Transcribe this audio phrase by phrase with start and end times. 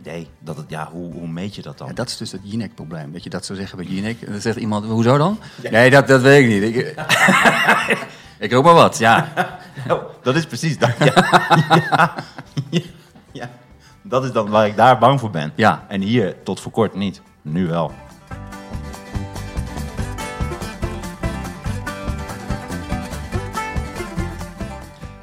[0.00, 0.28] idee.
[0.38, 1.86] Dat het, ja, hoe, hoe meet je dat dan?
[1.86, 3.12] Ja, dat is dus het Jinek-probleem.
[3.12, 4.22] Dat je dat zou zeggen bij Jinek.
[4.22, 5.38] En dan zegt iemand, hoezo dan?
[5.70, 6.76] Nee, dat, dat weet ik niet.
[6.76, 6.94] Ik,
[8.44, 9.28] ik roep maar wat, ja.
[9.88, 10.90] Oh, dat is precies dat.
[11.08, 12.14] Ja.
[13.32, 13.50] Ja.
[14.02, 15.52] Dat is dan waar ik daar bang voor ben.
[15.54, 15.84] Ja.
[15.88, 17.20] En hier tot voor kort niet.
[17.42, 17.92] Nu wel.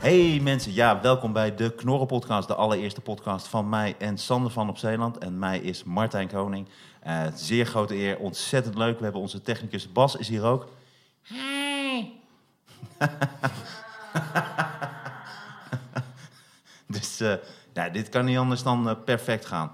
[0.08, 4.52] Hey mensen, ja, welkom bij de Knorren Podcast, de allereerste podcast van mij en Sander
[4.52, 5.18] van op Zeeland.
[5.18, 6.68] En mij is Martijn Koning.
[7.00, 8.98] Eh, zeer grote eer, ontzettend leuk.
[8.98, 10.68] We hebben onze technicus Bas is hier ook.
[16.88, 17.34] Dus eh,
[17.74, 19.72] nou, dit kan niet anders dan eh, perfect gaan.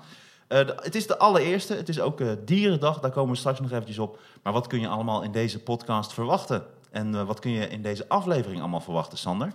[0.48, 1.74] De- het is de allereerste.
[1.74, 3.00] Het is ook Dierendag.
[3.00, 4.20] Daar komen we straks nog eventjes op.
[4.44, 6.66] Maar wat kun je allemaal in deze podcast verwachten?
[6.92, 9.54] En wat kun je in deze aflevering allemaal verwachten, Sander?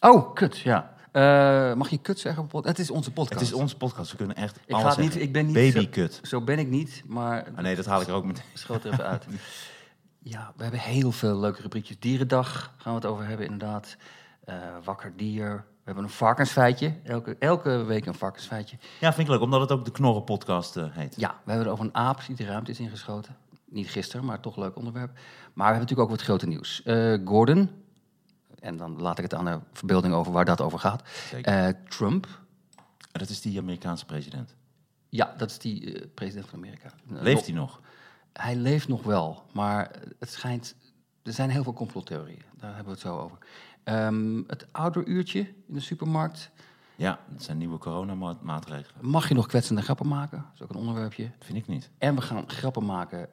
[0.00, 0.94] Oh, kut, ja.
[1.12, 2.48] Eh, mag je kut zeggen?
[2.52, 3.40] Het is onze podcast.
[3.40, 4.10] Het is onze podcast.
[4.10, 5.54] We kunnen echt Ik, alles ga niet, ik ben niet...
[5.54, 6.14] Babykut.
[6.14, 8.44] Zo, zo ben ik niet, maar Ah, nee, dat haal ik er ook meteen.
[8.54, 9.24] schoot er even uit.
[10.18, 11.98] Ja, we hebben heel veel leuke rubriekjes.
[11.98, 13.96] Dierendag gaan we het over hebben, inderdaad.
[14.44, 15.48] Eh, wakker dier.
[15.56, 16.94] We hebben een varkensfeitje.
[17.04, 18.76] Elke, elke week een varkensfeitje.
[19.00, 21.14] Ja, vind ik leuk, omdat het ook de Knorren Podcast eh, heet.
[21.16, 23.36] Ja, we hebben het over een aap die de ruimte is ingeschoten.
[23.64, 25.10] Niet gisteren, maar toch een leuk onderwerp.
[25.12, 25.22] Maar
[25.54, 26.82] we hebben natuurlijk ook wat grote nieuws.
[27.24, 27.70] Gordon,
[28.60, 31.02] en dan laat ik het aan de verbeelding over waar dat over gaat.
[31.42, 32.26] Eh, Trump,
[33.12, 34.54] Dat is die Amerikaanse president.
[35.08, 36.90] ja, dat is die eh, president van Amerika.
[37.14, 37.80] Eh, Leeft hij nog?
[38.32, 40.74] Hij leeft nog wel, maar het schijnt...
[41.22, 43.38] Er zijn heel veel complottheorieën, daar hebben we het zo over.
[43.84, 46.50] Ehm, het ouderuurtje in de supermarkt.
[46.96, 49.06] Ja, het zijn nieuwe coronamaatregelen.
[49.10, 50.38] Mag je nog kwetsende grappen maken?
[50.38, 51.30] Dat is ook een onderwerpje.
[51.38, 51.90] Vind ik niet.
[51.98, 53.28] En we gaan grappen maken...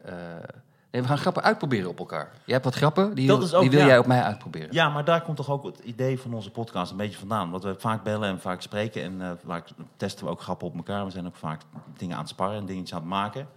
[0.91, 2.31] nee, we gaan grappen uitproberen op elkaar.
[2.45, 3.85] Je hebt wat grappen, die, Dat wil- is ook- die wil ja.
[3.85, 4.67] jij op mij uitproberen.
[4.71, 7.49] Ja, maar daar komt toch ook het idee van onze podcast een beetje vandaan.
[7.51, 10.75] Want we vaak bellen en vaak spreken en eh, vaak testen we ook grappen op
[10.75, 11.05] elkaar.
[11.05, 11.61] We zijn ook vaak
[11.97, 13.47] dingen aan het sparren en dingetjes aan het maken.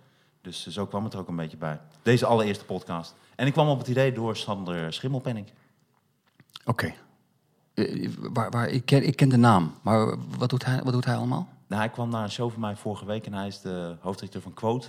[0.43, 1.81] Dus eh, zo kwam het er ook een beetje bij.
[2.03, 3.15] Deze allereerste podcast.
[3.37, 5.47] En ik kwam op het idee door Sander Schimmelpenning.
[6.65, 6.95] Oké.
[7.75, 11.05] Eh, waar, waar, ik, ken, ik ken de naam, maar wat doet hij, wat doet
[11.05, 11.49] hij allemaal?
[11.67, 14.43] Nou, hij kwam naar een show van mij vorige week en hij is de hoofddirecteur
[14.43, 14.89] van Quote.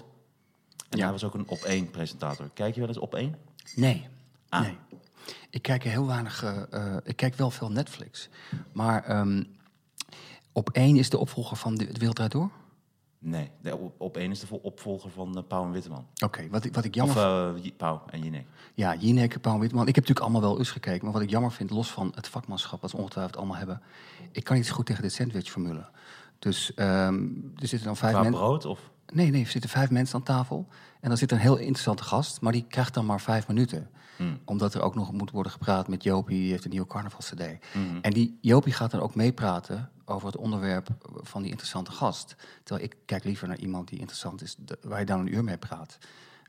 [0.90, 1.04] En Ja.
[1.04, 2.50] hij was ook een op-één presentator.
[2.54, 3.36] Kijk je wel eens op-één?
[3.76, 4.08] Nee.
[4.50, 4.62] Ah.
[4.62, 4.78] nee.
[5.50, 6.44] Ik kijk heel weinig.
[6.44, 8.30] eh, eh, ik kijk wel veel Netflix.
[8.74, 9.44] Maar ehm,
[10.52, 12.50] op één is de opvolger van De, de Wereld Door?
[13.20, 16.06] Nee, de op- is de vo- opvolger van uh, Pauw en Witteman.
[16.24, 17.16] Oké, wat, ik- wat ik jammer
[17.54, 18.46] Of Pauw en Jinek.
[18.74, 19.88] Ja, Jinek, Paul Witteman.
[19.88, 21.04] Ik heb natuurlijk allemaal wel eens gekeken.
[21.04, 22.82] Maar wat ik jammer vind, los van het vakmanschap...
[22.82, 23.82] wat ze ongetwijfeld allemaal hebben...
[24.32, 25.86] ik kan niet zo goed tegen dit sandwich-formule.
[26.40, 27.24] Dus ehm,
[27.56, 28.32] er zitten dan vijf mensen...
[28.32, 28.80] brood of...
[29.12, 30.68] Nee, nee, er zitten vijf mensen aan tafel.
[31.00, 33.90] En dan zit een heel interessante gast, maar die krijgt dan maar vijf minuten.
[34.16, 34.40] Hmm.
[34.46, 37.42] Omdat er ook nog moet worden gepraat met Jopie, die heeft een nieuwe carnavalscd.
[37.74, 37.98] Mhm.
[38.02, 42.36] En die Jopie gaat dan ook meepraten over het onderwerp van die interessante gast.
[42.64, 45.58] Terwijl ik kijk liever naar iemand die interessant is, waar je dan een uur mee
[45.58, 45.98] praat.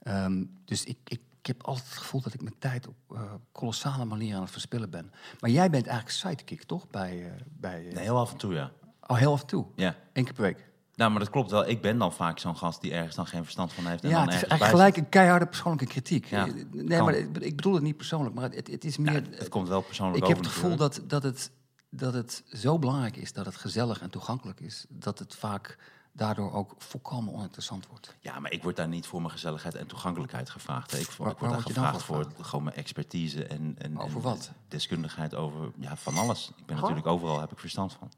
[0.03, 3.21] Ehm, dus ik, ik, ik heb altijd het gevoel dat ik mijn tijd op eh,
[3.53, 5.13] kolossale manier aan het verspillen ben.
[5.41, 6.89] Maar jij bent eigenlijk sidekick, toch?
[6.89, 8.71] Bij, eh, bij, eh, Nee, heel af en toe, ja.
[9.07, 9.67] Oh, heel af en toe.
[9.77, 9.97] Ja.
[10.13, 10.71] Eén keer per week.
[10.95, 11.69] Nou, maar dat klopt wel.
[11.69, 14.03] Ik ben dan vaak zo'n gast die ergens dan geen verstand van heeft.
[14.03, 16.27] En Ja, dan het is eigenlijk gelijk een keiharde persoonlijke kritiek.
[16.27, 17.05] Ja, nee, kan.
[17.05, 19.13] maar ik bedoel het niet persoonlijk, maar het, het is meer...
[19.13, 21.51] Ja, het komt wel persoonlijk ik heb het gevoel dat, dat, het,
[21.91, 25.79] dat het zo belangrijk is dat het gezellig en toegankelijk is, dat het vaak
[26.13, 28.17] daardoor ook volkomen oninteressant wordt.
[28.21, 30.93] Ja, maar ik word daar niet voor mijn gezelligheid en toegankelijkheid gevraagd.
[30.93, 34.51] Ik, ik word daar gevraagd voor gewoon mijn expertise en, en, Over en wat?
[34.69, 36.53] deskundigheid over ja, van alles.
[36.57, 38.11] Ik ben natuurlijk overal, heb ik verstand van.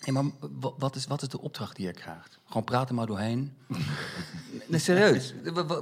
[0.00, 0.24] Hey, maar
[0.60, 2.38] wa- wat is, wat is de opdracht die je krijgt?
[2.46, 3.56] Gewoon praten maar doorheen?
[4.68, 5.34] nee, serieus.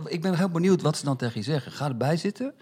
[0.04, 1.72] Ik ben heel benieuwd wat ze dan tegen je zeggen.
[1.72, 2.54] Ga erbij zitten.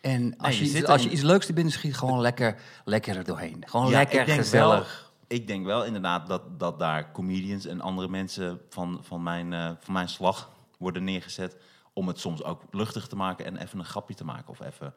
[0.00, 3.62] En als, je als je iets leuks te binnen schiet, gewoon lekker, lekker er doorheen.
[3.66, 5.10] Gewoon Ja, lekker ik denk gezellig.
[5.28, 9.52] Wel, ik denk wel inderdaad dat, dat daar comedians en andere mensen van, van, mijn,
[9.52, 11.56] eh, van mijn slag worden neergezet.
[11.92, 14.48] Om het soms ook luchtig te maken en even een grapje te maken.
[14.48, 14.94] Of even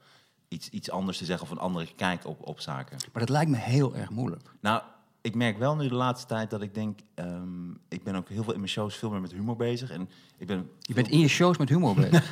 [0.47, 2.97] iets, iets anders te zeggen of een andere kijk op, op zaken.
[3.13, 4.49] Maar dat lijkt me heel erg moeilijk.
[4.59, 4.81] Nou,
[5.21, 6.99] ik merk wel nu de laatste tijd dat ik denk...
[7.15, 9.91] ehm, ik ben ook heel veel in mijn shows veel meer met humor bezig.
[9.91, 12.31] En ik ben Je bent in je shows met humor bezig.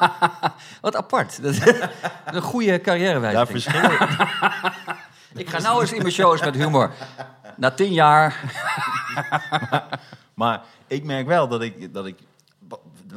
[0.80, 1.42] Wat apart.
[1.42, 1.54] Dat
[2.34, 3.36] een goede carrièrewijze.
[3.36, 3.66] daar vind
[5.40, 5.48] ik.
[5.48, 6.92] ga nou eens in mijn shows met humor.
[7.56, 8.54] Na tien jaar.
[10.34, 12.18] Maar ik merk wel dat ik, dat ik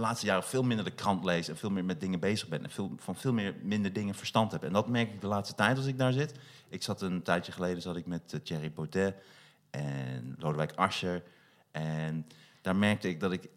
[0.02, 2.64] laatste jaren veel minder de krant lees en veel meer met dingen bezig ben.
[2.64, 4.64] En veel, van veel meer minder dingen verstand heb.
[4.64, 6.34] En dat merk ik de laatste tijd als ik daar zit.
[6.70, 9.16] Ik zat een tijdje geleden zat ik met eh, Thierry Baudet
[9.70, 11.24] en Lodewijk Asscher.
[11.72, 12.28] En
[12.62, 13.48] daar merkte ik dat ik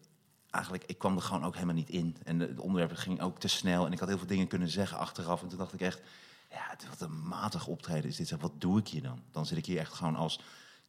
[0.49, 2.17] eigenlijk, ik kwam er gewoon ook helemaal niet in.
[2.23, 3.85] En de onderwerpen gingen ook te snel.
[3.85, 5.41] En ik had heel veel dingen kunnen zeggen achteraf.
[5.41, 6.01] En toen dacht ik echt,
[6.49, 8.31] ja, het- wat een matig optreden is dit.
[8.39, 9.21] Wat doe ik hier dan?
[9.31, 10.39] Dan zit ik hier echt gewoon als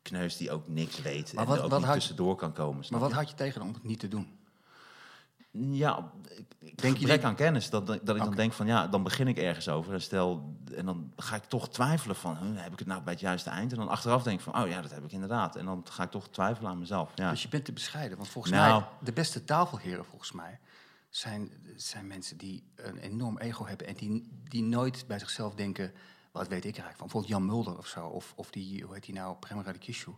[0.03, 2.53] kneus die ook niks weet Maar en wat- er ook wat niet had- tussendoor kan
[2.53, 2.85] komen.
[2.91, 4.36] Maar wat had je tegen om het niet te doen?
[5.59, 6.11] Ja,
[6.59, 7.71] ik, Denk gebrek aan kennis.
[7.71, 9.93] Dat, dat ik dan denk van ja, dan begin ik ergens over.
[9.93, 13.23] En, stel, en dan ga ik toch twijfelen van, heb ik het nou bij het
[13.23, 13.73] juiste eind?
[13.73, 15.57] En dan achteraf denk ik van, oh ja, dat heb ik inderdaad.
[15.57, 17.13] En dan ga ik toch twijfelen aan mezelf.
[17.15, 17.31] Ja.
[17.31, 18.17] Dus je bent te bescheiden.
[18.17, 18.81] Want volgens Nou.
[18.81, 20.59] mij, de beste tafelheren volgens mij,
[21.09, 25.93] zijn, zijn mensen die een enorm ego hebben en die, die nooit bij zichzelf denken,
[26.33, 27.07] wat weet ik eigenlijk van?
[27.07, 30.11] Bijvoorbeeld Jan Mulder of zo, of, of die, hoe heet die nou, Prem Radikishu.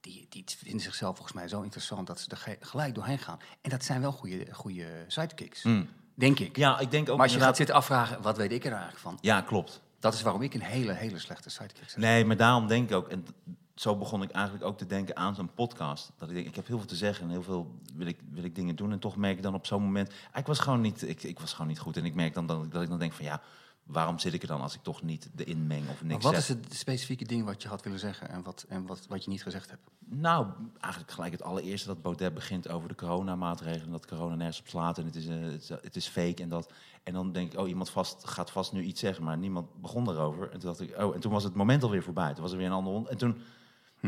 [0.00, 3.38] Die, die vinden zichzelf volgens mij zo interessant dat ze er ge- gelijk doorheen gaan.
[3.60, 5.88] En dat zijn wel goede, goede sidekicks, Mm.
[6.14, 6.56] denk ik.
[6.56, 8.70] Ja, ik denk ook maar als je inderdaad- gaat zitten afvragen, wat weet ik er
[8.70, 9.18] eigenlijk van?
[9.20, 9.80] Ja, klopt.
[10.00, 11.96] Dat is waarom ik een hele, hele slechte sidekick zeg.
[11.96, 13.26] Nee, maar daarom denk ik ook, en
[13.74, 16.10] zo begon ik eigenlijk ook te denken aan zo'n podcast.
[16.18, 18.44] Dat ik denk, ik heb heel veel te zeggen en heel veel wil ik, wil
[18.44, 18.92] ik dingen doen.
[18.92, 21.52] En toch merk ik dan op zo'n moment, ik was gewoon niet, ik, ik was
[21.52, 21.96] gewoon niet goed.
[21.96, 23.40] En ik merk dan dat, ik- dat ik dan denk van ja,
[23.88, 26.32] waarom zit ik er dan als ik toch niet erin meng of Maar niks wat
[26.32, 26.42] zeg?
[26.42, 29.30] is het specifieke ding wat je had willen zeggen en wat, en wat, wat je
[29.30, 29.82] niet gezegd hebt?
[29.98, 30.46] Nou,
[30.80, 33.90] eigenlijk gelijk het allereerste dat Baudet begint over de coronamaatregelen.
[33.90, 36.42] Dat corona nergens op slaat en het is, eh, het, is, het is fake.
[36.42, 39.24] En, dat, en dan denk ik, oh, iemand vast, gaat vast nu iets zeggen.
[39.24, 40.50] Maar niemand begon erover.
[40.50, 42.32] En toen dacht ik, oh, en toen was het moment alweer voorbij.
[42.32, 43.08] Toen was er weer een ander hond.
[43.08, 43.38] En toen,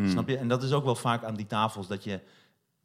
[0.06, 0.36] snap je?
[0.36, 2.20] En dat is ook wel vaak aan die tafels dat je,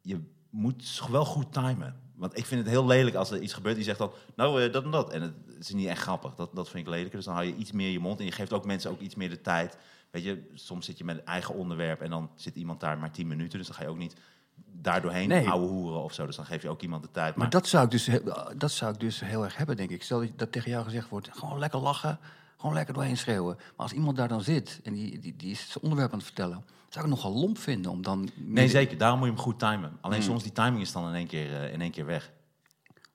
[0.00, 0.20] je
[0.50, 2.04] moet wel goed timen.
[2.14, 4.72] Want ik vind het heel lelijk als er iets gebeurt die zegt dan, nou, eh,
[4.72, 5.12] dat en dat.
[5.12, 6.34] En het, is niet echt grappig.
[6.34, 7.16] Dat, dat vind ik lelijker.
[7.16, 9.14] Dus dan hou je iets meer je mond en je geeft ook mensen ook iets
[9.14, 9.76] meer de tijd.
[10.10, 13.10] Weet je, soms zit je met een eigen onderwerp en dan zit iemand daar maar
[13.10, 13.58] tien minuten.
[13.58, 14.14] Dus dan ga je ook niet
[14.72, 15.48] daar doorheen Nee.
[15.48, 16.26] ouwe hoeren of zo.
[16.26, 17.34] Dus dan geef je ook iemand de tijd.
[17.36, 18.10] Maar dat zou, ik dus,
[18.56, 20.02] dat zou ik dus heel erg hebben, denk ik.
[20.02, 22.18] Stel dat- tegen jou gezegd wordt, gewoon lekker lachen,
[22.56, 23.54] gewoon lekker doorheen schreeuwen.
[23.56, 26.26] Maar als iemand daar dan zit en die, die, die is zijn onderwerp aan het
[26.26, 28.28] vertellen, zou ik het nogal lomp vinden om dan...
[28.34, 28.98] nee, zeker.
[28.98, 29.88] Daarom moet je hem goed timen.
[29.88, 29.98] Hmm.
[30.00, 32.30] Alleen soms die timing is dan in één keer, eh, in één keer weg.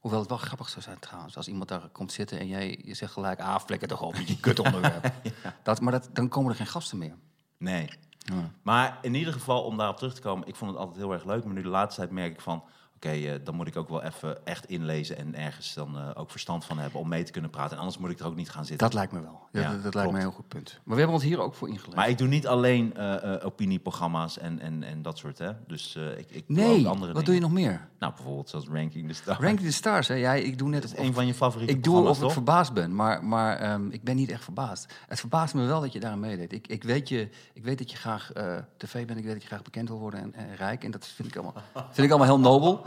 [0.02, 2.94] Hoewel het wel grappig zou zijn trouwens, als iemand daar komt zitten en jij je
[2.94, 5.12] zegt gelijk, ah, flikker toch op met je kut onderwerp.
[5.64, 7.16] dat, maar dat, dan komen er geen gasten meer.
[7.58, 7.90] Nee.
[8.18, 8.52] Ja.
[8.62, 11.26] Maar in ieder geval, om daarop terug te komen, ik vond het altijd heel erg
[11.26, 11.44] leuk.
[11.44, 12.64] Maar nu de laatste tijd merk ik van,
[13.06, 16.32] oké, eh, dan moet ik ook wel even echt inlezen en ergens dan eh, ook
[16.32, 17.72] verstand van hebben om mee te kunnen praten.
[17.72, 18.86] En anders moet ik er ook niet gaan zitten.
[18.88, 19.40] Dat lijkt me wel.
[19.52, 20.70] Ja, Ja, dat, dat lijkt me een heel goed punt.
[20.84, 21.96] Maar we hebben ons hier ook voor ingelezen.
[21.96, 25.52] Maar ik doe niet alleen eh, eh, opinieprogramma's en, en, en dat soort, hè.
[25.68, 27.26] Dus eh, ik, ik doe nee, ook andere wat dingen.
[27.26, 27.88] doe je nog meer?
[28.00, 29.40] Nou, bijvoorbeeld zoals Ranking the Stars.
[29.40, 30.14] Rank the Stars, hè?
[30.16, 32.32] Ja, ik doe net Dat is of- een van je favoriete Ik doe of ik
[32.32, 34.94] verbaasd ben, maar, maar ehm, ik ben niet echt verbaasd.
[35.08, 36.52] Het verbaast me wel dat je daar aan meedeed.
[36.54, 39.42] Ik, ik, weet je, ik weet dat je graag eh, tv bent, ik weet dat
[39.42, 40.84] je graag bekend wil worden en, en rijk.
[40.84, 42.82] En dat vind ik allemaal, vind ik allemaal heel nobel.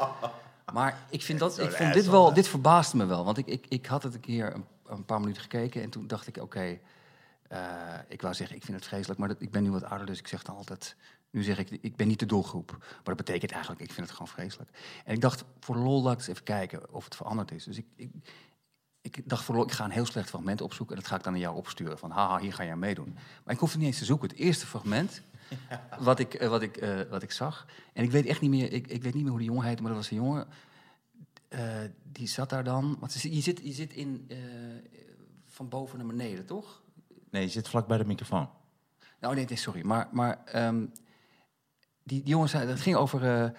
[0.73, 3.25] Maar ik vind, dat, ik vind dit wel, dit verbaasde me wel.
[3.25, 6.07] Want ik, ik, ik had het een keer een, een paar minuten gekeken en toen
[6.07, 6.79] dacht ik, oké,
[7.49, 7.59] eh,
[8.09, 10.19] ik wou zeggen, ik vind het vreselijk, maar dat, ik ben nu wat ouder, dus
[10.19, 10.97] ik zeg dan altijd,
[11.31, 12.77] nu zeg ik, ik ben niet de doelgroep.
[12.81, 14.71] Maar dat betekent eigenlijk, ik vind het gewoon vreselijk.
[15.05, 17.65] En ik dacht, voor lol laat ik eens even kijken of het veranderd is.
[17.65, 18.11] Dus ik, ik,
[19.01, 21.23] ik dacht, voor lol, ik ga een heel slecht fragment opzoeken en dat ga ik
[21.23, 21.99] dan naar jou opsturen.
[21.99, 23.17] Van, haha, hier ga jij meedoen.
[23.45, 24.29] Maar ik hoefde niet eens te zoeken.
[24.29, 25.23] Het eerste fragment
[25.99, 27.67] wat, ik, eh, wat, ik, eh, wat ik zag.
[27.93, 29.83] En ik weet echt niet meer, ik, ik weet niet meer hoe die jongen heette,
[29.83, 30.47] maar dat was een jongen.
[31.49, 32.97] eh, die zat daar dan.
[33.01, 34.31] Want je zit, je zit in,
[35.47, 36.83] van boven naar beneden, toch?
[37.31, 38.49] Nee, je zit vlak bij de microfoon.
[39.21, 39.87] Nou, nee, nee sorry.
[39.87, 40.87] Maar, maar ehm,
[42.03, 43.53] die, die jongen zei, dat ging over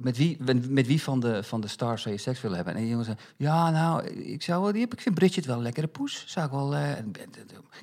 [0.00, 0.36] met, wie,
[0.68, 2.74] met, wie van de, van de stars zou je seks willen hebben.
[2.74, 5.62] En die jongen zei, ja, nou, ik, zou wel, die ik vind Bridget wel een
[5.62, 6.24] lekkere poes.
[6.26, 7.20] Zou ik wel, en de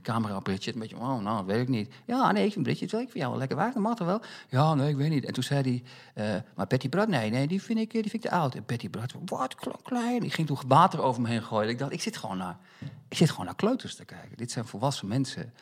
[0.02, 1.94] camera Bridget, een beetje, oh, nou, weet ik niet.
[2.06, 4.08] Ja, nee, ik vind Bridget wel, ik vind jou wel lekker waar, dat mag toch
[4.08, 4.22] wel?
[4.50, 5.25] Ja, nee, ik weet niet.
[5.25, 5.84] En toen zei hij,
[6.36, 8.56] eh, maar Betty Brad, nee, nee, die vind ik, eh, die vind ik te oud.
[8.56, 10.24] En Betty Brad, wat kle- klein.
[10.24, 11.69] Ik ging toen water over me heen gooien.
[11.69, 12.57] Ik dacht, ik zit gewoon naar,
[13.07, 14.38] ik zit gewoon naar kleuters te kijken.
[14.38, 15.54] Dit zijn volwassen mensen.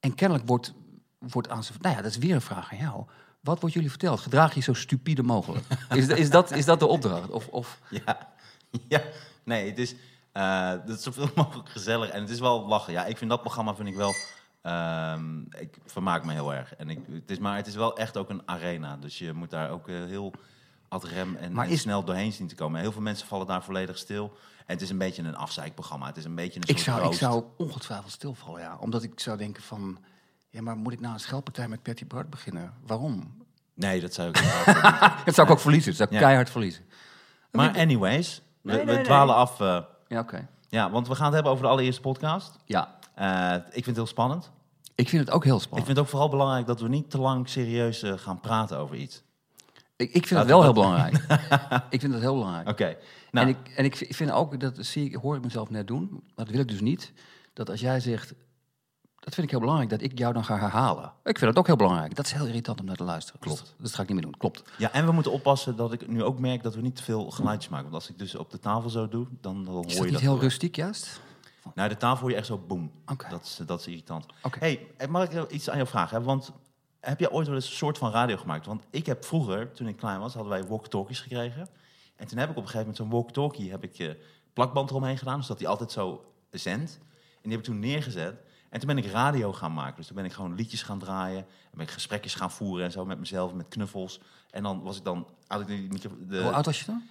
[0.00, 0.72] En kennelijk wordt,
[1.18, 1.72] wordt aan ze...
[1.80, 3.04] Nou ja, dat is weer een vraag aan jou.
[3.46, 4.20] Wat wordt jullie verteld?
[4.20, 5.64] Gedraag je zo stupide mogelijk?
[5.90, 7.30] Is, is, dat, is dat de opdracht?
[7.30, 8.28] Of, of, Ja,
[8.88, 9.00] ja.
[9.44, 9.94] nee, het is,
[10.32, 12.92] eh het is zoveel mogelijk gezellig en het is wel lachen.
[12.92, 14.14] Ja, ik vind dat programma vind ik wel,
[14.62, 16.74] ehm, ik vermaak me heel erg.
[16.74, 19.50] En ik, het is, maar het is wel echt ook een arena, dus je moet
[19.50, 20.32] daar ook eh, heel
[20.88, 22.80] ad rem en, Maar en is- snel doorheen zien te komen.
[22.80, 24.36] Heel veel mensen vallen daar volledig stil.
[24.66, 26.06] En het is een beetje een afzeikprogramma.
[26.06, 28.76] Het is een beetje een ik, zou, ik zou ongetwijfeld stilvallen, ja.
[28.80, 29.98] Omdat ik zou denken van...
[30.56, 32.72] Ja, maar moet ik nou een scheldpartij met Patty Bart beginnen?
[32.86, 33.34] Waarom?
[33.74, 34.34] Nee, dat zou ik.
[35.24, 35.88] Dat zou ik ook verliezen.
[35.88, 36.20] Dat zou ik Ja.
[36.20, 36.84] keihard verliezen.
[37.52, 39.04] Maar anyways, we, Nee, we nee, nee.
[39.04, 39.60] dwalen af.
[39.60, 40.48] eh, Ja, oké.
[40.68, 42.56] ja, want we gaan het hebben over de allereerste podcast.
[42.64, 44.50] Ja, Eh, ik vind het heel spannend.
[44.94, 45.86] ik vind het ook heel Ik spannend.
[45.86, 48.96] vind het ook vooral belangrijk dat we niet te lang serieus eh, gaan praten over
[48.96, 49.22] iets.
[49.96, 51.14] Ik, ik vind het wel we heel dat- belangrijk.
[51.94, 52.68] ik vind het heel belangrijk.
[52.68, 52.96] Oké.
[53.30, 56.08] Nou, En, ik, en ik vind ook, dat zie ik, hoor ik mezelf net doen,
[56.10, 57.12] maar dat wil ik dus niet,
[57.52, 58.32] dat als jij zegt,
[59.26, 61.12] dat vind ik heel belangrijk, dat ik jou dan ga herhalen.
[61.24, 62.14] Ik vind dat ook heel belangrijk.
[62.14, 63.40] Dat is heel irritant om naar te luisteren.
[63.40, 63.60] Klopt.
[63.60, 64.36] Dus dat ga ik niet meer doen.
[64.38, 64.62] Klopt.
[64.78, 67.30] ja, en we moeten oppassen dat ik nu ook merk dat we niet te veel
[67.30, 67.90] geluidjes maken.
[67.90, 70.04] Want als ik dus op de tafel zo doe, dan, dan hoor Is je dat
[70.04, 71.20] niet dat heel rustiek juist?
[71.74, 72.92] Nou, de tafel hoor je echt zo boem.
[73.06, 73.28] Oké.
[73.28, 74.26] Dat, is, dat is irritant.
[74.42, 74.58] Oké.
[74.58, 76.18] Hey, mag ik iets aan jou vragen?
[76.18, 76.24] Hè?
[76.24, 76.52] Want
[77.00, 78.66] heb jij ooit wel eens een soort van radio gemaakt?
[78.66, 81.68] Want ik heb vroeger, toen ik klein was, hadden wij walkie-talkies gekregen.
[82.16, 84.10] En toen heb ik op een gegeven moment zo'n walkie-talkie heb ik, eh,
[84.52, 86.98] plakband eromheen gedaan, zodat die altijd zo zendt.
[87.34, 88.34] En die heb ik toen neergezet.
[88.70, 89.96] En toen ben ik radio gaan maken.
[89.96, 91.38] Dus toen ben ik gewoon liedjes gaan draaien.
[91.38, 94.20] En ben ik gesprekjes gaan voeren en zo met mezelf, met knuffels.
[94.50, 95.26] En dan was ik dan...
[95.46, 97.02] Had ik de, Hoe oud was je dan?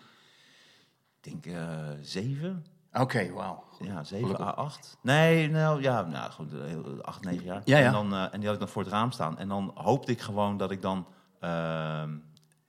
[1.22, 2.66] Ik denk eh, zeven.
[2.94, 3.64] Oké, wauw.
[3.80, 4.46] Ja, 7 Gelukkig.
[4.46, 4.98] à 8.
[5.02, 7.62] Nee, nou ja, nou, hele 8, 9 jaar.
[7.66, 7.86] Ja, ja.
[7.86, 9.38] En, dan, eh, en die had ik dan voor het raam staan.
[9.38, 11.08] En dan hoopte ik gewoon dat ik dan...
[11.40, 12.18] ehm,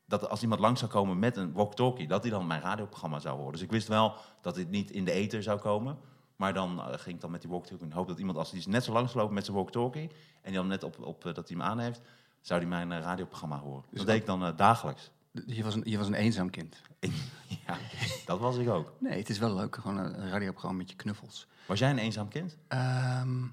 [0.07, 2.07] dat als iemand langs zou komen met een walkie-talkie...
[2.07, 3.52] dat hij dan mijn radioprogramma zou horen.
[3.52, 5.99] Dus ik wist wel dat dit niet in de ether zou komen.
[6.37, 7.87] Maar dan eh, ging ik dan met die walkie-talkie...
[7.87, 10.11] en hoop dat iemand, als die net zo langs loopt met zijn walkie-talkie...
[10.11, 10.11] en
[10.43, 12.00] die dan net op, op eh, dat hij hem aan heeft...
[12.40, 13.85] zou hij mijn eh, radioprogramma horen.
[13.90, 15.11] Dus dat deed ik dan dagelijks.
[15.47, 16.76] Je was, een, je was een eenzaam kind.
[17.66, 17.78] ja,
[18.26, 18.93] dat was ik ook.
[18.99, 19.76] Nee, het is wel leuk.
[19.76, 21.47] Gewoon een, radioprogramma met je knuffels.
[21.66, 22.57] Was jij een eenzaam kind?
[22.69, 23.45] Ehm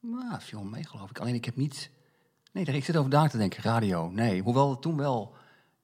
[0.00, 1.18] nou, viel wel mee, geloof ik.
[1.18, 1.90] Alleen ik heb niet...
[2.52, 3.62] Nee, daar- ik zit over daar te denken.
[3.62, 4.42] Radio, nee.
[4.42, 5.34] Hoewel het toen wel...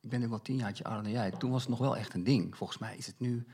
[0.00, 1.30] Ik ben nu wel tien jaartje ouder dan jij.
[1.30, 2.56] Toen was het nog wel echt een ding.
[2.56, 3.46] Volgens mij is het nu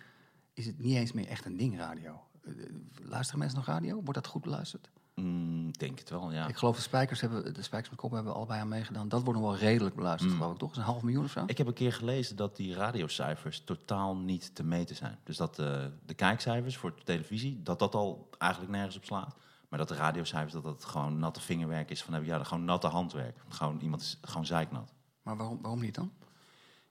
[0.58, 2.20] is het niet eens meer echt een ding, radio.
[2.48, 2.64] Eh,
[3.08, 3.94] Luisteren mensen nog radio?
[3.94, 4.90] Wordt dat goed beluisterd?
[5.14, 6.48] Mm, denk het wel, ja.
[6.48, 9.08] Ik geloof de spijkers hebben, de spijkers met kop hebben allebei aan meegedaan.
[9.08, 10.36] Dat wordt nog wel redelijk beluisterd, Mm.
[10.38, 10.70] geloof ik, toch?
[10.70, 11.42] Is een half miljoen of zo?
[11.46, 15.18] Ik heb een keer gelezen dat die radiocijfers totaal niet te meten zijn.
[15.24, 19.36] Dus dat eh, de kijkcijfers voor de televisie, dat dat al eigenlijk nergens op slaat.
[19.68, 23.36] Maar dat de radiocijfers, dat dat gewoon natte vingerwerk is van, ja, gewoon natte handwerk.
[23.48, 24.92] Gewoon, iemand is gewoon zeiknat.
[25.22, 26.12] Maar waarom, waarom niet dan?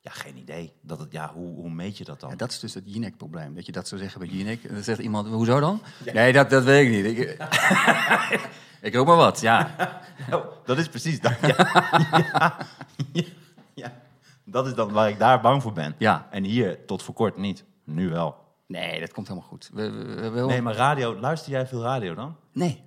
[0.07, 0.73] Ja, geen idee.
[0.81, 2.29] Dat het, ja, hoe, hoe meet je dat dan?
[2.29, 3.55] Ja, dat is dus het Jinek-probleem.
[3.55, 4.63] Dat je dat zou zeggen bij Jinek.
[4.63, 5.81] En dan zegt iemand, hoezo dan?
[6.13, 7.17] Nee, dat, dat weet ik niet.
[7.17, 7.37] Ik,
[8.87, 9.69] ik roep maar wat, ja.
[10.33, 11.33] Oh, dat is precies dat.
[12.21, 12.57] Ja.
[13.73, 13.93] ja.
[14.43, 15.95] Dat is dan waar ik daar bang voor ben.
[15.97, 16.27] Ja.
[16.31, 17.63] En hier tot voor kort niet.
[17.83, 18.35] Nu wel.
[18.67, 19.69] Nee, dat komt helemaal goed.
[19.73, 22.35] We, we, we Nee, maar radio, luister jij veel radio dan?
[22.51, 22.85] nee.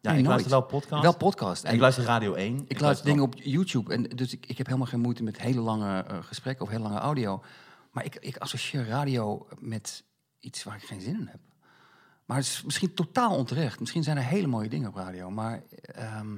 [0.00, 0.40] Ja, Nee, ik nooit.
[0.40, 1.02] luister wel podcast.
[1.02, 1.64] Wel podcast.
[1.64, 2.64] En ik luister Radio 1.
[2.68, 3.92] Ik luister dingen op YouTube.
[3.92, 6.82] En dus ik, ik heb helemaal geen moeite met hele lange eh, gesprekken of hele
[6.82, 7.42] lange audio.
[7.90, 10.04] Maar ik, ik associeer radio met
[10.40, 11.40] iets waar ik geen zin in heb.
[12.24, 13.80] Maar het is misschien totaal onterecht.
[13.80, 15.30] Misschien zijn er hele mooie dingen op radio.
[15.30, 16.36] Maar ehm,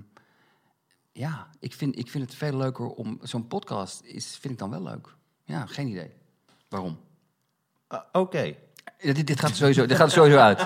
[1.12, 3.18] ja, ik vind, ik vind het veel leuker om...
[3.22, 5.14] Zo'n podcast is, vind ik dan wel leuk.
[5.44, 6.12] Ja, geen idee.
[6.68, 7.00] Waarom?
[7.86, 8.54] Ah, Oké.
[8.98, 10.58] Dit, dit, gaat sowieso, dit gaat er sowieso uit.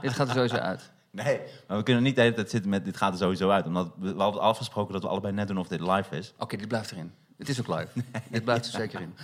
[0.00, 0.92] dit gaat er sowieso uit.
[1.10, 3.66] Nee, maar we kunnen niet de hele tijd zitten met dit gaat er sowieso uit.
[3.66, 6.34] Omdat we, we hadden afgesproken dat we allebei net doen of dit live is.
[6.38, 7.12] Oké, dit blijft erin.
[7.38, 7.88] Het is ook live.
[8.30, 9.14] Dit blijft er zeker in.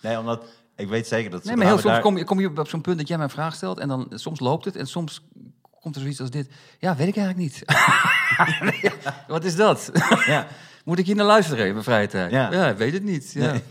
[0.00, 0.44] Nee, omdat
[0.76, 1.44] ik weet zeker dat...
[1.44, 3.26] Nee, maar heel soms daar- kom je, kom je op zo'n punt dat jij mij
[3.26, 5.22] een vraag stelt en dan soms loopt het en soms
[5.80, 6.48] komt er zoiets als dit.
[6.78, 7.62] Ja, weet ik eigenlijk niet.
[9.26, 9.90] Wat is dat?
[10.26, 10.46] Ja,
[10.84, 12.30] Moet ik hier naar luisteren in mijn vrije tijd?
[12.30, 12.74] Ja.
[12.74, 13.32] Weet het niet.
[13.32, 13.52] Ja.
[13.52, 13.62] nee.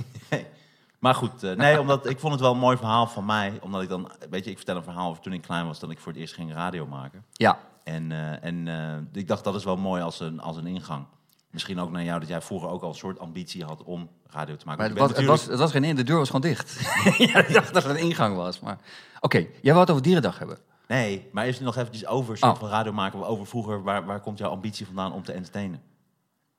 [1.04, 3.60] Maar goed, eh, nee, omdat ik vond het wel een mooi verhaal van mij.
[3.62, 5.92] Omdat ik dan, weet je, ik vertel een verhaal over toen ik klein was, dat
[5.92, 7.26] ik voor het eerst ging radio maken.
[7.32, 7.60] ja.
[7.84, 11.06] En, eh, en eh, ik dacht, dat is wel mooi als een, als een ingang.
[11.50, 14.56] Misschien ook naar jou, dat jij vroeger ook al een soort ambitie had om radio
[14.56, 14.82] te maken.
[14.82, 16.80] Maar het was, het, was, het was geen in, de deur was gewoon dicht.
[17.18, 18.60] ja, ik dacht dat het een ingang was.
[18.60, 18.78] Maar...
[19.20, 20.58] Oké, jij wou het over Dierendag hebben.
[20.88, 22.60] Nee, maar even nog eventjes over soort Oh.
[22.60, 23.26] van radio maken.
[23.26, 25.82] Over vroeger, waar, waar komt jouw ambitie vandaan om te entertainen?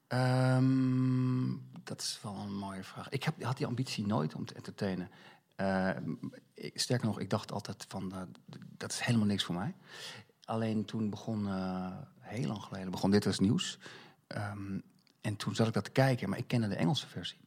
[0.09, 1.51] Ehm,
[1.85, 3.09] dat is wel een mooie vraag.
[3.09, 5.11] Ik heb, had die ambitie nooit om te entertainen.
[6.55, 8.21] Ik, sterker nog, ik dacht altijd van, eh,
[8.77, 9.75] dat is helemaal niks voor mij.
[10.45, 13.79] Alleen toen begon, eh, heel lang geleden, begon Dit Was Nieuws.
[14.27, 14.79] Ehm,
[15.21, 17.39] en toen zat ik dat te kijken, maar ik kende de Engelse versie.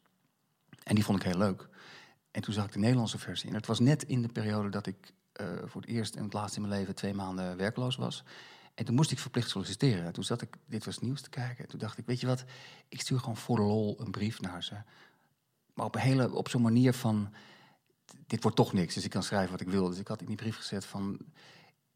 [0.83, 1.69] En die vond ik heel leuk.
[2.31, 3.49] En toen zag ik de Nederlandse versie.
[3.49, 6.33] En het was net in de periode dat ik eh, voor het eerst en het
[6.33, 8.23] laatst in mijn leven twee maanden werkloos was.
[8.77, 10.05] En toen moest ik verplicht solliciteren.
[10.05, 11.63] En toen zat ik dit was nieuws te kijken.
[11.63, 12.43] En toen dacht ik, weet je wat,
[12.87, 14.75] ik stuur gewoon voor de lol een brief naar ze.
[15.73, 17.33] Maar op, een hele, op zo'n manier van,
[18.27, 18.93] dit wordt toch niks.
[18.93, 19.89] Dus ik kan schrijven wat ik wil.
[19.89, 21.19] Dus ik had in die brief gezet van,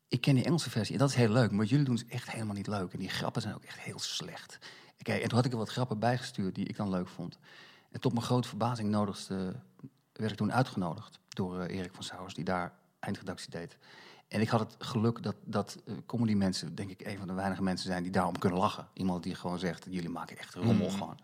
[0.07, 0.93] ik ken die Engelse versie.
[0.93, 1.49] En dat is heel leuk.
[1.49, 2.93] Maar wat jullie doen is echt helemaal niet leuk.
[2.93, 4.57] En die grappen zijn ook echt heel slecht.
[5.01, 7.37] Kijk, en toen had ik er wat grappen bijgestuurd die ik dan leuk vond.
[7.91, 9.55] En tot mijn grote verbazing nodigste,
[10.13, 13.77] werd ik toen uitgenodigd door eh, Erik van Sauers, die daar eindredactie deed.
[14.31, 17.33] En ik had het geluk dat, dat eh, comedy mensen, denk ik, een van de
[17.33, 18.87] weinige mensen zijn die daarom kunnen lachen.
[18.93, 20.97] Iemand die gewoon zegt, jullie maken echt rommel Mhm.
[20.97, 21.17] gewoon.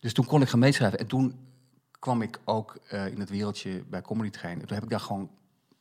[0.00, 0.98] Dus toen kon ik gaan meeschrijven.
[0.98, 1.38] En toen
[1.98, 4.58] kwam ik ook eh, in het wereldje bij Comedy Train.
[4.58, 5.30] Toen heb ik daar gewoon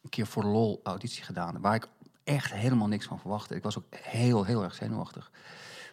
[0.01, 1.61] een keer voor lol auditie gedaan.
[1.61, 1.87] Waar ik
[2.23, 3.55] echt helemaal niks van verwachtte.
[3.55, 5.31] Ik was ook heel, heel erg zenuwachtig.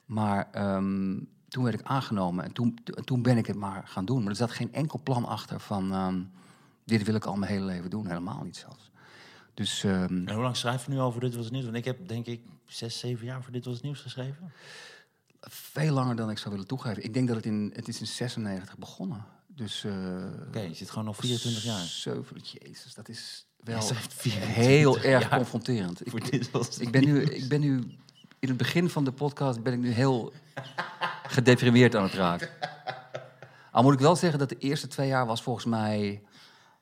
[0.05, 1.19] Maar ehm,
[1.49, 4.21] toen werd ik aangenomen en toen, toen ben ik het maar gaan doen.
[4.21, 5.93] Maar er zat geen enkel plan achter van...
[5.93, 6.23] ehm,
[6.85, 8.07] dit wil ik al mijn hele leven doen.
[8.07, 8.91] Helemaal niet zelfs.
[9.55, 11.65] Dus ehm, En hoe lang schrijf je nu al voor Dit Was Het Nieuws?
[11.65, 14.53] Want ik heb denk ik zes, zeven jaar voor Dit Was Het Nieuws geschreven.
[15.41, 17.05] veel langer dan ik zou willen toegeven.
[17.05, 19.25] Ik denk dat het in, het is in 96 begonnen.
[19.47, 19.85] Dus...
[19.85, 19.93] eh,
[20.49, 21.85] Oké, je zit gewoon al 24 jaar.
[21.85, 26.01] Zeven, jezus, dat is wel Ja, ze heeft 24 heel erg confronterend.
[26.07, 27.77] Ik, Voor Dit Was Het ik, ben nu, ik ben nu,
[28.39, 30.33] in het begin van de podcast ben ik nu heel
[31.27, 32.49] gedeprimeerd aan het raken.
[33.71, 36.23] Al moet ik wel zeggen dat de eerste twee jaar was volgens mij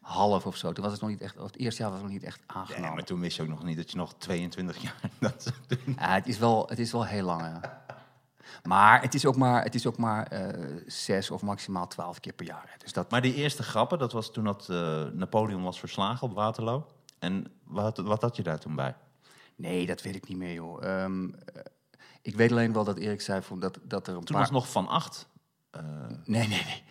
[0.03, 0.73] half of zo.
[0.73, 2.57] Toen was het nog niet echt, het eerste jaar was het nog niet echt Nee,
[2.57, 2.95] aangenomen.
[2.95, 5.01] maar toen wist je ook nog niet dat je nog 22 jaar...
[5.21, 5.95] Dat zou doen.
[5.99, 7.41] Ja, het, is wel, het is wel heel lang.
[7.43, 7.81] ja.
[8.63, 12.33] Maar het is ook maar, het is ook maar eh, zes of maximaal twaalf keer
[12.33, 12.65] per jaar.
[12.67, 12.77] hè.
[12.79, 16.35] Dus dat, Maar die eerste grappen, dat was toen dat eh, Napoleon was verslagen op
[16.35, 16.87] Waterloo.
[17.19, 18.95] En wat, wat had je daar toen bij?
[19.57, 20.85] nee, dat weet ik niet meer, joh.
[20.85, 21.63] Ehm, eh,
[22.23, 24.45] ik weet alleen wel dat Erik zei van dat, dat er een Toen paar...
[24.45, 25.29] was nog Van Acht.
[26.25, 26.83] Nee, nee, nee.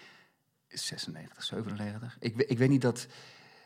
[0.74, 2.18] 96, 97.
[2.20, 3.08] Ik, ik weet niet dat...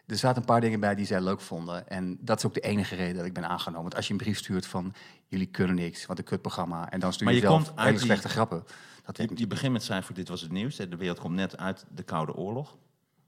[0.08, 1.88] Er zaten een paar dingen bij die zij leuk vonden.
[1.90, 3.82] En dat is ook de enige reden dat ik ben aangenomen.
[3.82, 4.94] Want als je een brief stuurt van...
[5.28, 6.90] jullie kunnen niks, wat een kutprogramma.
[6.92, 8.64] En dan stuur je, zelf hele die- slechte grappen.
[9.06, 9.48] Dat je niet.
[9.48, 10.76] begint met cijfer, dit was het nieuws.
[10.76, 12.76] De wereld komt net uit de Koude Oorlog.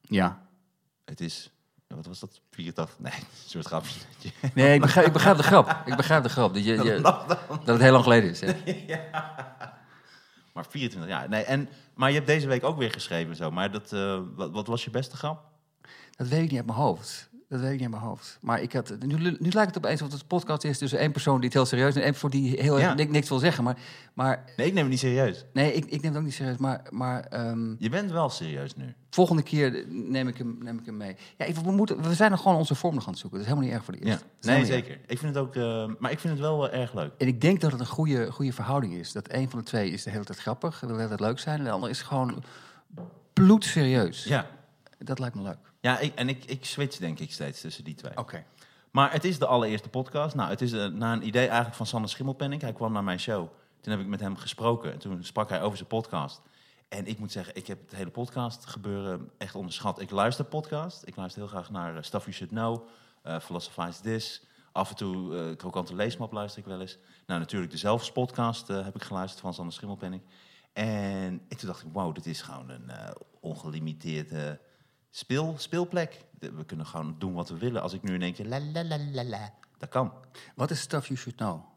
[0.02, 0.42] Ja.
[1.06, 1.52] Het is,
[1.88, 3.00] wat was dat, 84?
[3.00, 4.00] Nee, een soort grapje.
[4.54, 5.82] Nee, ik begrijp, ik begrijp de grap.
[5.86, 6.54] Ik begrijp de grap.
[6.54, 8.42] Dat, je, je- dat het heel lang geleden is.
[8.42, 8.54] Hè?
[10.58, 11.30] Maar 24 jaar.
[11.30, 13.52] Nee, en, maar je hebt deze week ook weer geschreven zo.
[13.52, 15.44] Maar dat, eh, wat, wat was je beste grap?
[16.16, 17.30] Dat weet ik niet uit mijn hoofd.
[17.50, 18.38] Dat weet ik niet uit mijn hoofd.
[18.42, 21.12] Maar ik had, nu, nu lijkt het opeens of het een podcast is tussen één
[21.12, 22.94] persoon die het heel serieus en één persoon die heel Ja.
[22.94, 23.64] niks, niks wil zeggen.
[23.64, 23.78] Maar,
[24.14, 25.46] maar Nee, ik neem het niet serieus.
[25.54, 26.58] nee, ik, ik neem het ook niet serieus.
[26.58, 28.94] Maar, maar ehm, Je bent wel serieus nu.
[29.10, 31.16] volgende keer neem ik hem, neem ik hem mee.
[31.38, 33.40] Ja, ik, we, moeten, we zijn nog gewoon onze vorm nog aan het zoeken.
[33.40, 34.12] Dat is helemaal niet erg voor de Ja.
[34.12, 34.26] eerste.
[34.40, 34.68] Is Nee, erg.
[34.68, 35.00] zeker.
[35.08, 37.12] Ik vind het ook, eh, maar ik vind het wel eh, erg leuk.
[37.18, 39.12] En ik denk dat het een goede, goede verhouding is.
[39.12, 41.40] Dat een van de twee is de hele tijd grappig, wil de hele tijd leuk
[41.40, 41.58] zijn.
[41.60, 42.44] En de ander is gewoon
[43.34, 44.24] bloedserieus.
[44.24, 44.48] Ja.
[45.00, 45.58] Dat lijkt me leuk.
[45.88, 48.18] Ja, ik, en ik, ik switch denk ik steeds tussen die twee.
[48.18, 48.46] Oké.
[48.92, 50.36] Maar het is de allereerste podcast.
[50.36, 52.62] Nou, het is eh, na een idee eigenlijk van Sander Schimmelpenning.
[52.62, 53.50] Hij kwam naar mijn show.
[53.82, 54.92] Toen heb ik met hem gesproken.
[54.92, 56.42] En toen sprak hij over zijn podcast.
[56.90, 60.02] En ik moet zeggen, ik heb het hele podcast gebeuren echt onderschat.
[60.02, 61.08] Ik luister podcast.
[61.08, 62.88] Ik luister heel graag naar eh, Stuff You Should Know,
[63.24, 64.44] eh Philosophize This.
[64.72, 66.98] Af en toe Krokante Leesmap luister ik wel eens.
[67.26, 70.22] Nou, natuurlijk de Zelfs podcast heb ik geluisterd van Sander Schimmelpenning.
[70.74, 72.92] En, en toen dacht ik, wow, dit is gewoon een
[73.40, 74.60] ongelimiteerde
[75.18, 76.26] speel, speelplek.
[76.40, 77.82] We kunnen gewoon doen wat we willen.
[77.82, 80.14] Als ik nu in één keer la la la la la, dat kan.
[80.56, 81.76] Wat is stuff you should know?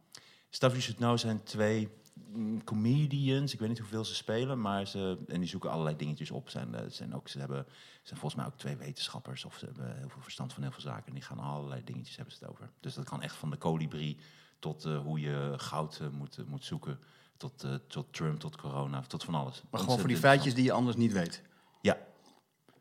[0.52, 3.52] Stuff You Should Know zijn twee mm, comedians.
[3.52, 5.18] Ik weet niet hoeveel ze spelen, maar ze...
[5.26, 6.48] En die zoeken allerlei dingetjes op.
[6.48, 7.66] Zijn, eh, zijn ook, ze hebben,
[8.02, 9.44] zijn volgens mij ook twee wetenschappers.
[9.44, 11.06] Of ze hebben heel veel verstand van heel veel zaken.
[11.06, 12.70] En die gaan allerlei dingetjes hebben ze het over.
[12.80, 14.16] Dus dat kan echt van de kolibrie
[14.58, 16.98] tot eh, hoe je goud eh, moet, moet zoeken.
[17.36, 19.62] Tot, eh, tot Trump, tot corona, tot van alles.
[19.70, 21.42] Maar gewoon voor die feitjes die je anders niet weet.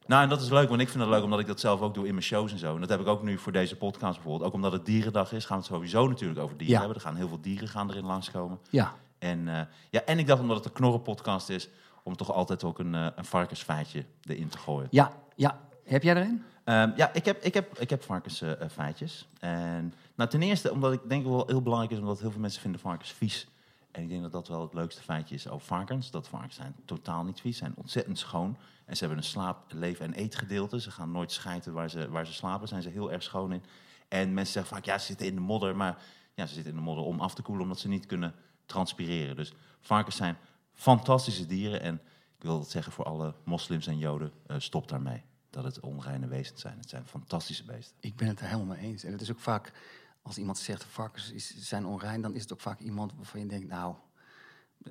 [0.10, 1.94] Nou, en dat is leuk, want ik vind het leuk omdat ik dat zelf ook
[1.94, 2.74] doe in mijn shows en zo.
[2.74, 4.44] En dat heb ik ook nu voor deze podcast bijvoorbeeld.
[4.48, 6.80] Ook omdat het dierendag is, gaan we het sowieso natuurlijk over dieren Ja.
[6.80, 6.98] hebben.
[6.98, 8.60] Er gaan heel veel dieren gaan erin langskomen.
[8.70, 8.94] Ja.
[9.20, 11.70] En, eh, ja, en ik dacht omdat het een knorrenpodcast is,
[12.04, 14.88] om toch altijd ook een, eh, een varkensfeitje erin te gooien.
[14.92, 15.60] Ja, ja.
[15.84, 16.44] Heb jij erin?
[16.64, 19.28] Ehm, ja, ik heb, ik heb, ik heb varkensfeitjes.
[19.40, 22.62] en nou, ten eerste omdat ik denk wel heel belangrijk is, omdat heel veel mensen
[22.62, 23.48] vinden varkens vies.
[23.92, 26.12] En ik denk dat dat wel het leukste feitje is over varkens.
[26.12, 28.58] Dat varkens zijn totaal niet vies, zijn ontzettend schoon.
[28.90, 30.82] En ze hebben een slaap, leven en eetgedeelte.
[30.82, 33.64] Ze gaan nooit schijten waar ze, waar ze slapen, zijn ze heel erg schoon in.
[34.08, 35.76] En mensen zeggen vaak, ja, ze zitten in de modder.
[35.76, 35.98] Maar
[36.34, 39.36] ja, ze zitten in de modder om af te koelen, omdat ze niet kunnen transpireren.
[39.36, 40.38] Dus varkens zijn
[40.74, 41.82] fantastische dieren.
[41.82, 42.02] En
[42.38, 45.24] ik wil het zeggen voor alle moslims en joden, eh, stop daarmee.
[45.50, 46.78] Dat het onreine wezens zijn.
[46.78, 47.96] Het zijn fantastische beesten.
[48.00, 49.04] Ik ben het er helemaal mee eens.
[49.04, 49.74] En het is ook vaak,
[50.22, 53.68] als iemand zegt varkens zijn onrein, dan is het ook vaak iemand waarvan je denkt,
[53.68, 53.96] nou,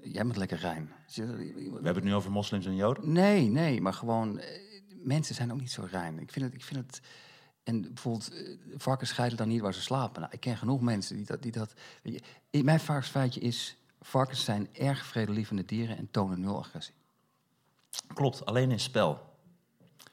[0.02, 0.92] jij bent lekker rein.
[1.14, 3.12] We hebben het nu over moslims en joden.
[3.12, 4.60] Nee, nee, maar gewoon, eh,
[5.02, 6.18] mensen zijn ook niet zo rein.
[6.18, 7.00] Ik vind het, ik vind het
[7.68, 10.20] en bijvoorbeeld, eh, varkens scheiden dan niet waar ze slapen.
[10.20, 11.74] Nou, ik ken genoeg mensen die dat, die dat
[12.50, 16.94] mijn varkensfeitje is, varkens zijn erg vredelievende dieren en tonen nul agressie.
[18.14, 19.27] Klopt, alleen in spel.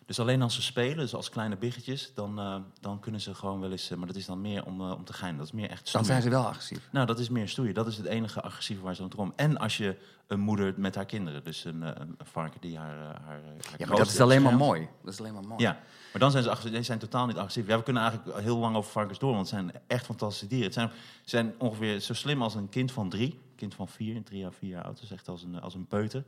[0.06, 3.60] Dus alleen als ze spelen, dus als kleine biggetjes, dan, eh, dan kunnen ze gewoon
[3.60, 3.92] wel eens...
[3.92, 5.38] eh, maar dat is dan meer om, eh, om te geinen.
[5.38, 6.06] Dat is meer echt Dan stoeien.
[6.06, 6.90] zijn ze wel agressief.
[6.92, 7.74] Nou, dat is meer stoeien.
[7.74, 9.34] Dat is het enige agressieve waar ze aan toe komen.
[9.38, 13.22] En als je een moeder met haar kinderen, dus een, een, varken die haar, haar,
[13.26, 13.40] haar
[13.78, 14.88] Ja, maar dat is alleen maar mooi.
[15.04, 15.62] Dat is alleen maar mooi.
[15.64, 15.72] Ja,
[16.12, 16.74] maar dan zijn ze, agressief.
[16.74, 17.68] die zijn totaal niet agressief.
[17.68, 20.66] Ja, we kunnen eigenlijk heel lang over varkens door, want het zijn echt fantastische dieren.
[20.66, 20.92] Het zijn,
[21.26, 23.32] zijn ongeveer zo slim als een kind van drie.
[23.32, 25.00] Een kind van vier, drie jaar, vier jaar oud.
[25.00, 26.24] Dus echt als een, als een peuter.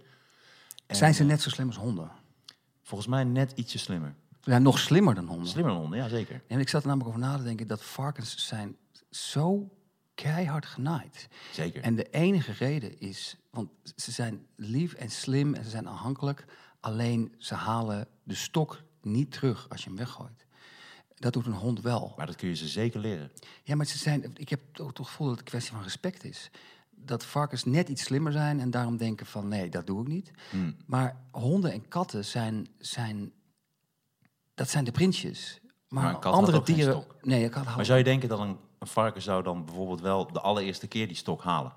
[0.86, 2.12] En, Zijn ze net zo slim als honden?
[2.88, 4.16] Volgens mij net ietsje slimmer.
[4.42, 5.48] Ja, nog slimmer dan honden.
[5.48, 6.42] Slimmer dan honden, ja zeker.
[6.48, 8.78] En ik zat er namelijk over na te denken dat varkens zijn
[9.10, 9.70] zo
[10.16, 11.28] keihard genaaid.
[11.52, 11.82] Zeker.
[11.82, 16.46] En de enige reden is, want ze zijn lief en slim en ze zijn aanhankelijk.
[16.80, 20.46] Alleen ze halen de stok niet terug als je hem weggooit.
[21.16, 22.14] Dat doet een hond wel.
[22.18, 23.32] Maar dat kun je ze zeker leren.
[23.64, 25.84] Ja, maar ze zijn, ik heb toch toch het gevoel dat het een kwestie van
[25.84, 26.50] respect is.
[27.08, 30.32] Dat varkens net iets slimmer zijn en daarom denken van nee, dat doe ik niet.
[30.50, 30.76] Hmm.
[30.86, 33.32] Maar honden en katten zijn, zijn
[34.54, 35.60] dat zijn de prinsjes.
[35.88, 37.04] Maar, had andere dieren.
[37.22, 40.32] Nee, een kat Maar zou je denken dat een, een varken zou dan bijvoorbeeld wel
[40.32, 41.74] de allereerste keer die stok halen?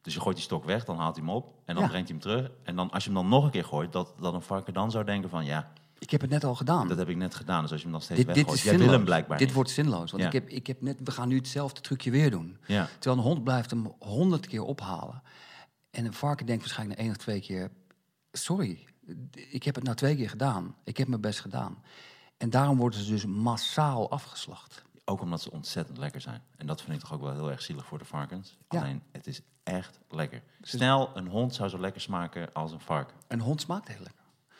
[0.00, 1.88] Dus je gooit die stok weg, dan haalt hij hem op en dan Ja.
[1.90, 2.50] brengt hij hem terug.
[2.62, 4.90] En dan, als je hem dan nog een keer gooit, dat, dat een varken dan
[4.90, 5.44] zou denken van...
[5.44, 6.88] ja, Ik heb het net al gedaan.
[6.88, 7.62] dat heb ik net gedaan.
[7.62, 9.56] Dus als je hem dan steeds dit, dit is jij wil hem blijkbaar Dit niet.
[9.56, 10.10] wordt zinloos.
[10.10, 10.28] Want Ja.
[10.28, 12.58] ik, heb, ik heb net, we gaan nu hetzelfde trucje weer doen.
[12.66, 12.88] Ja.
[12.98, 15.22] Terwijl een hond blijft hem honderd keer ophalen.
[15.90, 17.70] En een varken denkt waarschijnlijk na één of twee keer...
[18.32, 18.86] Sorry,
[19.32, 20.74] ik heb het nou twee keer gedaan.
[20.84, 21.82] Ik heb mijn best gedaan.
[22.36, 24.82] En daarom worden ze dus massaal afgeslacht.
[25.04, 26.42] Ook omdat ze ontzettend lekker zijn.
[26.56, 28.56] En dat vind ik toch ook wel heel erg zielig voor de varkens.
[28.68, 28.80] Ja.
[28.80, 30.42] Alleen, het is echt lekker.
[30.60, 33.16] Snel, een hond zou zo lekker smaken als een varken.
[33.28, 34.17] Een hond smaakt heel lekker.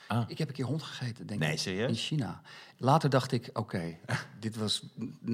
[0.09, 0.25] Ah.
[0.27, 1.59] Ik heb een keer hond gegeten, denk Nee, ik.
[1.59, 1.89] serieus?
[1.89, 2.41] In China.
[2.77, 3.97] Later dacht ik, oké,
[4.41, 4.87] dit was
[5.27, 5.31] 99%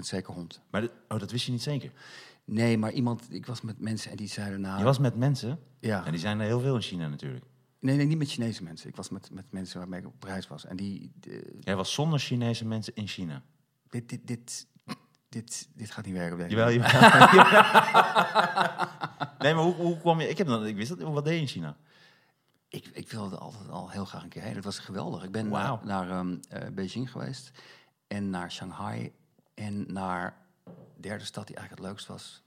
[0.00, 0.60] zeker hond.
[0.70, 1.92] Maar oh, dat wist je niet zeker?
[2.44, 4.78] Nee, maar iemand, ik was met mensen en die zeiden nou...
[4.78, 6.04] Je was met mensen, Ja.
[6.04, 7.44] en die zijn er heel veel in China natuurlijk.
[7.80, 8.88] Nee, nee, niet met Chinese mensen.
[8.88, 10.64] Ik was met, met mensen waarmee ik op reis was.
[10.66, 13.42] En die, de- Jij was zonder Chinese mensen in China.
[13.88, 14.66] dit, dit, dit,
[15.28, 16.48] dit, dit gaat niet werken.
[16.48, 16.90] Jawel, jawel.
[19.38, 20.28] nee, maar hoe, hoe kwam je...
[20.28, 21.76] Ik, heb dan, ik wist dat, wat deed je in China?
[22.68, 24.54] Ik, ik wilde altijd al heel graag een keer heen.
[24.54, 25.24] Dat was geweldig.
[25.24, 27.50] Ik ben naar, naar ehm, eh, Beijing geweest.
[28.06, 29.12] En naar Shanghai.
[29.54, 32.42] En naar de derde stad die eigenlijk het leukst was.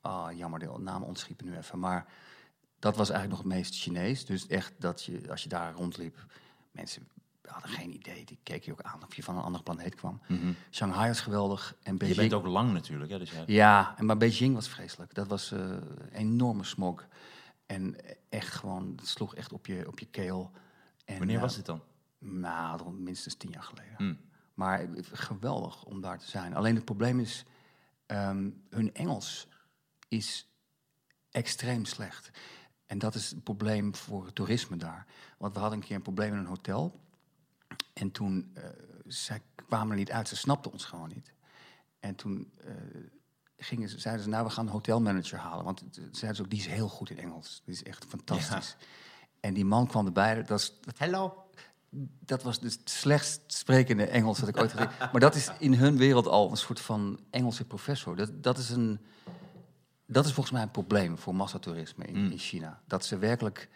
[0.00, 1.78] Ah, jammer, de naam ontschiet me nu even.
[1.78, 2.06] Maar
[2.78, 4.24] dat was eigenlijk nog het meest Chinees.
[4.24, 6.26] Dus echt dat je, als je daar rondliep...
[6.70, 7.08] Mensen
[7.46, 8.24] hadden geen idee.
[8.24, 10.20] Die keken je ook aan of je van een andere planeet kwam.
[10.70, 11.74] Shanghai was geweldig.
[11.82, 12.20] En Je Beijing...
[12.20, 13.18] bent ook lang natuurlijk, hè?
[13.18, 13.32] Dus.
[13.46, 15.14] Ja, en maar Beijing was vreselijk.
[15.14, 15.76] Dat was eh,
[16.12, 17.06] enorme smog.
[17.66, 17.96] En
[18.28, 20.50] echt gewoon, het sloeg echt op je, op je keel.
[21.04, 21.82] En, Wanneer eh, was dit dan?
[22.18, 23.94] Nou, minstens tien jaar geleden.
[23.96, 24.14] Hm.
[24.54, 26.54] Maar eh, geweldig om daar te zijn.
[26.54, 27.44] Alleen het probleem is,
[28.06, 29.48] ehm, hun Engels
[30.08, 30.48] is
[31.30, 32.30] extreem slecht.
[32.86, 35.06] En dat is het probleem voor het toerisme daar.
[35.38, 37.00] Want we hadden een keer een probleem in een hotel.
[37.92, 38.62] En toen, eh
[39.06, 41.32] zij kwamen er niet uit, ze snapten ons gewoon niet.
[42.00, 42.74] En toen eh,
[43.64, 45.64] gingen ze, zeiden ze, nou, we gaan een hotelmanager halen.
[45.64, 47.62] Want zeiden ze ook, die is heel goed in Engels.
[47.64, 48.76] Die is echt fantastisch.
[49.40, 50.78] En die man kwam erbij, dat was...
[50.96, 51.42] Hello.
[52.20, 55.08] Dat was dus het slechtst sprekende Engels dat ik ooit heb.
[55.12, 58.16] Maar dat is in hun wereld al een soort van Engelse professor.
[58.16, 59.00] Dat, dat, is, een,
[60.06, 62.80] dat is volgens mij een probleem voor massatoerisme in, in China.
[62.86, 63.68] Dat ze werkelijk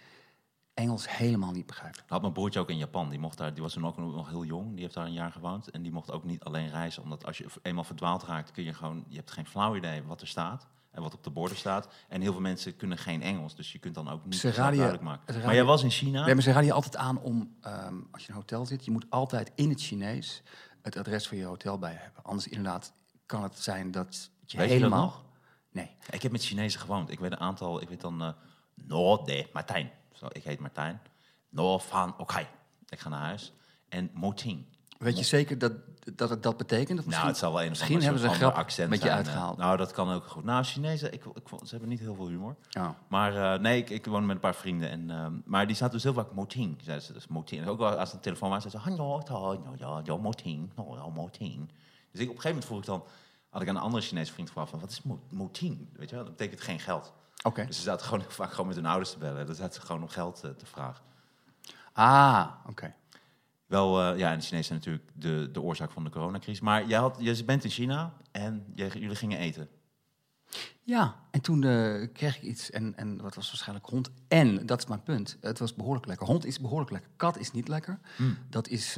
[0.78, 2.02] Engels helemaal niet begrijpen.
[2.06, 3.08] Had mijn broertje ook in Japan.
[3.08, 4.70] Die, mocht daar, die was toen ook nog heel jong.
[4.72, 5.70] Die heeft daar een jaar gewoond.
[5.70, 7.02] En die mocht ook niet alleen reizen.
[7.02, 9.04] Omdat als je eenmaal verdwaald raakt, kun je gewoon...
[9.08, 10.66] Je hebt geen flauw idee wat er staat.
[10.90, 11.88] En wat op de borden staat.
[12.08, 13.54] En heel veel mensen kunnen geen Engels.
[13.56, 15.42] Dus je kunt dan ook niet je- duidelijk maken.
[15.44, 16.24] Maar jij was in China.
[16.24, 18.84] Nee, maar ze raden je altijd aan om, ehm, als je in een hotel zit,
[18.84, 20.42] je moet altijd in het Chinees
[20.82, 22.22] het adres van je hotel bij hebben.
[22.24, 22.92] Anders inderdaad
[23.26, 25.04] kan het zijn dat je Weet je dat helemaal...
[25.04, 25.24] nog?
[25.72, 25.90] Nee.
[26.10, 27.10] Ik heb met Chinezen gewoond.
[27.10, 27.80] Ik weet een aantal...
[27.82, 28.22] Ik weet dan...
[28.22, 28.28] eh
[28.74, 29.90] no de Martijn.
[30.18, 31.00] Zo, ik heet Martijn.
[31.48, 32.46] No van oké.
[32.88, 33.52] Ik ga naar huis.
[33.88, 34.64] En Moting.
[34.98, 35.72] Weet je zeker dat,
[36.14, 36.98] dat het dat betekent?
[36.98, 39.08] Of Nou, misschien, het zal wel een misschien hebben ze een grap accent met je
[39.08, 39.14] eh.
[39.14, 39.56] uitgehaald.
[39.56, 40.44] Nou, dat kan ook goed.
[40.44, 42.56] Nou, Chinezen, ik, ik, ze hebben niet heel veel humor.
[42.78, 42.88] Oh.
[43.08, 44.90] Maar eh, nee, ik, ik woon met een paar vrienden.
[44.90, 47.12] En, ehm, maar die zaten dus heel vaak Moting, zeiden ze.
[47.12, 47.62] Dus Moting.
[47.62, 48.88] En ook wel als de telefoon was, zeiden ze...
[48.88, 50.70] "Hallo, ta, ja, ja, ja, Moting.
[50.76, 51.68] No, ja, Moting.
[52.12, 53.04] Dus ik, op een gegeven moment vroeg ik dan...
[53.48, 54.80] Had ik aan een andere Chinese vriend gevraagd van...
[54.80, 55.88] Wat is Mo- Moting?
[55.92, 57.12] Weet je wel, dat betekent geen geld.
[57.44, 57.66] Oké.
[57.66, 59.46] Dus ze zaten gewoon vaak gewoon met hun ouders te bellen.
[59.46, 61.04] Dan zaten ze gewoon om geld eh, te vragen.
[61.92, 62.94] Ah, oké.
[63.66, 66.60] Wel, eh, ja, en de Chinezen zijn natuurlijk de, de oorzaak van de coronacrisis.
[66.60, 69.68] Maar jij had, je bent in China en jij- jullie gingen eten.
[70.82, 74.10] Ja, en toen eh, kreeg ik iets en, en wat was waarschijnlijk hond.
[74.28, 76.26] En, dat is mijn punt, het was behoorlijk lekker.
[76.26, 77.98] Hond is behoorlijk lekker, kat is niet lekker.
[78.50, 78.94] Dat is,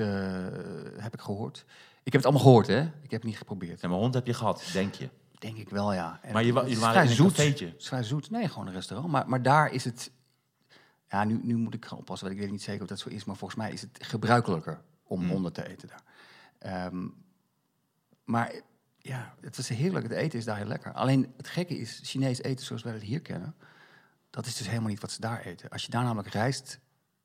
[0.96, 1.64] heb ik gehoord.
[2.02, 2.80] Ik heb het allemaal gehoord, hè?
[2.80, 3.80] Ik heb het niet geprobeerd.
[3.80, 5.08] Ja, maar hond heb je gehad, denk je.
[5.40, 6.18] Denk ik wel, ja.
[6.22, 7.28] En Maar je het wa- is jullie waren in een zoet.
[7.28, 7.74] cafeetje?
[7.78, 8.30] Vrij zoet.
[8.30, 9.10] Nee, gewoon een restaurant.
[9.12, 10.10] Maar, maar daar is het...
[11.08, 13.08] Ja, nu, nu moet ik gaan oppassen, want ik weet niet zeker of dat zo
[13.08, 13.24] is.
[13.24, 15.28] Maar volgens mij is het gebruikelijker om Hmm.
[15.30, 16.02] honden te eten daar.
[16.58, 17.06] Ehm,
[18.24, 18.52] maar
[18.98, 20.02] ja, het is heerlijk.
[20.08, 20.92] Het eten is daar heel lekker.
[20.92, 23.54] Alleen het gekke is, Chinees eten zoals wij het hier kennen...
[24.30, 25.68] dat is dus helemaal niet wat ze daar eten.
[25.70, 26.78] Als je daar namelijk rijst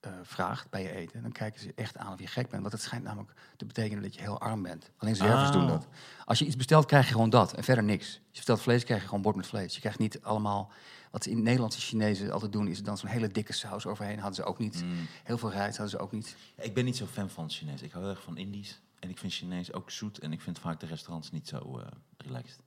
[0.06, 1.22] eh, vraagt bij je eten...
[1.22, 2.62] dan kijken ze echt aan of je gek bent.
[2.62, 4.92] Want het schijnt namelijk te betekenen dat je heel arm bent.
[4.98, 5.54] Alleen zwervers Oh.
[5.54, 5.88] doen dat.
[6.26, 8.06] Als je iets bestelt, krijg je gewoon dat en verder niks.
[8.06, 9.74] Als je bestelt vlees, krijg je gewoon bord met vlees.
[9.74, 10.72] Je krijgt niet allemaal...
[11.12, 14.18] Wat ze in Nederlandse Chinezen altijd doen, is dan zo'n hele dikke saus overheen.
[14.20, 14.84] Hadden ze ook niet.
[14.84, 15.08] Mm.
[15.24, 16.36] Heel veel rijst hadden ze ook niet.
[16.58, 17.82] Ik ben niet zo fan van Chinees.
[17.82, 18.82] Ik hou heel erg van Indisch.
[19.00, 20.20] En ik vind Chinees ook zoet.
[20.20, 21.88] En ik vind vaak de restaurants niet zo eh,
[22.18, 22.58] relaxed.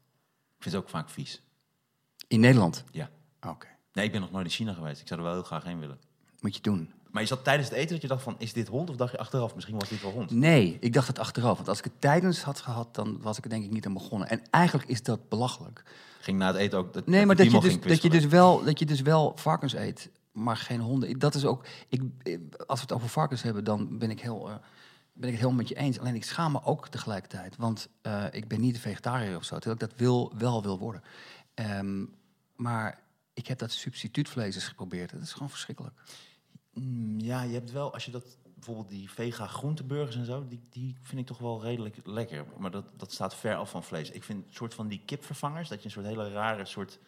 [0.56, 1.42] Ik vind ze ook vaak vies.
[2.28, 2.84] In Nederland?
[2.90, 3.10] Ja.
[3.40, 3.66] Oké.
[3.92, 5.00] Nee, ik ben nog nooit in China geweest.
[5.00, 5.98] Ik zou er wel heel graag heen willen.
[6.40, 6.92] Moet je doen.
[7.10, 8.90] Maar je zat tijdens het eten dat je dacht van, is dit hond?
[8.90, 10.30] Of dacht je achteraf, misschien was dit wel hond?
[10.30, 11.56] Nee, ik dacht het achteraf.
[11.56, 13.92] Want als ik het tijdens had gehad, dan was ik er denk ik niet aan
[13.92, 14.28] begonnen.
[14.28, 15.82] En eigenlijk is dat belachelijk.
[16.20, 16.92] Ging na het eten ook...
[16.92, 19.74] Dat, Nee, maar dat je, dus, dat, je dus wel, dat je dus wel varkens
[19.74, 21.18] eet, maar geen honden.
[21.18, 21.64] Dat is ook.
[21.88, 22.02] Ik,
[22.66, 24.54] als we het over varkens hebben, dan ben ik, heel, eh,
[25.12, 25.98] ben ik het heel met je eens.
[25.98, 27.56] Alleen ik schaam me ook tegelijkertijd.
[27.56, 31.02] Want eh, ik ben niet vegetariër of zo, terwijl ik dat wil, wel wil worden.
[31.54, 32.04] Ehm,
[32.56, 32.98] maar
[33.34, 35.10] ik heb dat substituutvlees eens geprobeerd.
[35.10, 35.94] Dat is gewoon verschrikkelijk.
[36.80, 40.60] Mm, ja, je hebt wel, als je dat bijvoorbeeld die vega groenteburgers en zo, die,
[40.70, 42.46] die vind ik toch wel redelijk lekker.
[42.58, 44.10] Maar dat, dat staat ver af van vlees.
[44.10, 46.98] Ik vind een soort van die kipvervangers, dat je een soort hele rare soort.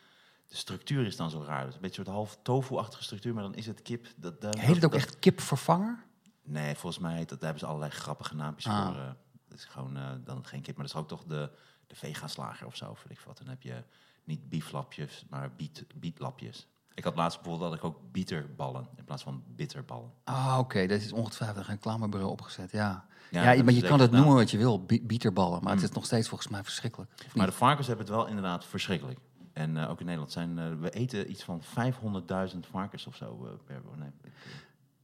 [0.48, 1.64] De structuur is dan zo raar.
[1.66, 4.06] Dus een beetje een soort half tofu-achtige structuur, maar dan is het kip.
[4.16, 6.04] Dat, dat, Heet het ook dat- echt kipvervanger?
[6.42, 8.87] Nee, volgens mij dat, daar hebben ze allerlei grappige naampjes Ah.
[8.87, 8.96] voor.
[8.96, 9.11] eh.
[9.48, 11.50] dat is gewoon eh, dan geen kip, maar dat is ook toch de,
[11.87, 13.38] de vega-slager of zo, weet ik wat.
[13.38, 13.83] Dan heb je
[14.24, 16.66] niet bieflapjes, maar biet, bietlapjes.
[16.94, 20.11] Ik had laatst bijvoorbeeld dat ik ook bieterballen in plaats van bitterballen.
[20.24, 20.87] Ah, oké.
[20.87, 23.05] Dat is ongetwijfeld een reclamebureau opgezet, ja.
[23.31, 25.62] Ja, maar je kan het noemen wat je wil, bi- bieterballen.
[25.62, 27.11] Maar het is nog steeds volgens mij verschrikkelijk.
[27.35, 29.18] Maar de varkens hebben het wel inderdaad verschrikkelijk.
[29.53, 31.62] En eh, ook in Nederland zijn eh, we eten iets van
[32.53, 34.11] 500.000 varkens of zo eh, per nee,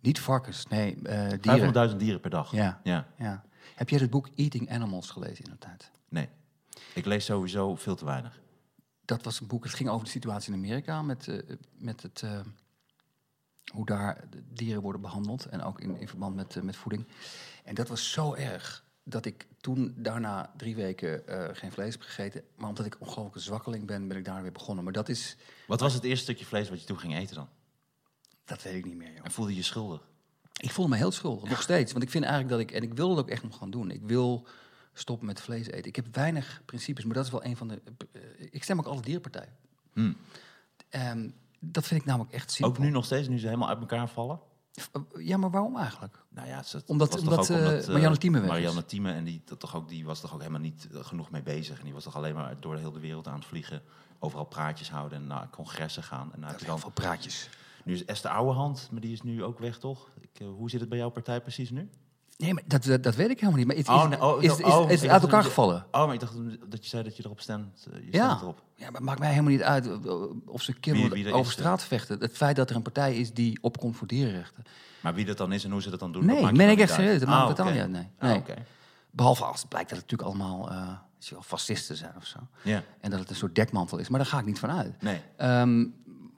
[0.01, 1.03] Niet varkens, nee,
[1.41, 1.91] dieren.
[1.91, 2.53] 500.000 dieren per dag.
[2.53, 2.81] Ja.
[2.83, 3.07] ja.
[3.17, 3.45] Ja.
[3.75, 5.91] Heb jij het boek Eating Animals gelezen in de tijd?
[6.09, 6.29] Nee.
[6.95, 8.41] Ik lees sowieso veel te weinig.
[9.07, 11.39] Dat was een boek, het ging over de situatie in Amerika met, eh,
[11.79, 12.41] met het, eh,
[13.73, 15.47] hoe daar dieren worden behandeld.
[15.47, 17.07] En ook in, in verband met, eh, met voeding.
[17.65, 21.23] En dat was zo erg dat ik toen daarna drie weken
[21.57, 22.43] geen vlees heb gegeten.
[22.57, 24.85] Maar omdat ik ongelooflijk een zwakkeling ben, ben ik daar weer begonnen.
[24.85, 27.49] Maar dat is, Wat was het eerste stukje vlees wat je toen ging eten dan?
[28.47, 29.25] dat weet ik niet meer, joh.
[29.25, 30.09] En voelde je je schuldig?
[30.57, 31.93] Ik voelde me heel schuldig, nog steeds.
[31.93, 33.91] Want ik vind eigenlijk dat ik, en ik wil het ook echt nog gaan doen.
[33.91, 34.47] Ik wil
[34.99, 35.85] stoppen met vlees eten.
[35.89, 37.83] Ik heb weinig principes, maar dat is wel een van de.
[38.13, 39.53] eh, ik stem ook alle dierenpartijen.
[39.93, 40.17] Hmm.
[40.89, 41.31] Ehm,
[41.61, 42.77] dat vind ik namelijk echt simpel.
[42.77, 44.41] Ook nu nog steeds, nu ze helemaal uit elkaar vallen?
[45.19, 46.25] Ja, maar waarom eigenlijk?
[46.29, 48.49] Nou ja, Omdat- omdat, toch ook eh, Marianne Thieme weg.
[48.49, 51.31] Marianne Thieme, en die, dat toch ook, die was toch ook helemaal niet eh, genoeg
[51.31, 51.79] mee bezig.
[51.79, 53.83] En die was toch alleen maar door de hele wereld aan het vliegen.
[54.19, 56.33] Overal praatjes houden en naar congressen gaan.
[56.35, 57.49] En Heel dan, veel praatjes.
[57.85, 60.11] nu is Esther Ouwehand, maar die is nu ook weg, toch?
[60.21, 61.91] Ik, eh, hoe zit het bij jouw partij precies nu?
[62.37, 63.67] Nee, maar dat, dat, dat weet ik helemaal niet.
[63.67, 65.87] Maar het is, Oh, nee, oh, is, oh, is, oh, is ik uit elkaar gevallen.
[65.91, 66.35] Oh, maar ik dacht
[66.71, 67.87] dat je zei dat je erop stemt.
[67.93, 68.27] eh, Je Ja.
[68.27, 68.63] stemt erop.
[68.75, 70.15] Ja, maar het maakt mij helemaal niet uit eh,
[70.47, 72.21] of ze kinderen er over straat vechten.
[72.21, 74.63] Het feit dat er een partij is die opkomt voor dierenrechten.
[75.03, 76.25] Maar wie dat dan is en hoe ze dat dan doen?
[76.27, 77.19] Nee, dat je ik dan echt serieus.
[77.21, 77.75] Dat maakt Ah, totaal oké.
[77.75, 78.09] niet uit, nee.
[78.19, 78.57] Ah, Nee.
[79.11, 82.39] Behalve als het blijkt dat het natuurlijk allemaal eh, fascisten zijn of zo.
[82.63, 84.09] Ja, En dat het een soort dekmantel is.
[84.09, 85.03] Maar daar ga ik niet van uit.
[85.03, 85.21] nee.
[85.37, 85.87] Ehm,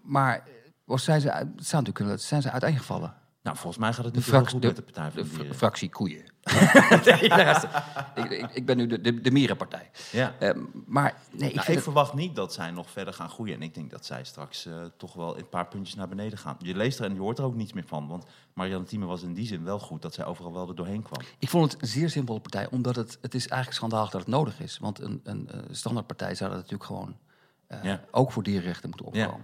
[0.02, 0.44] maar
[0.86, 3.14] of zijn ze, het natuurlijk kunnen, zijn ze uiteengevallen.
[3.48, 5.28] Nou, volgens mij gaat het De, heel frac- goed de, met de Partij van de
[5.28, 5.54] de Dieren.
[5.56, 6.24] fractie koeien.
[7.04, 7.68] Nee, de-
[8.14, 9.90] ik, ik, ik ben nu de, de, de mierenpartij.
[10.12, 10.34] Ja.
[10.38, 13.28] Ehm, maar nee, ik Nou, vind ik het- verwacht niet dat zij nog verder gaan
[13.28, 13.54] groeien.
[13.54, 16.56] En ik denk dat zij straks eh, toch wel een paar puntjes naar beneden gaan.
[16.58, 18.08] Je leest er en je hoort er ook niets meer van.
[18.08, 21.02] Want Marianne Thieme was in die zin wel goed dat zij overal wel er doorheen
[21.02, 21.20] kwam.
[21.38, 24.30] Ik vond het een zeer simpele partij, omdat het, het is eigenlijk schandalig dat het
[24.30, 24.78] nodig is.
[24.78, 27.16] Want een, een, eh, standaardpartij zou dat natuurlijk gewoon
[27.66, 28.00] eh, Ja.
[28.10, 29.36] ook voor dierenrechten moeten Ja.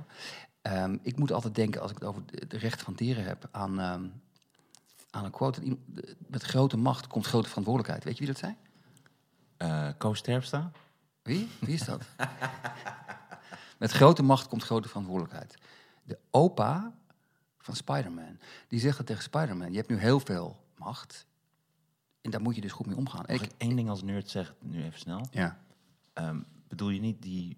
[0.64, 3.81] Ehm, ik moet altijd denken, als ik het over de, rechten van dieren heb, aan,
[3.81, 4.07] ehm,
[5.11, 5.77] aan een quote.
[6.27, 8.05] Met grote macht komt grote verantwoordelijkheid.
[8.05, 8.57] Weet je wie dat zei?
[9.57, 10.70] Eh Koos Terpstra?
[11.22, 11.48] Wie?
[11.61, 12.03] Wie is dat?
[13.79, 15.55] Met grote macht komt grote verantwoordelijkheid.
[16.03, 16.92] De opa
[17.59, 19.70] van Spider-Man, die zegt dat tegen Spider-Man.
[19.70, 21.27] Je hebt nu heel veel macht
[22.20, 23.24] en daar moet je dus goed mee omgaan.
[23.27, 25.27] Mag ik, ik één ding als nerd zeggen, nu even snel?
[25.31, 25.62] ja.
[26.12, 27.57] Ehm, bedoel je niet die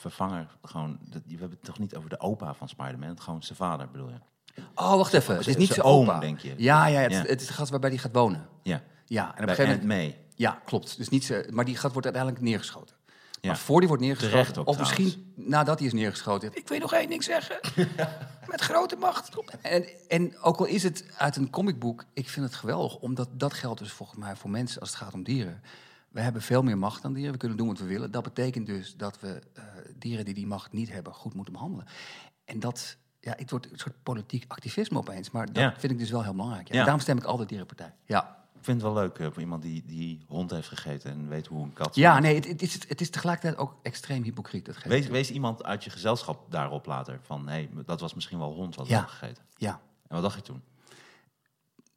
[0.00, 0.98] vervanger gewoon...
[1.00, 3.20] Dat, we hebben het toch niet over de opa van Spider-Man?
[3.20, 4.62] Gewoon zijn vader, bedoel je?
[4.74, 5.36] Oh, wacht even.
[5.36, 6.18] Het is niet zijn oom, opa.
[6.20, 6.54] denk je?
[6.56, 7.22] Ja, ja, het, Ja.
[7.22, 8.48] het is de gast waarbij hij gaat wonen.
[8.62, 9.86] Ja, Ja, en op een gegeven moment...
[9.86, 10.18] May.
[10.34, 10.96] Ja, klopt.
[10.96, 12.96] Dus niet zijn, maar die gat wordt uiteindelijk neergeschoten.
[13.40, 13.48] Ja.
[13.48, 14.98] Maar voor die wordt neergeschoten, ook of trouwens.
[14.98, 16.50] misschien nadat hij is neergeschoten...
[16.54, 17.60] Ik wil nog één ding zeggen.
[18.50, 19.30] Met grote macht.
[19.60, 22.96] En, en ook al is het uit een comicboek, ik vind het geweldig.
[22.96, 25.62] Omdat dat geldt dus volgens mij voor mensen als het gaat om dieren.
[26.10, 27.32] We hebben veel meer macht dan dieren.
[27.32, 28.10] We kunnen doen wat we willen.
[28.10, 29.64] Dat betekent dus dat we eh,
[29.98, 31.86] dieren die die macht niet hebben goed moeten behandelen.
[32.44, 32.96] En dat...
[33.20, 35.30] Ja, het wordt een soort politiek activisme opeens.
[35.30, 35.74] Maar dat Ja.
[35.78, 36.72] vind ik dus wel heel belangrijk.
[36.72, 36.82] Ja.
[36.82, 37.94] Daarom stem ik altijd dierenpartij.
[38.04, 41.28] Ja, Ik vind het wel leuk eh, voor iemand die, die hond heeft gegeten en
[41.28, 41.94] weet hoe een kat...
[41.94, 44.64] Ja, nee, het, het, is, het is tegelijkertijd ook extreem hypocriet.
[44.66, 47.18] Dat Wees, wees iemand uit je gezelschap daarop later.
[47.22, 48.92] Van, hé, dat was misschien wel hond wat Ja.
[48.94, 49.44] hebben gegeten.
[49.56, 49.70] Ja.
[50.08, 50.62] En wat dacht je toen?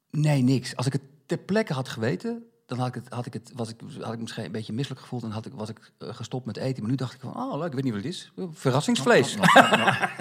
[0.10, 0.76] Nee, niks.
[0.76, 2.44] Als ik het ter plekke had geweten,
[2.76, 5.02] dan had ik het, had ik het, was ik, had ik misschien een beetje misselijk
[5.02, 6.82] gevoeld en had ik, was ik eh, gestopt met eten.
[6.82, 8.32] Maar nu dacht ik van, oh leuk, ik weet niet wat het is.
[8.52, 9.38] Verrassingsvlees.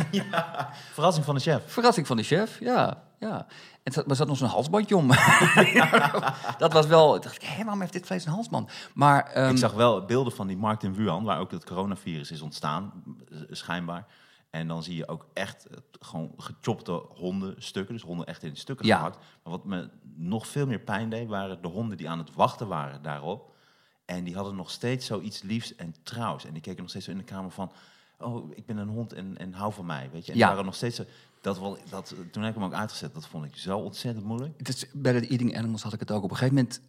[0.93, 1.63] Verrassing van de chef.
[1.67, 3.03] Verrassing van de chef, ja.
[3.19, 3.47] ja.
[3.83, 5.09] En zat, er zat nog zo'n halsbandje om.
[6.59, 8.71] dat was wel, dacht ik, hé, waarom heeft dit vlees een halsband?
[8.95, 12.31] Maar, ehm, ik zag wel beelden van die markt in Wuhan, waar ook het coronavirus
[12.31, 12.93] is ontstaan,
[13.31, 14.07] eh, schijnbaar.
[14.53, 18.87] En dan zie je ook echt eh, gewoon gechopte hondenstukken, dus honden echt in stukken
[18.87, 18.97] Ja.
[18.97, 19.17] gehakt.
[19.17, 22.69] Maar wat me nog veel meer pijn deed, waren de honden die aan het wachten
[22.69, 23.55] waren daarop.
[24.05, 26.45] En die hadden nog steeds zoiets liefs en trouws.
[26.45, 27.73] En die keken nog steeds zo in de kamer van,
[28.19, 30.33] oh, ik ben een hond en, en hou van mij, weet je.
[30.33, 30.45] En Ja.
[30.45, 31.05] die waren nog steeds zo,
[31.41, 34.55] dat wel, dat, toen heb ik hem ook uitgezet, dat vond ik zo ontzettend moeilijk.
[34.59, 36.23] Het is, bij de Eating Animals had ik het ook.
[36.23, 36.81] Op een gegeven moment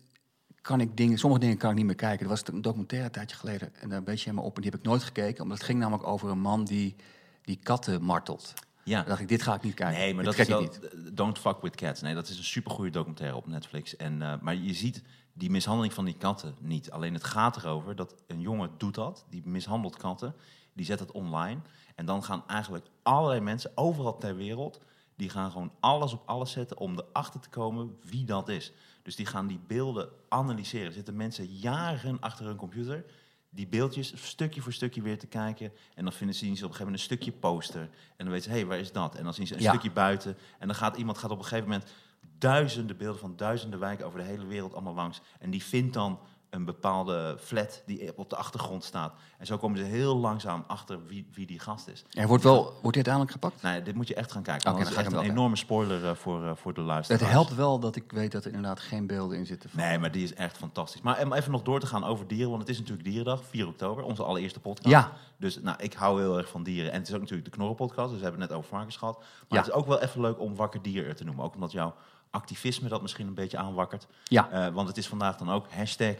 [0.61, 2.23] kan ik dingen, sommige dingen kan ik niet meer kijken.
[2.23, 4.71] Er was een documentaire een tijdje geleden en daar een beetje helemaal op en die
[4.71, 5.43] heb ik nooit gekeken.
[5.43, 6.95] Omdat het ging namelijk over een man die
[7.43, 8.53] die katten martelt.
[8.83, 8.99] Ja.
[8.99, 9.99] Dan dacht ik, dit ga ik niet kijken.
[9.99, 10.79] Nee, maar Dit dat is wel, niet.
[11.13, 12.01] Don't Fuck With Cats.
[12.01, 13.95] Nee, dat is een supergoeie documentaire op Netflix.
[13.95, 15.03] En, eh, maar je ziet
[15.33, 16.91] die mishandeling van die katten niet.
[16.91, 19.25] Alleen het gaat erover dat een jongen doet dat.
[19.29, 20.35] Die mishandelt katten.
[20.73, 21.61] Die zet het online.
[21.95, 24.79] En dan gaan eigenlijk allerlei mensen overal ter wereld...
[25.15, 28.71] die gaan gewoon alles op alles zetten om erachter te komen wie dat is.
[29.03, 30.87] Dus die gaan die beelden analyseren.
[30.87, 33.05] Er zitten mensen jaren achter hun computer
[33.53, 35.71] die beeldjes stukje voor stukje weer te kijken.
[35.95, 37.81] En dan vinden, zien ze op een gegeven moment een stukje poster.
[37.81, 37.89] En
[38.25, 39.15] dan weten ze, hé, hey, waar is dat?
[39.15, 39.69] En dan zien ze een Ja.
[39.69, 40.37] stukje buiten.
[40.59, 41.91] En dan gaat iemand gaat op een gegeven moment
[42.37, 45.21] duizenden beelden van duizenden wijken over de hele wereld allemaal langs.
[45.39, 46.19] En die vindt dan
[46.53, 49.13] een bepaalde flat die op de achtergrond staat.
[49.37, 52.05] En zo komen ze heel langzaam achter wie, wie die gast is.
[52.11, 53.61] Er wordt, wel, wordt hij uiteindelijk gepakt?
[53.61, 54.63] Ja, dit moet je echt gaan kijken.
[54.65, 57.21] Dan dat ga is ik echt een enorme spoiler eh, voor, eh, voor de luisteraars.
[57.23, 59.69] Het helpt wel dat ik weet dat er inderdaad geen beelden in zitten.
[59.69, 59.79] Van.
[59.79, 61.01] Nee, maar die is echt fantastisch.
[61.01, 63.67] Maar om even nog door te gaan over dieren, want het is natuurlijk Dierendag, 4
[63.67, 64.89] oktober, onze allereerste podcast.
[64.89, 65.11] Ja.
[65.37, 66.91] Dus nou, ik hou heel erg van dieren.
[66.91, 69.17] En het is ook natuurlijk de Knorren-podcast, dus we hebben het net over varkens gehad.
[69.17, 69.57] Maar Ja.
[69.57, 71.45] het is ook wel even leuk om wakker dier te noemen.
[71.45, 71.95] Ook omdat jouw
[72.31, 74.07] activisme dat misschien een beetje aanwakkert.
[74.23, 74.49] Ja.
[74.49, 76.15] Eh, want het is vandaag dan ook hashtag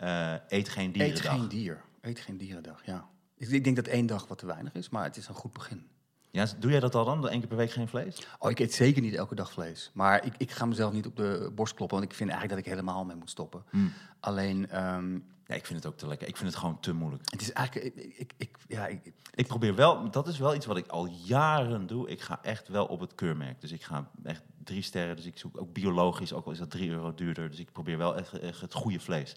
[0.00, 1.22] eh, eet geen Eet dierendag.
[1.32, 1.82] geen dier.
[2.00, 3.08] Eet geen dierendag, ja.
[3.36, 5.52] Ik, ik denk dat één dag wat te weinig is, maar het is een goed
[5.52, 5.86] begin.
[6.30, 7.30] Ja, doe jij dat al dan?
[7.30, 8.26] Eén keer per week geen vlees?
[8.38, 9.90] Oh, ik eet zeker niet elke dag vlees.
[9.94, 12.72] Maar ik, ik ga mezelf niet op de borst kloppen, want ik vind eigenlijk dat
[12.72, 13.64] ik helemaal mee moet stoppen.
[13.70, 13.92] Hmm.
[14.20, 15.12] Alleen, ehm,
[15.46, 16.28] Ja, ik vind het ook te lekker.
[16.28, 17.30] Ik vind het gewoon te moeilijk.
[17.30, 17.94] het is eigenlijk...
[17.96, 21.06] Ik, ik, ik- ja, ik, Ik probeer wel, dat is wel iets wat ik al
[21.06, 22.08] jaren doe.
[22.08, 23.60] Ik ga echt wel op het keurmerk.
[23.60, 25.16] Dus ik ga echt drie sterren.
[25.16, 27.50] Dus ik zoek ook biologisch, ook al is dat drie euro duurder.
[27.50, 29.36] Dus ik probeer wel echt, echt het goede vlees.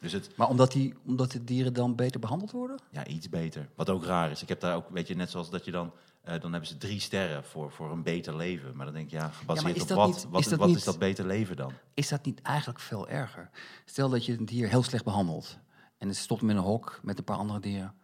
[0.00, 2.78] Dus het, maar omdat, die, omdat de dieren dan beter behandeld worden?
[2.90, 3.68] ja, iets beter.
[3.74, 4.42] Wat ook raar is.
[4.42, 6.76] Ik heb daar ook, weet je, net zoals dat je dan, eh, dan hebben ze
[6.76, 8.76] drie sterren voor, voor een beter leven.
[8.76, 10.84] Maar dan denk je, ja, gebaseerd op wat, niet- wat, is dat wat niet- is
[10.84, 11.72] dat beter leven dan?
[11.94, 13.50] Is dat niet eigenlijk veel erger?
[13.84, 15.58] Stel dat je een dier heel slecht behandelt.
[15.98, 17.94] En het stopt in een hok met een paar andere dieren.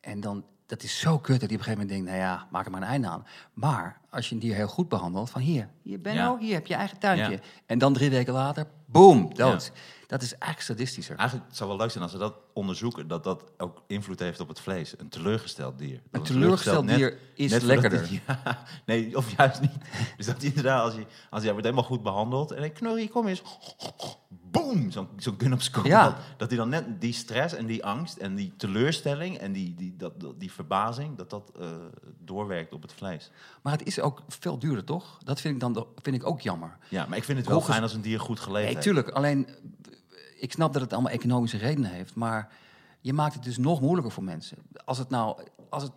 [0.00, 2.46] En dan, dat is zo kut dat hij op een gegeven moment denkt, nou ja,
[2.50, 3.26] maak er maar een einde aan.
[3.54, 6.38] Maar als je een dier heel goed behandelt, van hier, hier Benno, Ja.
[6.38, 7.30] hier heb je eigen tuintje.
[7.32, 7.38] Ja.
[7.66, 9.72] En dan drie weken later, boom, dood.
[10.06, 11.16] Dat is eigenlijk sadistischer.
[11.16, 14.40] Eigenlijk het zou wel leuk zijn als ze dat onderzoeken, dat dat ook invloed heeft
[14.40, 14.94] op het vlees.
[14.98, 16.00] Een teleurgesteld dier.
[16.10, 18.08] Een teleurgesteld net- dier is net lekkerder.
[18.26, 19.70] ja, nee, of juist niet.
[20.16, 23.26] Dus dat inderdaad, als hij, als hij wordt helemaal goed behandeld en ik knorrie, kom
[23.26, 23.42] eens.
[24.62, 25.60] Boom, zo'n zo'n gun op.
[25.84, 26.16] Ja.
[26.36, 29.94] Dat, hij dan net die stress en die angst en die teleurstelling en die, die,
[29.96, 31.68] dat, dat- die verbazing, dat dat eh,
[32.24, 33.30] doorwerkt op het vlees.
[33.62, 35.18] Maar het is ook veel duurder, toch?
[35.24, 36.76] Dat vind ik dan vind ik ook jammer.
[36.88, 39.08] Ja, maar ik vind het wel fijn als een dier goed geleefd Nee, tuurlijk.
[39.08, 39.48] Alleen,
[40.38, 42.14] ik snap dat het allemaal economische redenen heeft.
[42.14, 42.52] Maar
[43.00, 44.58] je maakt het dus nog moeilijker voor mensen.
[44.84, 45.92] Als het nou als het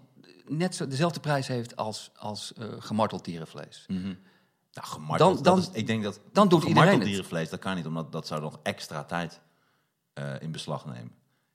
[0.48, 3.86] net zo, dezelfde prijs heeft als, als eh, gemarteld dierenvlees.
[3.88, 4.14] Mhm.
[4.82, 7.02] Nou, gemarteld, Dan- dan- is, ik denk dat dan doet iedereen het.
[7.04, 9.40] dierenvlees, dat kan niet, omdat dat zou nog extra tijd
[10.14, 11.12] eh, in beslag nemen.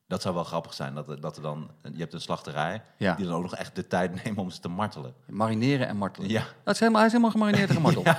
[0.06, 3.14] Dat zou wel grappig zijn, dat, er- dat er dan, je hebt een slachterij, Ja.
[3.14, 5.14] die dan ook nog echt de tijd neemt om ze te martelen.
[5.26, 6.28] Marineren en martelen.
[6.30, 6.44] Ja.
[6.64, 8.06] Dat is helemaal, hij is helemaal gemarineerd en gemarteld.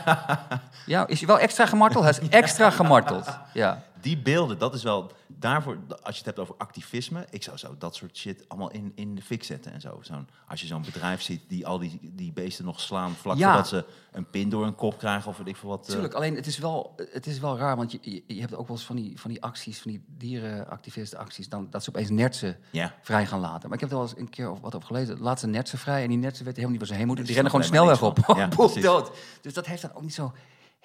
[0.86, 1.08] Ja.
[1.08, 2.04] is hij wel extra gemarteld?
[2.04, 3.38] Hij is extra gemarteld.
[3.54, 3.84] Ja.
[4.06, 7.76] Die beelden, dat is wel, daarvoor, als je het hebt over activisme, ik zou zo
[7.78, 10.00] dat soort shit allemaal in, in de fik zetten en zo.
[10.02, 13.48] Zo'n, als je zo'n bedrijf ziet die al die, die beesten nog slaan vlak Ja.
[13.48, 15.86] voordat ze een pin door hun kop krijgen of weet ik veel wat.
[15.86, 18.68] eh, Tuurlijk, alleen het is wel, het is wel raar, want je, je, hebt ook
[18.68, 22.58] wel eens van die, van die acties, van die dierenactivistenacties, dan, dat ze opeens nertsen
[22.72, 22.94] Ja.
[23.02, 23.64] vrij gaan laten.
[23.70, 25.20] Maar ik heb er wel eens een keer over- wat over gelezen.
[25.20, 27.26] Laat ze nertsen vrij en die nertsen weten helemaal niet waar ze heen moeten.
[27.26, 28.18] Die rennen gewoon snelweg op.
[28.38, 28.48] Ja,
[28.82, 29.12] dood.
[29.42, 30.34] Dus dat heeft dan ook niet zo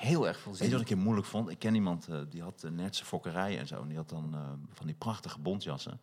[0.01, 0.81] heel erg veel Weet je wat zin.
[0.81, 1.51] ik keer moeilijk vond?
[1.51, 3.81] Ik ken iemand eh, die had een Nertse fokkerij en zo.
[3.81, 4.41] En die had dan eh,
[4.73, 6.01] van die prachtige bontjassen.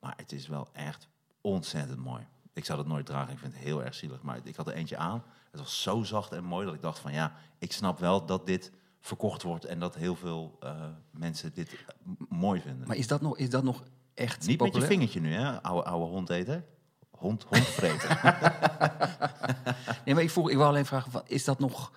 [0.00, 1.08] Maar het is wel echt
[1.40, 2.26] ontzettend mooi.
[2.52, 3.32] Ik zou dat nooit dragen.
[3.32, 4.22] Ik vind het heel erg zielig.
[4.22, 5.22] Maar ik had er eentje aan.
[5.50, 8.46] Het was zo zacht en mooi dat ik dacht van ja, ik snap wel dat
[8.46, 9.64] dit verkocht wordt.
[9.64, 11.84] En dat heel veel eh, mensen dit
[12.28, 12.86] mooi vinden.
[12.86, 15.62] Maar is dat nog, is dat nog echt Niet met je vingertje nu, hè?
[15.62, 16.64] Oude, oude hondeter.
[17.10, 18.18] Hond, hondvreter.
[20.04, 21.92] Nee, maar ik, vroeg, ik wou alleen vragen, is dat nog,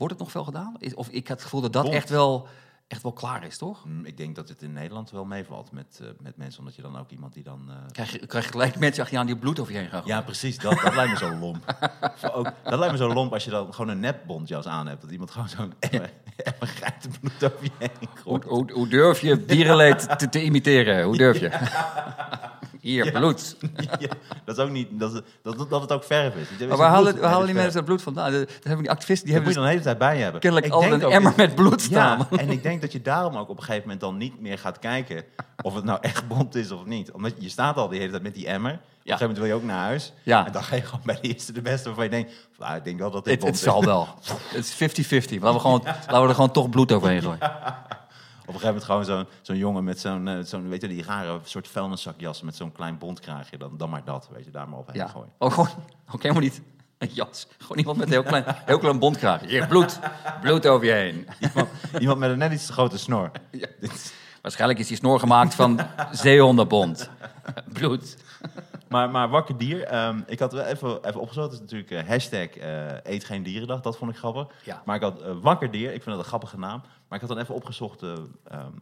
[0.00, 0.74] wordt het nog veel gedaan?
[0.78, 2.46] Is, of ik had het gevoel dat dat echt wel,
[2.88, 3.84] echt wel klaar is, toch?
[3.84, 6.58] Mm, ik denk dat het in Nederland wel meevalt met, eh, met mensen.
[6.60, 7.60] Omdat je dan ook iemand die dan...
[7.68, 9.88] eh, Krijg je, krijg je gelijk mensen achter je aan die bloed over je heen
[9.88, 10.02] gaan.
[10.04, 10.58] Ja, precies.
[10.58, 11.64] Dat, dat lijkt me zo lomp.
[12.32, 15.00] Ook, dat lijkt me zo lomp als je dan gewoon een nepbontjas aan hebt.
[15.02, 16.10] Dat iemand gewoon zo'n emmer,
[16.60, 17.90] geitenbloed over je heen
[18.24, 18.44] Hoe, gooit.
[18.44, 21.04] hoe, hoe durf je dierenleed te, te imiteren?
[21.04, 21.48] Hoe durf je?
[22.80, 23.56] Hier, bloed.
[23.98, 24.08] Ja,
[24.44, 24.88] dat is ook niet...
[24.90, 26.66] Dat, het- dat, dat het ook verf is.
[26.68, 28.32] Maar waar halen, waar halen die mensen dat bloed vandaan?
[28.32, 30.18] Dat hebben die activisten, die Die moet hebben je dus dan de hele tijd bij
[30.18, 30.40] hebben.
[30.40, 32.26] kennelijk Ik al een emmer met bloed staan.
[32.30, 34.58] Ja, en ik denk dat je daarom ook op een gegeven moment dan niet meer
[34.58, 35.24] gaat kijken
[35.62, 37.10] of het nou echt bont is of niet.
[37.12, 38.72] Omdat je staat al de hele tijd met die emmer.
[38.72, 40.12] Op een gegeven moment wil je ook naar huis.
[40.22, 40.46] Ja.
[40.46, 42.84] En dan ga je gewoon bij de eerste de beste waarvan je denkt, nou, ik
[42.84, 44.08] denk wel dat dit Het, zal wel.
[44.48, 45.08] Het is 50-50.
[45.10, 47.38] Laten, we gewoon, laten we er gewoon toch bloed overheen gooien.
[48.58, 51.68] Gegeven moment gewoon zo'n zo'n jongen met zo'n, eh, zo'n, weet je, die rare soort
[51.68, 53.58] vuilniszakjas met zo'n klein bondkraagje.
[53.58, 55.06] Dan, dan maar dat, weet je, daar maar op heen Ja.
[55.06, 55.32] gooien.
[55.38, 55.68] Oh, gewoon,
[56.12, 56.62] ook helemaal niet
[56.98, 57.46] een jas.
[57.58, 59.40] Gewoon iemand met een heel klein, heel klein bondkraag.
[59.40, 59.98] Hier, bloed.
[60.40, 61.26] Bloed over je heen.
[61.40, 63.30] Iemand, iemand met een net iets te grote snor.
[63.50, 63.66] Ja.
[64.42, 65.80] Waarschijnlijk is die snor gemaakt van
[66.10, 67.10] zeehondenbond.
[67.72, 68.16] Bloed.
[68.88, 71.46] Maar, maar wakker dier, ehm, ik had wel even, even opgezocht.
[71.46, 74.46] Het is natuurlijk eh, hashtag eh, eet geen dierendag, dat vond ik grappig.
[74.64, 74.82] Ja.
[74.84, 76.82] Maar ik had wakker dier, ik vind dat een grappige naam.
[77.10, 78.72] Maar ik had dan even opgezocht, eh, ehm,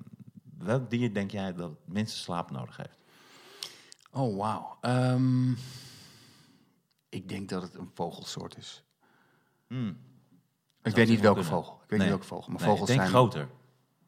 [0.59, 2.99] welk dier denk jij dat het minste slaap nodig heeft?
[4.11, 4.79] Oh, wauw.
[4.81, 5.51] Ehm,
[7.09, 8.85] ik denk dat het een vogelsoort is.
[9.67, 9.99] Hmm.
[10.83, 11.57] Ik weet niet welke kunnen.
[11.59, 11.75] vogel.
[11.75, 11.99] Ik weet Nee.
[11.99, 12.53] niet welke vogel.
[12.53, 13.49] Maar Nee, vogels ik denk zijn groter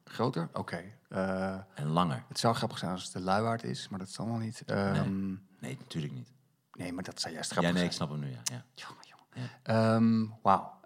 [0.05, 0.49] groter.
[0.53, 0.83] Oké.
[1.09, 2.25] Eh, en langer.
[2.29, 4.62] het zou grappig zijn als het de luiwaard is, maar dat zal wel niet.
[4.66, 5.39] Ehm, nee.
[5.61, 6.33] Nee, natuurlijk niet.
[6.95, 8.41] maar dat zou juist Ja, grappig nee, ik snap hem nu, ja.
[8.45, 8.64] ja.
[8.75, 9.05] Jongen,
[9.64, 10.39] jongen.
[10.43, 10.81] Wauw.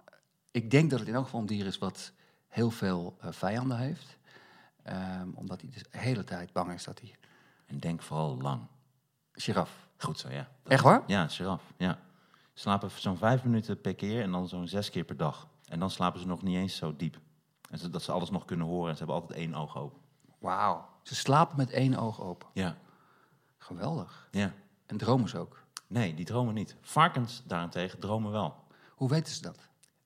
[0.51, 2.12] Ik denk dat het in elk geval een dier is wat
[2.55, 4.16] heel veel eh, vijanden heeft.
[4.82, 7.14] Ehm, omdat hij dus de hele tijd bang is dat hij...
[7.66, 8.66] En denk vooral lang.
[9.32, 9.88] Giraf.
[9.98, 10.48] Goed zo, ja.
[10.62, 11.02] Dat- Echt waar?
[11.07, 11.98] Ja, giraf, ja.
[12.55, 15.48] Slapen zo'n vijf minuten per keer en dan zo'n zes keer per dag.
[15.68, 17.18] En dan slapen ze nog niet eens zo diep.
[17.70, 20.00] En zodat ze alles nog kunnen horen en ze hebben altijd één oog open.
[20.38, 20.88] Wauw.
[21.02, 22.48] Ze slapen met één oog open.
[22.52, 22.76] Ja,
[23.59, 24.28] Geweldig.
[24.30, 24.52] ja.
[24.86, 25.62] En dromen ze ook.
[25.86, 26.76] Nee, die dromen niet.
[26.80, 28.55] Varkens daarentegen dromen wel.
[28.94, 29.59] Hoe weten ze dat?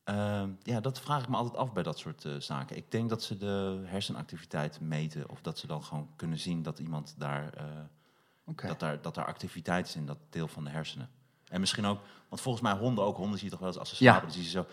[0.08, 2.76] Ehm, ja, dat vraag ik me altijd af bij dat soort eh, zaken.
[2.76, 5.28] Ik denk dat ze de hersenactiviteit meten.
[5.30, 7.64] Of dat ze dan gewoon kunnen zien dat iemand daar, eh,
[8.68, 11.10] dat daar, dat daar activiteit is in dat deel van de hersenen.
[11.48, 13.88] En misschien ook, want volgens mij honden ook, honden zie je toch wel eens als
[13.88, 14.10] ze Ja.
[14.10, 14.66] slapen, dan zie je ze zo,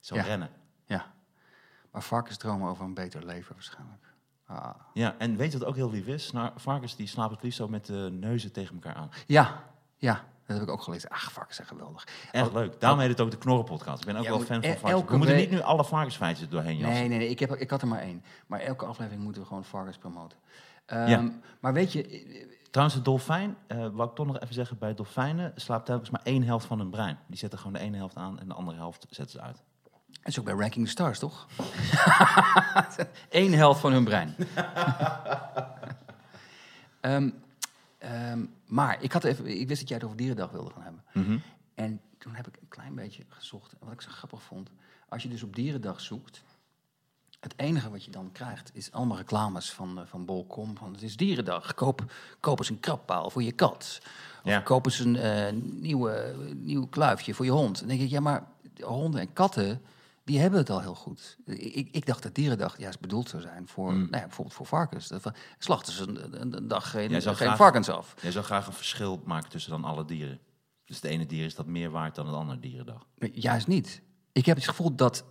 [0.00, 0.22] zo Ja.
[0.22, 0.50] rennen.
[0.86, 1.12] Ja.
[1.90, 4.04] Maar varkens dromen over een beter leven waarschijnlijk.
[4.46, 4.74] Ah.
[4.92, 6.32] Ja, en weet je wat ook heel lief is?
[6.32, 9.10] Nou, varkens die slapen het liefst zo met de neuzen tegen elkaar aan.
[9.26, 9.64] Ja,
[9.96, 10.24] ja.
[10.46, 11.08] Dat heb ik ook gelezen.
[11.10, 12.06] Ach, varkens zijn geweldig.
[12.32, 12.80] Echt leuk.
[12.80, 14.00] Daarom heet het ook de Knorrenpodcast.
[14.00, 15.10] Ik ben ook Ja, wel fan van e- varkens.
[15.10, 16.98] We moeten niet nu alle varkensfeitjes doorheen jassen.
[17.00, 17.28] Nee, nee, nee.
[17.28, 18.24] Ik, heb, ik had er maar één.
[18.46, 20.38] Maar elke aflevering moeten we gewoon varkens promoten.
[20.86, 21.30] Ehm, Ja.
[21.60, 25.52] Maar weet je, Trouwens, de dolfijn, eh wou ik toch nog even zeggen, bij dolfijnen
[25.54, 27.18] slaapt telkens maar één helft van hun brein.
[27.26, 29.62] Die zetten gewoon de ene helft aan en de andere helft zetten ze uit.
[30.12, 31.46] dat is ook bij Ranking the Stars, toch?
[33.30, 34.34] Eén helft van hun brein.
[37.98, 41.02] Ehm, maar ik, had even, ik wist dat jij het over Dierendag wilde gaan hebben.
[41.12, 41.38] Mhm.
[41.74, 43.72] En toen heb ik een klein beetje gezocht.
[43.72, 44.70] En wat ik zo grappig vond.
[45.08, 46.42] Als je dus op Dierendag zoekt.
[47.40, 50.76] Het enige wat je dan krijgt is allemaal reclames van, eh, van Bol.com.
[50.76, 51.74] Van het is Dierendag.
[51.74, 54.00] Koop, koop eens een krabpaal voor je kat.
[54.44, 54.60] Of Ja.
[54.60, 57.78] koop eens een eh, nieuwe, nieuw kluifje voor je hond.
[57.78, 58.46] Dan denk ik, ja, maar
[58.80, 59.82] honden en katten,
[60.26, 61.36] die hebben het al heel goed.
[61.44, 63.98] Ik, ik dacht dat Dierendag juist bedoeld zou zijn voor, Mm.
[63.98, 65.08] nou ja, bijvoorbeeld voor varkens.
[65.08, 68.14] Dat, van, slachten ze een, een, een dag geen, geen graag- varkens af.
[68.22, 70.38] Jij zou graag een verschil maken tussen dan alle dieren.
[70.84, 73.06] Dus het ene dier is dat meer waard dan het andere dierendag.
[73.18, 74.02] Nee, Juist niet.
[74.32, 75.24] Ik heb het gevoel dat,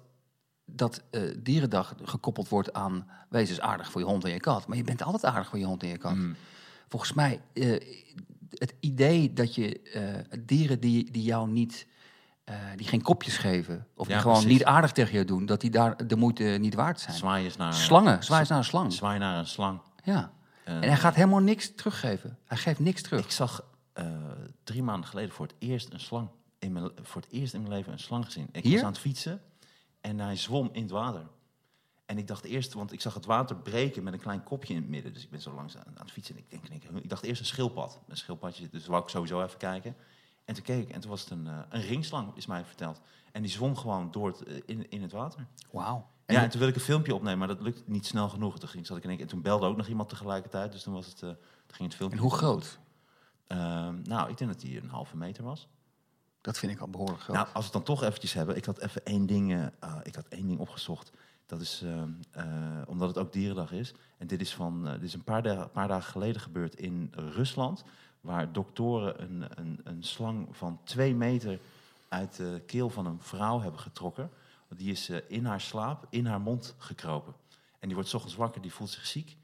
[0.66, 3.08] dat eh, dierendag gekoppeld wordt aan...
[3.30, 4.68] wees eens aardig voor je hond en je kat.
[4.68, 6.16] Maar je bent altijd aardig voor je hond en je kat.
[6.16, 6.36] Mm.
[6.88, 7.72] Volgens mij, eh,
[8.50, 11.88] het idee dat je eh, dieren die, die jou niet...
[12.46, 14.52] eh, die geen kopjes geven, of die gewoon precies.
[14.52, 15.46] niet aardig tegen je doen...
[15.46, 17.16] dat die daar de moeite niet waard zijn.
[17.16, 18.94] Zwaai eens naar, Slangen, zwaai eens naar een slang.
[18.94, 19.82] zwaai naar een slang.
[20.04, 20.32] Ja.
[20.64, 22.38] Eh, En hij gaat helemaal niks teruggeven.
[22.46, 23.24] Hij geeft niks terug.
[23.24, 24.06] Ik zag eh,
[24.64, 26.30] drie maanden geleden voor het eerst een slang.
[26.60, 28.48] In mijn, voor het eerst in mijn leven een slang gezien.
[28.52, 28.74] Ik Hier?
[28.74, 29.42] was aan het fietsen
[30.02, 31.28] en hij zwom in het water.
[32.06, 34.80] En ik dacht eerst, want ik zag het water breken met een klein kopje in
[34.82, 35.14] het midden.
[35.14, 37.24] Dus ik ben zo langs aan, het fietsen en ik denk, ik, denk, ik dacht
[37.24, 38.00] eerst een schildpad.
[38.08, 39.96] Een schildpadje, dus wou ik sowieso even kijken.
[40.46, 43.02] En toen keek ik en toen was het een, eh, een ringslang, is mij verteld.
[43.32, 45.46] En die zwom gewoon door het, eh, in, in het water.
[45.72, 46.08] Wauw.
[46.26, 48.60] Ja, en toen wilde ik een filmpje opnemen, maar dat lukt niet snel genoeg.
[48.60, 50.94] Toen, ging, zat ik in één en toen belde ook nog iemand tegelijkertijd, dus toen,
[50.94, 52.18] was het, eh, toen ging het filmpje.
[52.18, 52.80] En hoe groot?
[53.48, 55.68] Ehm, nou, ik denk dat hij een halve meter was.
[56.42, 57.36] Dat vind ik al behoorlijk groot.
[57.36, 58.56] Nou, als we het dan toch eventjes hebben.
[58.56, 61.12] Ik had even één ding, ah, ik had één ding opgezocht.
[61.46, 63.94] Dat is ehm, eh, omdat het ook Dierendag is.
[64.18, 67.84] En dit is, van, dit is een paar, da- paar dagen geleden gebeurd in Rusland.
[68.26, 71.60] Waar doktoren een, een, een slang van twee meter
[72.08, 74.30] uit de keel van een vrouw hebben getrokken.
[74.76, 77.34] Die is eh, in haar slaap, in haar mond gekropen.
[77.80, 79.38] En die wordt 's ochtends wakker, die voelt zich ziek.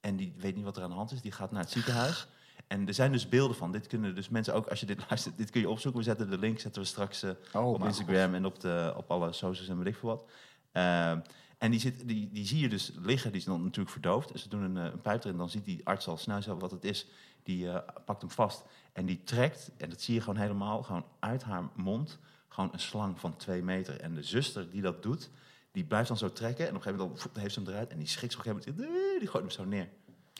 [0.00, 1.20] En die weet niet wat er aan de hand is.
[1.20, 2.26] Die gaat naar het ziekenhuis.
[2.66, 3.72] En er zijn dus beelden van.
[3.72, 6.00] Dit kunnen dus mensen ook, als je dit luistert, dit kun je opzoeken.
[6.00, 9.10] We zetten de link, zetten we straks eh, Oh, op Instagram en op, de, op
[9.10, 10.30] alle socials en weet ik veel wat.
[10.72, 11.20] Ehm,
[11.58, 14.32] en die, zit, die, die zie je dus liggen, die is dan natuurlijk verdoofd.
[14.32, 16.70] Dus ze doen een, eh, een pijp erin, dan ziet die arts al snel wat
[16.70, 17.06] het is.
[17.46, 21.04] Die eh, pakt hem vast en die trekt, en dat zie je gewoon helemaal, gewoon
[21.18, 22.18] uit haar mond,
[22.48, 24.00] gewoon een slang van twee meter.
[24.00, 25.30] En de zuster die dat doet,
[25.72, 26.64] die blijft dan zo trekken.
[26.64, 28.46] En op een gegeven moment dan heeft ze hem eruit en die schrikt zich op
[28.56, 29.88] een gegeven moment, die gooit hem zo neer.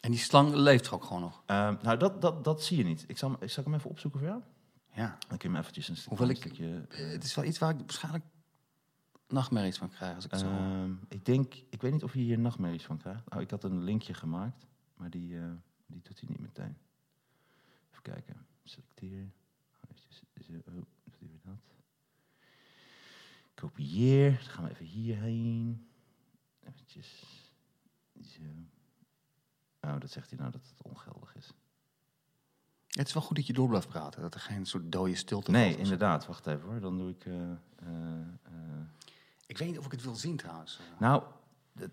[0.01, 1.43] En die slang leeft toch ook gewoon nog?
[1.47, 3.05] Ehm, nou, dat, dat, dat zie je niet.
[3.09, 4.43] Ik zal, hem- ik zal hem even opzoeken voor jou.
[4.93, 5.17] Ja.
[5.29, 6.85] Dan kun je hem eventjes een, Hoewel ik- stukje...
[6.89, 8.25] Eh, het is wel iets waar ik waarschijnlijk
[9.29, 10.47] nachtmerries van krijgen als ik het zo.
[10.47, 13.23] Ehm, ik denk, ik weet niet of je hier nachtmerries van krijgt.
[13.35, 15.45] Oh, ik had een linkje gemaakt, maar die, eh,
[15.87, 16.77] die doet hij niet meteen.
[18.13, 19.23] Kijken, selecteer.
[19.85, 21.59] Oh, is is doet hij weer dat?
[23.55, 25.89] Kopieer, dan gaan we even hierheen.
[26.61, 27.25] Eventjes,
[28.23, 28.41] zo.
[29.81, 31.51] Oh, dat zegt hij nou dat het ongeldig is.
[32.89, 35.51] Het is wel goed dat je door blijft praten, dat er geen soort dode stilte
[35.51, 35.93] Nee, valt of zo.
[35.93, 36.27] inderdaad.
[36.27, 36.81] Wacht even hoor.
[36.81, 37.27] Dan doe ik.
[37.27, 38.81] eh, eh, eh.
[39.47, 40.81] Ik weet niet of ik het wil zien trouwens.
[40.99, 41.23] Nou,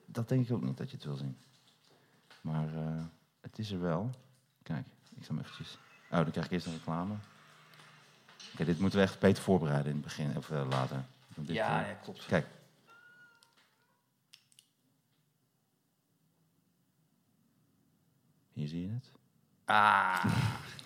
[0.06, 1.38] dat, denk ik ook niet dat je het wil zien.
[2.42, 2.70] Maar
[3.42, 4.10] het is er wel.
[4.64, 5.78] Kijk, ik zal hem eventjes.
[6.14, 7.14] Oh, dan krijg ik eerst een reclame.
[8.54, 11.04] Oké, dit moeten we echt beter voorbereiden in het begin of eh, later.
[11.36, 12.26] Dit, ja, eh, ja, klopt.
[12.26, 12.48] Kijk.
[18.54, 19.12] Hier zie je het.
[19.66, 20.26] Ah,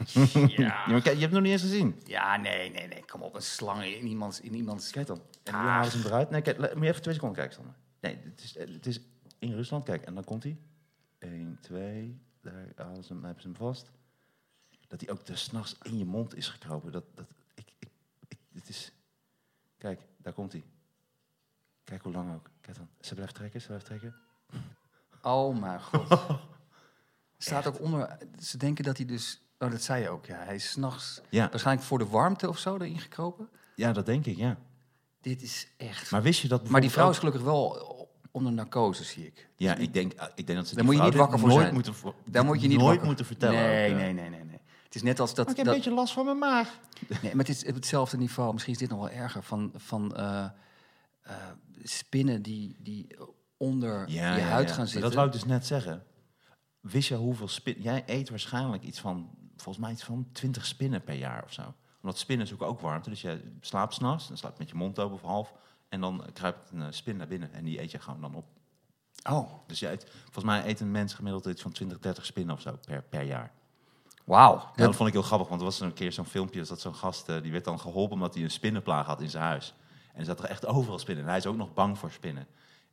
[0.58, 2.02] Ja, kijk, je hebt het nog niet eens gezien.
[2.06, 4.40] ja, nee, nee, nee, kom op, een slang in iemands...
[4.42, 5.22] In iemands Kijk dan.
[5.44, 5.66] En nu Ah.
[5.66, 6.30] halen ze hem eruit.
[6.30, 7.74] Nee, kijk, moet je even twee seconden kijken, Sander.
[8.00, 9.00] Nee, het is, het is
[9.40, 9.84] in Rusland.
[9.86, 10.58] Kijk, en dan komt hij.
[11.20, 13.92] 1, 2, daar halen ze hem, hebben ze hem vast.
[14.88, 16.92] Dat hij ook er s'nachts in je mond is gekropen.
[16.92, 17.26] Dat, dat,
[17.56, 17.90] ik, ik,
[18.28, 18.92] ik, het is...
[19.78, 20.64] Kijk, daar komt hij.
[21.84, 22.50] Kijk hoe lang ook.
[22.62, 22.88] Kijk dan.
[23.02, 24.16] Ze blijft trekken, ze blijft trekken.
[25.22, 26.20] Oh mijn god.
[27.38, 28.18] Staat ook onder...
[28.40, 29.42] Ze denken dat hij dus...
[29.60, 30.38] Oh, dat zei je ook, ja.
[30.44, 33.50] Hij is s'nachts Ja, waarschijnlijk voor de warmte of zo erin gekropen.
[33.76, 34.58] ja, dat denk ik, ja.
[35.22, 36.12] Dit is echt...
[36.12, 37.96] Maar wist je dat Maar die vrouw is gelukkig wel
[38.32, 39.50] onder narcose, zie ik.
[39.56, 41.62] Ja, ik denk, ik denk dat ze Daar moet je niet dit wakker voor nooit
[41.62, 41.74] zijn.
[41.74, 41.94] Moeten,
[42.26, 43.60] Daar moet je niet nooit wakker- moeten vertellen.
[43.60, 44.04] Nee, ook, eh.
[44.04, 44.47] nee, nee, nee, nee.
[44.88, 45.46] Het is net als dat...
[45.46, 46.80] Maar ik heb dat een beetje last van mijn maag.
[47.22, 48.54] nee, maar het is op hetzelfde niveau.
[48.54, 49.44] Misschien is dit nog wel erger.
[49.44, 50.46] Van, van eh,
[51.22, 51.34] eh,
[51.84, 53.18] spinnen die, die
[53.58, 55.02] onder je huid gaan zitten.
[55.02, 56.04] Dat wou ik dus net zeggen.
[56.80, 57.84] Wist je hoeveel spinnen...
[57.84, 61.74] Jij eet waarschijnlijk iets van, volgens mij iets van 20 spinnen per jaar of zo.
[62.02, 63.10] Omdat spinnen zoeken ook warmte.
[63.10, 65.54] Dus je slaapt s'nachts, dan slaap je met je mond open of half.
[65.90, 68.46] En dan kruipt een eh, spin naar binnen en die eet je gewoon dan op.
[69.30, 72.56] Oh, Dus je eet, volgens mij eet een mens gemiddeld iets van 20, 30 spinnen
[72.56, 73.52] of zo per, per jaar.
[74.28, 74.72] Wauw.
[74.76, 76.64] Ja, dat vond ik heel grappig, want er was een keer zo'n filmpje...
[76.64, 79.44] dat zo'n gast, eh, die werd dan geholpen omdat hij een spinnenplaag had in zijn
[79.44, 79.74] huis.
[80.14, 81.24] En er zat er echt overal spinnen.
[81.24, 82.48] En hij is ook nog bang voor spinnen.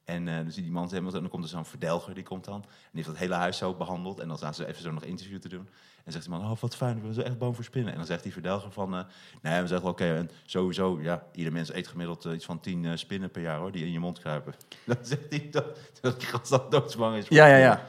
[0.04, 2.54] En eh, dus die man en dan komt er zo'n verdelger, die komt dan.
[2.54, 4.20] En die heeft dat hele huis zo behandeld.
[4.20, 5.68] En dan staan ze even zo nog interview te doen.
[6.04, 7.92] En zegt die man, oh wat fijn, we zijn echt bang voor spinnen.
[7.92, 9.04] En dan zegt die verdelger van, eh,
[9.42, 13.30] nee, we zeggen oké, en sowieso, ja, ieder mens eet gemiddeld iets van tien spinnen
[13.30, 14.54] per jaar hoor, die in je mond kruipen.
[14.86, 17.84] Dan zegt hij dat, dat die gast dan doodsbang is voor Ja, ja, ja.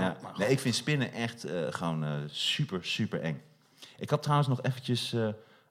[0.00, 3.42] Ja, Oh, nee, ik vind spinnen echt eh, gewoon eh, super, super eng.
[3.96, 5.28] Ik had trouwens nog eventjes, eh,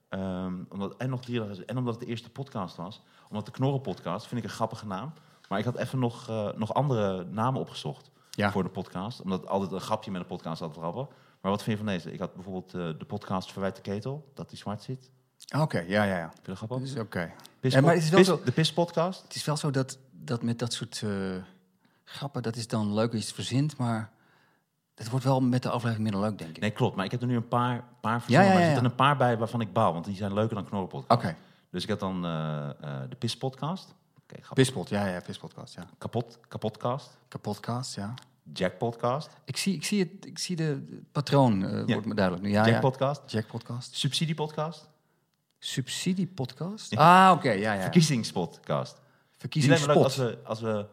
[0.10, 3.82] ehm, omdat, en, nog drie, en omdat het de eerste podcast was, omdat de Knorren
[3.82, 5.14] podcast, vind ik een grappige naam.
[5.50, 8.52] Maar ik had even nog, nog andere namen opgezocht Ja.
[8.52, 9.22] voor de podcast.
[9.22, 11.08] Omdat altijd een grapje met een podcast altijd grappig.
[11.42, 12.12] Maar wat vind je van deze?
[12.14, 15.12] Ik had bijvoorbeeld de podcast Verwijt de Ketel, dat die zwart zit.
[15.58, 16.26] Oké, ja, ja, ja.
[16.34, 16.80] Vind je dat grappig?
[16.80, 17.32] Dus, Oké.
[17.62, 19.22] Ja, maar het is wel Pis- zo- De Pis podcast?
[19.24, 21.04] Het is wel zo dat, dat met dat soort
[22.14, 24.12] grappen, dat is dan leuk het verzint, maar
[24.96, 26.62] het wordt wel met de aflevering minder leuk, denk ik.
[26.62, 26.96] Nee, klopt.
[26.96, 28.52] Maar ik heb er nu een paar, paar verzonnen.
[28.52, 28.90] Ja, ja, Maar er ja, zitten ja.
[28.90, 31.22] een paar bij waarvan ik baal, want die zijn leuker dan Knorren podcast.
[31.22, 31.36] Oké,
[31.70, 33.96] Dus ik had dan eh, eh, de Pis podcast.
[34.54, 35.88] Pispot, ja, ja, Pispodcast, ja.
[35.98, 37.18] Kapot, kapotcast.
[37.28, 38.14] Kapodcast, ja.
[38.54, 39.30] Jack podcast.
[39.46, 42.52] Ik zie, ik zie, het, ik zie de, patroon, eh, wordt me duidelijk nu.
[42.52, 42.80] Ja, Jack ja.
[42.80, 43.22] podcast.
[43.32, 43.96] Jack podcast.
[43.96, 44.90] Subsidie podcast.
[45.60, 46.96] Subsidiepodcast?
[46.96, 47.82] Ah, oké, ja, ja.
[47.82, 49.02] Verkiezingspodcast.
[49.38, 50.04] Verkiezingspot.
[50.04, 50.86] als we, als we,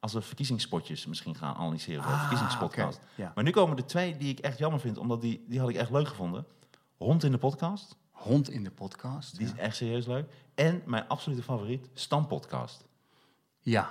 [0.00, 2.02] als we verkiezingspotjes misschien gaan analyseren.
[2.02, 3.00] de Ah, verkiezingspodcast.
[3.14, 3.32] ja.
[3.34, 5.76] Maar nu komen er twee die ik echt jammer vind, omdat die, die had ik
[5.76, 6.46] echt leuk gevonden.
[6.96, 7.96] Hond in de podcast.
[8.10, 9.36] Hond in de podcast.
[9.36, 9.52] Die ja.
[9.52, 10.32] is echt serieus leuk.
[10.54, 12.84] En mijn absolute favoriet, Stampodcast.
[13.60, 13.90] Ja,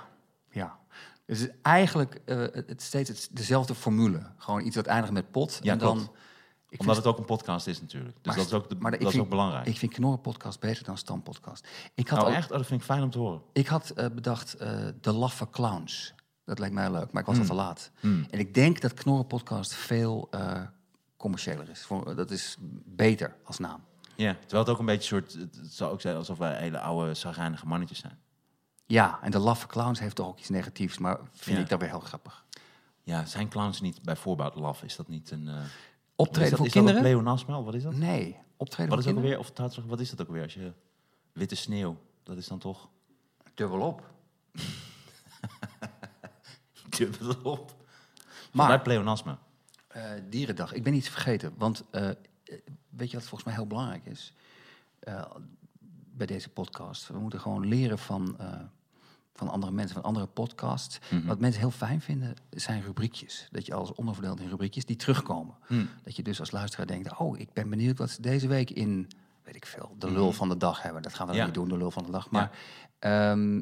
[0.50, 0.78] ja.
[1.26, 4.30] Dus het is eigenlijk eh, het, steeds het, dezelfde formule.
[4.36, 5.60] Gewoon iets wat eindigt met pot.
[5.62, 6.10] Ja, en dan.
[6.68, 8.14] Ik Omdat vind, het ook een podcast is natuurlijk.
[8.14, 9.66] Dus Maar- dat is ook, de, maar ik dat is vind- ook belangrijk.
[9.66, 11.66] ik vind Knorren podcast beter dan Stam podcast.
[11.94, 12.50] Ik had, nou al- echt?
[12.50, 13.42] Oh, dat vind ik fijn om te horen.
[13.52, 16.14] ik had eh, bedacht eh, de laffe clowns.
[16.44, 17.50] Dat lijkt mij leuk, maar ik was al Hmm.
[17.50, 17.90] te laat.
[18.00, 18.26] Hmm.
[18.30, 20.62] En ik denk dat Knorren podcast veel eh,
[21.16, 21.82] commerciëler is.
[21.82, 23.80] Voor, dat is beter als naam.
[24.16, 25.32] Ja, terwijl het ook een beetje soort...
[25.32, 28.18] Het zou ook zijn alsof wij hele oude, zagrijnige mannetjes zijn.
[28.86, 31.62] Ja, en de laffe clowns heeft toch ook iets negatiefs, maar vind Ja.
[31.62, 32.44] ik dat weer heel grappig.
[33.02, 34.82] Ja, zijn clowns niet bij voorbaat laf?
[34.82, 35.50] Is dat niet een...
[36.20, 37.02] Optreden is dat, voor is kinderen?
[37.02, 37.56] dat ook pleonasme?
[37.56, 37.94] Of Wat is dat?
[37.94, 39.52] Nee, optreden Wat is, voor dat ook weer, of
[39.86, 40.72] wat is dat ook weer als je...
[41.32, 42.88] Witte sneeuw, dat is dan toch...
[43.54, 44.10] Dubbel op.
[46.96, 47.74] Dubbelop.
[48.52, 49.36] Maar- Maar pleonasme.
[49.88, 50.72] Eh, dierendag.
[50.72, 51.54] Ik ben iets vergeten.
[51.56, 52.14] Want eh, eh,
[52.88, 54.32] weet je wat volgens mij heel belangrijk is?
[56.10, 57.08] Bij deze podcast.
[57.08, 58.36] We moeten gewoon leren van,
[59.38, 60.98] van andere mensen, van andere podcasts.
[61.10, 61.26] Mhm.
[61.26, 63.48] Wat mensen heel fijn vinden, zijn rubriekjes.
[63.50, 65.54] Dat je alles onderverdeelt in rubriekjes die terugkomen.
[65.66, 65.84] Hm.
[66.04, 69.08] Dat je dus als luisteraar denkt, oh, ik ben benieuwd wat ze deze week in,
[69.44, 71.02] weet ik veel, de lul van de dag hebben.
[71.02, 71.44] Dat gaan we Ja.
[71.44, 72.30] niet doen, de lul van de dag.
[72.30, 72.50] Maar,
[72.98, 73.60] ehm,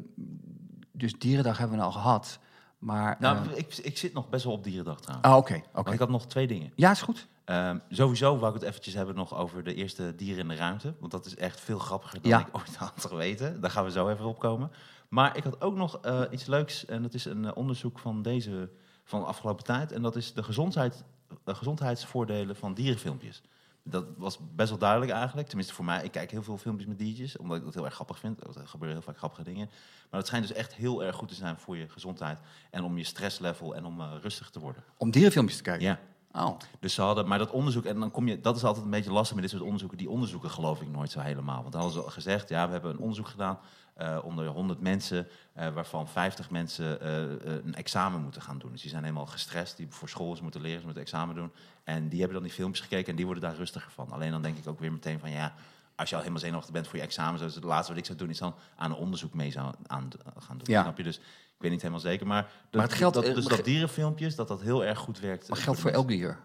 [0.91, 2.39] dus dierendag hebben we al gehad.
[2.77, 5.27] Maar, Nou, eh, ik, ik zit nog best wel op dierendag trouwens.
[5.29, 6.71] ah, oké, ik had nog twee dingen.
[6.75, 7.27] Ja, is goed.
[7.45, 10.93] Ehm, sowieso wou ik het eventjes hebben nog over de eerste dieren in de ruimte.
[10.99, 12.39] Want dat is echt veel grappiger dan Ja.
[12.39, 13.61] ik ooit had geweten.
[13.61, 14.71] Daar gaan we zo even op komen.
[15.07, 16.85] Maar ik had ook nog eh, iets leuks.
[16.85, 18.69] En dat is een eh, onderzoek van deze
[19.03, 19.91] van de afgelopen tijd.
[19.91, 21.03] En dat is de, gezondheid,
[21.43, 23.41] de gezondheidsvoordelen van dierenfilmpjes.
[23.83, 25.47] Dat was best wel duidelijk eigenlijk.
[25.47, 26.03] Tenminste voor mij.
[26.03, 27.37] Ik kijk heel veel filmpjes met diertjes.
[27.37, 28.43] Omdat ik dat heel erg grappig vind.
[28.43, 29.69] Er gebeuren heel vaak grappige dingen.
[30.09, 32.39] Maar het schijnt dus echt heel erg goed te zijn voor je gezondheid.
[32.71, 34.83] En om je stresslevel en om eh, rustig te worden.
[34.97, 35.87] Om dierenfilmpjes te kijken.
[35.87, 35.99] Ja.
[36.31, 38.91] Oh, Dus ze hadden, maar dat onderzoek, en dan kom je, dat is altijd een
[38.91, 39.97] beetje lastig met dit soort onderzoeken.
[39.97, 41.61] Die onderzoeken geloof ik nooit zo helemaal.
[41.61, 43.59] Want dan hadden ze al gezegd, ja, we hebben een onderzoek gedaan
[43.97, 47.21] eh, onder 100 mensen, eh, waarvan 50 mensen eh,
[47.65, 48.71] een examen moeten gaan doen.
[48.71, 51.51] Dus die zijn helemaal gestrest, die voor school ze moeten leren, ze moeten examen doen.
[51.83, 54.11] En die hebben dan die filmpjes gekeken en die worden daar rustiger van.
[54.11, 55.53] Alleen dan denk ik ook weer meteen van, ja,
[55.95, 58.17] als je al helemaal zenuwachtig bent voor je examen, zoals het laatste wat ik zou
[58.17, 60.67] doen, is dan aan een onderzoek mee zou aan, gaan doen.
[60.73, 60.81] Ja.
[60.81, 61.03] Snap je?
[61.03, 64.35] Dus ik weet niet helemaal zeker, maar, dat, Maar het geldt- dat, dus dat dierenfilmpjes,
[64.35, 65.49] dat dat heel erg goed werkt.
[65.49, 66.39] maar geldt voor elk dier.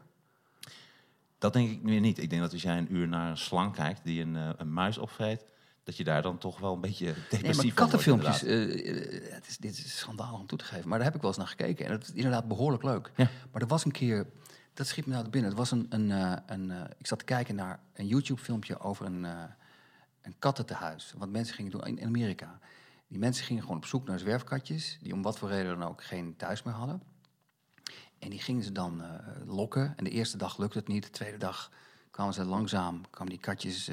[1.39, 2.19] Dat denk ik weer niet.
[2.19, 4.99] Ik denk dat als jij een uur naar een slang kijkt die een, een muis
[4.99, 5.45] opvreet,
[5.83, 9.47] dat je daar dan toch wel een beetje depressief Nee, maar kattenfilmpjes, eh, eh, het
[9.49, 10.89] is, dit is schandalig om toe te geven.
[10.89, 11.87] Maar daar heb ik wel eens naar gekeken.
[11.87, 13.11] En het is inderdaad behoorlijk leuk.
[13.17, 13.29] Ja.
[13.53, 14.27] Maar er was een keer,
[14.75, 15.51] dat schiet me nou binnen.
[15.51, 19.25] Het was een, een, eh, een ik zat te kijken naar een YouTube-filmpje over een,
[20.23, 21.15] een kattentehuis.
[21.17, 22.59] Wat mensen gingen doen in, Amerika.
[23.09, 26.05] Die mensen gingen gewoon op zoek naar zwerfkatjes, die om wat voor reden dan ook
[26.05, 27.03] geen thuis meer hadden.
[28.19, 29.03] En die gingen ze dan
[29.47, 29.93] lokken.
[29.97, 31.03] En de eerste dag lukte het niet.
[31.03, 31.71] De tweede dag
[32.11, 33.91] kwamen ze langzaam, kwamen die katjes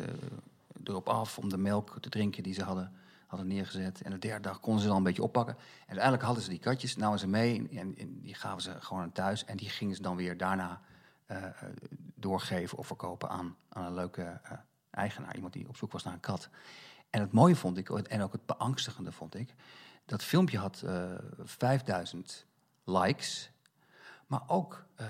[0.83, 2.93] erop af om de melk te drinken die ze hadden,
[3.27, 4.01] hadden neergezet.
[4.01, 5.55] En de derde dag konden ze dan een beetje oppakken.
[5.55, 9.01] En uiteindelijk hadden ze die katjes, namen ze mee en, en die gaven ze gewoon
[9.01, 9.45] aan thuis.
[9.45, 10.81] En die gingen ze dan weer daarna
[11.25, 11.53] eh, eh,
[12.15, 14.51] doorgeven of verkopen aan, aan een leuke eh,
[14.91, 15.35] eigenaar.
[15.35, 16.49] Iemand die op zoek was naar een kat.
[17.09, 19.53] En het mooie vond ik, en ook het beangstigende vond ik,
[20.05, 21.11] dat filmpje had eh
[21.43, 22.45] 5000
[22.83, 23.51] likes,
[24.27, 25.05] maar ook eh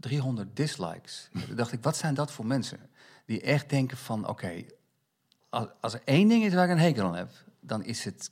[0.00, 1.28] 300 dislikes.
[1.46, 2.90] Toen dacht ik, wat zijn dat voor mensen?
[3.24, 4.64] Die echt denken van, oké,
[5.48, 7.30] als, als er één ding is waar ik een hekel aan heb,
[7.60, 8.30] dan is het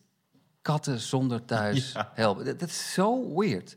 [0.62, 2.10] katten zonder thuis Ja.
[2.14, 2.44] helpen.
[2.44, 3.76] Dat, dat is zo weird.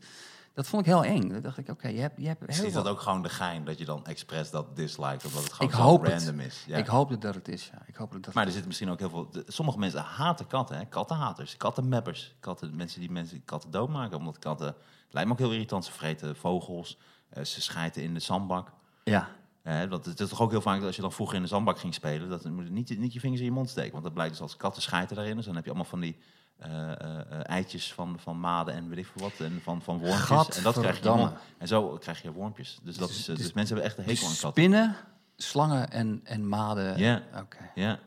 [0.54, 1.28] Dat vond ik heel eng.
[1.28, 3.64] Dan dacht ik, oké, je hebt, je hebt heel is dat ook gewoon de gein
[3.64, 6.12] dat je dan expres dat disliked, omdat het gewoon Ik zo hoop het.
[6.12, 6.64] random is.
[6.66, 6.76] Ja.
[6.76, 7.82] Ik hoop dat dat het is, ja.
[7.86, 9.30] Ik hoop dat dat maar er zitten misschien ook heel veel.
[9.30, 10.84] de- sommige mensen haten katten, hè?
[10.86, 14.74] kattenhaters, kattenmappers, katten, mensen die mensen katten doodmaken, omdat katten.
[15.10, 15.84] Lijkt me ook heel irritant.
[15.84, 18.72] Ze vreten vogels, eh, ze schijten in de zandbak.
[19.04, 19.28] Ja,
[19.62, 21.78] Want het is toch ook heel vaak dat als je dan vroeger in de zandbak
[21.78, 23.92] ging spelen, dat moet niet, niet je vingers in je mond steken.
[23.92, 25.36] Want dat blijkt dus als katten schijten daarin.
[25.36, 26.16] Dus dan heb je allemaal van die
[26.60, 29.46] eh, eh, eh, eitjes van, van maden en weet ik veel wat.
[29.46, 30.56] En van, van wormpjes.
[30.56, 31.32] En dat krijg je mond.
[31.58, 32.78] En zo krijg je wormpjes.
[32.82, 34.50] Dus, dat is, dus, dus- mensen hebben echt een hekel aan katten.
[34.50, 34.96] spinnen,
[35.36, 36.98] slangen en, en maden.
[36.98, 37.22] Ja.
[37.36, 37.98] Oké.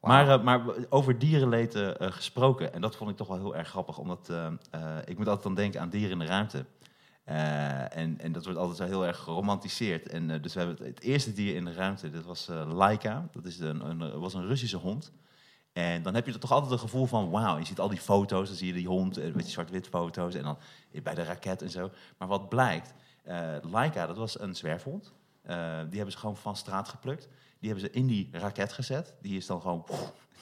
[0.00, 3.98] Maar, maar over dierenleed eh, gesproken, en dat vond ik toch wel heel erg grappig,
[3.98, 4.32] omdat
[5.04, 6.64] ik moet altijd dan denken aan dieren in de ruimte.
[7.24, 10.08] Eh, en, en dat wordt altijd zo heel erg geromantiseerd.
[10.08, 12.72] En eh, dus we hebben het, het eerste dier in de ruimte, dat was eh,
[12.74, 13.28] Laika.
[13.32, 15.12] Dat is een, een, was een Russische hond.
[15.72, 18.00] En dan heb je er toch altijd een gevoel van, wauw, je ziet al die
[18.00, 20.58] foto's, dan zie je die hond, met die zwart-wit foto's, en dan
[21.02, 21.90] bij de raket en zo.
[22.18, 22.94] Maar wat blijkt,
[23.62, 25.12] Laika, dat was een zwerfhond.
[25.42, 25.52] Die
[25.96, 27.28] hebben ze gewoon van straat geplukt.
[27.58, 29.14] Die hebben ze in die raket gezet.
[29.20, 29.84] Die is dan gewoon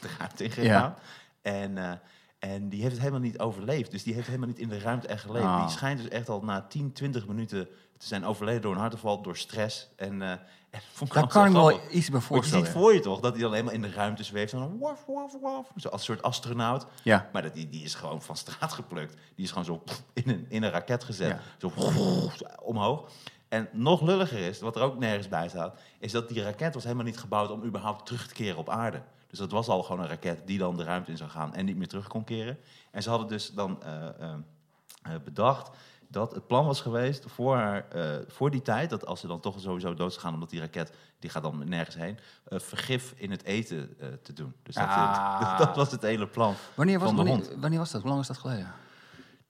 [0.00, 0.94] de ruimte ingegaan.
[0.94, 0.96] Ja.
[1.42, 2.00] En,
[2.42, 3.90] en die heeft het helemaal niet overleefd.
[3.90, 5.44] Dus die heeft helemaal niet in de ruimte echt geleefd.
[5.44, 5.60] Ah.
[5.60, 7.68] Die schijnt dus echt al na 10, 20 minuten
[7.98, 9.88] te zijn overleden door een hartaanval, door stress.
[9.96, 10.30] En, eh,
[10.70, 12.64] en vond Daar kan ik wel iets bij Want je voorstellen.
[12.64, 14.52] ziet voor je toch dat hij dan helemaal in de ruimte zweeft.
[14.52, 15.66] En dan waf, waf, waf.
[15.76, 16.86] Zo als een soort astronaut.
[17.02, 17.28] Ja.
[17.32, 19.16] Maar dat, die, die is gewoon van straat geplukt.
[19.34, 19.82] Die is gewoon zo
[20.22, 21.28] in een, in een raket gezet.
[21.28, 21.40] Ja.
[21.58, 21.72] Zo
[22.62, 23.10] omhoog.
[23.48, 26.82] En nog lulliger is, wat er ook nergens bij staat, is dat die raket was
[26.82, 29.02] helemaal niet gebouwd om überhaupt terug te keren op aarde.
[29.32, 31.64] Dus dat was al gewoon een raket die dan de ruimte in zou gaan en
[31.64, 32.58] niet meer terug kon keren.
[32.90, 34.34] En ze hadden dus dan eh, eh,
[35.02, 35.70] eh, bedacht
[36.08, 37.86] dat het plan was geweest voor, haar,
[38.28, 41.30] voor die tijd, dat als ze dan toch sowieso dood gaan, omdat die raket, die
[41.30, 44.54] gaat dan nergens heen, eh, vergif in het eten te doen.
[44.62, 45.58] Dus dat, Ah.
[45.64, 46.54] dat was het hele plan.
[46.74, 48.00] Wanneer was, van de wanneer, wanneer was dat?
[48.00, 48.72] Hoe lang is dat geleden?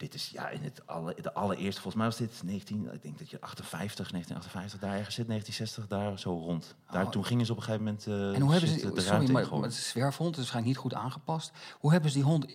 [0.03, 3.19] Dit is ja, in het alle, de allereerste, volgens mij was dit 19, ik denk
[3.19, 6.75] dat je 58, 1958 daar ergens zit, 1960 daar zo rond.
[6.91, 7.11] Daar, Oh.
[7.11, 8.93] toen gingen ze op een gegeven moment eh, En hoe hebben ze...
[8.93, 11.53] de Sorry, maar, maar het zwerfhond, is waarschijnlijk niet goed aangepast.
[11.79, 12.47] Hoe hebben ze die hond...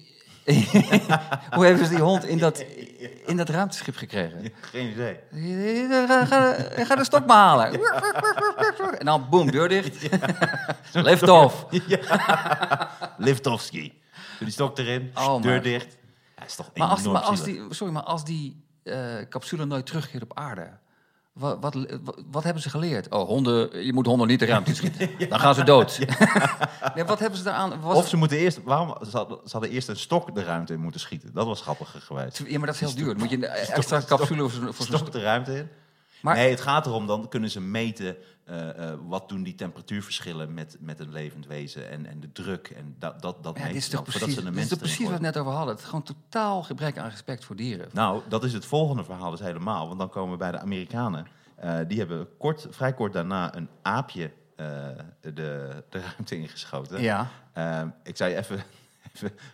[1.55, 2.59] hoe hebben ze die hond in dat,
[3.25, 4.43] in dat ruimteschip gekregen?
[4.43, 5.19] Ja, geen idee.
[6.07, 6.53] Ga, ga,
[6.85, 7.79] ga de stok maar halen.
[8.99, 10.09] En dan boem, deur dicht.
[13.17, 13.71] Lift off.
[14.37, 15.96] Doe die stok erin, Oh, deur dicht.
[16.45, 20.23] Is toch Maar als, maar als die, sorry, maar als die eh, capsule nooit terugkeert
[20.23, 20.69] op aarde,
[21.33, 21.73] Wat, wat,
[22.03, 23.09] wat, wat hebben ze geleerd?
[23.09, 25.09] Oh, honden, je moet honden niet de ruimte schieten.
[25.29, 25.99] Dan gaan ze dood.
[26.95, 27.81] nee, wat hebben ze daaraan?
[27.81, 30.99] Was Of ze moeten eerst, waarom, ze hadden, eerst een stok de ruimte in moeten
[30.99, 31.33] schieten.
[31.33, 32.43] Dat was grappiger geweest.
[32.47, 33.15] Ja, maar dat is heel duur.
[33.17, 35.69] Moet je een extra capsule voor, Stok de ruimte in.
[36.21, 40.53] Maar- nee, het gaat erom, dan kunnen ze meten eh, eh, wat doen die temperatuurverschillen
[40.53, 42.67] met, met een levend wezen en, en de druk.
[42.69, 45.19] En dat, dat, dat Ja, dit is toch dan, precies, dit is precies wat we
[45.19, 45.73] net over hadden.
[45.73, 47.89] Het is gewoon totaal gebrek aan respect voor dieren.
[47.93, 49.87] Nou, dat is het volgende verhaal dus helemaal.
[49.87, 51.27] Want dan komen we bij de Amerikanen.
[51.55, 54.31] Eh, die hebben kort, vrij kort daarna een aapje
[55.21, 57.01] de, de ruimte ingeschoten.
[57.01, 57.27] Ja.
[57.53, 58.63] Ehm, ik zei even,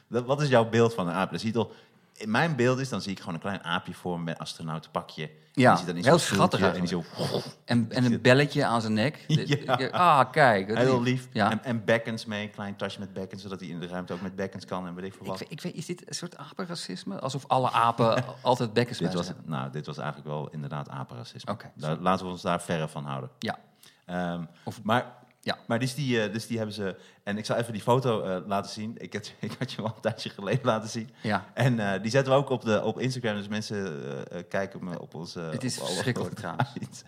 [0.26, 1.32] wat is jouw beeld van een aap?
[1.32, 1.72] Dat ziet al,
[2.14, 5.30] in mijn beeld is, dan zie ik gewoon een klein aapje voor me met astronautenpakje.
[5.56, 7.04] Ja, die dan in heel schattig En die zo
[7.66, 9.24] En, en een belletje aan zijn nek.
[9.28, 9.88] Ja.
[9.92, 10.78] Ah, kijk.
[10.78, 11.28] heel lief.
[11.32, 11.52] Ja.
[11.52, 14.22] En, en bekkens mee, een klein tasje met bekkens, zodat hij in de ruimte ook
[14.22, 15.40] met bekkens kan en weet ik veel Ik, wat.
[15.40, 17.20] weet- ik weet, is dit een soort apenracisme?
[17.20, 21.52] Alsof alle apen altijd bekkens Dit was, nou, dit was eigenlijk wel inderdaad apenracisme.
[21.52, 21.72] Oké.
[21.76, 23.30] Daar, laten we ons daar verre van houden.
[23.40, 23.60] Ja.
[24.06, 25.14] Ehm, Of- maar
[25.46, 25.58] Ja.
[25.68, 26.96] maar dus, die, eh, dus die hebben ze...
[27.24, 28.96] En ik zal even die foto eh, laten zien.
[28.98, 31.10] Ik, had, ik had je wel een tijdje geleden laten zien.
[31.22, 31.46] Ja.
[31.54, 33.36] En eh, die zetten we ook op, de, op Instagram.
[33.36, 34.02] Dus mensen
[34.50, 35.40] kijken me op onze...
[35.40, 36.70] Het is op verschrikkelijk trouwens.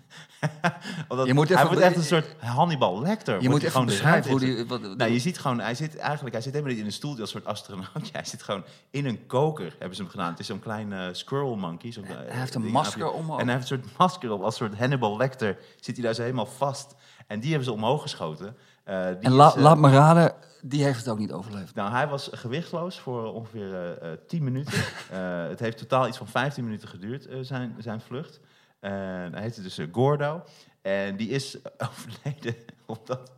[1.07, 3.41] Omdat Je moet hij even- wordt echt een soort Hannibal Lecter.
[3.41, 4.67] Je moet hij even gewoon de beschrijven hoe ruimte die...
[4.67, 6.95] Wat, in- Nou, je ziet gewoon, hij zit eigenlijk, hij zit helemaal niet in een
[6.95, 8.11] stoeltje als een soort astronautje.
[8.11, 10.29] Hij zit gewoon in een koker, hebben ze hem gedaan.
[10.29, 11.93] Het is zo'n klein squirrel monkey.
[12.01, 13.29] Hij heeft een masker om.
[13.29, 15.57] En hij heeft een soort masker op, als een soort Hannibal Lecter.
[15.79, 16.95] Zit hij daar zo helemaal vast.
[17.27, 18.55] En die hebben ze omhoog geschoten.
[18.83, 21.75] Eh, die en la- is, eh, laat me raden, die heeft het ook niet overleefd.
[21.75, 24.83] nou, hij was gewichtloos voor ongeveer eh, eh, 10 minuten.
[25.49, 28.39] Het heeft totaal iets van 15 minuten geduurd, zijn, zijn vlucht.
[28.79, 30.43] Hij heette dus Gordo.
[30.81, 31.57] En die is
[31.89, 32.55] overleden
[32.85, 33.31] omdat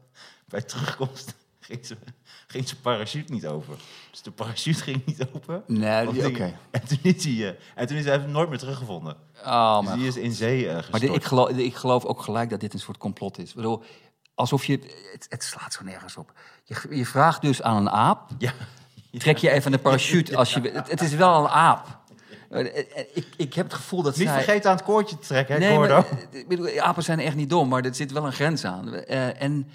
[0.46, 1.36] bij terugkomst
[1.68, 2.00] ging zijn
[2.48, 3.76] ging zijn parachute niet open.
[4.12, 5.64] Dus de parachute ging niet open.
[5.68, 6.54] Nee, oké.
[6.72, 9.16] En toen is hij, eh, en toen is hij nooit meer teruggevonden.
[9.46, 12.22] Oh, dus maar die is in zee eh Maar dit, ik, geloof, ik geloof ook
[12.22, 13.50] gelijk dat dit een soort complot is.
[13.50, 13.84] Ik bedoel,
[14.36, 14.80] alsof je...
[15.12, 16.32] Het, het slaat zo nergens op.
[16.64, 18.30] Je, je vraagt dus aan een aap...
[18.38, 18.54] Ja.
[19.20, 20.62] Trek je even een parachute als je...
[20.62, 22.00] Het, het is wel een aap.
[22.50, 22.78] Eh,
[23.14, 24.44] Ik, ik heb het gevoel dat Niet zij...
[24.44, 27.50] vergeten aan het koordje te trekken, hè, Nee, maar, ik bedoel, apen zijn echt niet
[27.50, 28.94] dom, maar er zit wel een grens aan.
[28.94, 29.70] En,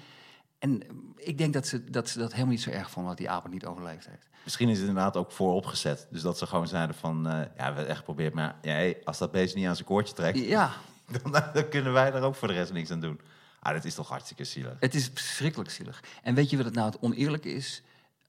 [0.59, 0.83] en
[1.23, 3.43] ik denk dat ze, dat ze dat helemaal niet zo erg vonden dat die aap
[3.43, 4.27] het niet overleefd heeft.
[4.43, 6.07] Misschien is het inderdaad ook vooropgezet.
[6.09, 7.27] Dus dat ze gewoon zeiden van...
[7.27, 10.13] eh, ja, we echt geprobeerd, maar ja, hey, als dat beest niet aan zijn koordje
[10.13, 10.39] trekt...
[10.39, 10.71] Ja,
[11.21, 13.19] Dan, dan kunnen wij er ook voor de rest niks aan doen.
[13.59, 14.75] Ah, dat is toch hartstikke zielig.
[14.79, 16.03] het is verschrikkelijk zielig.
[16.23, 17.81] En weet je wat het nou het oneerlijke is?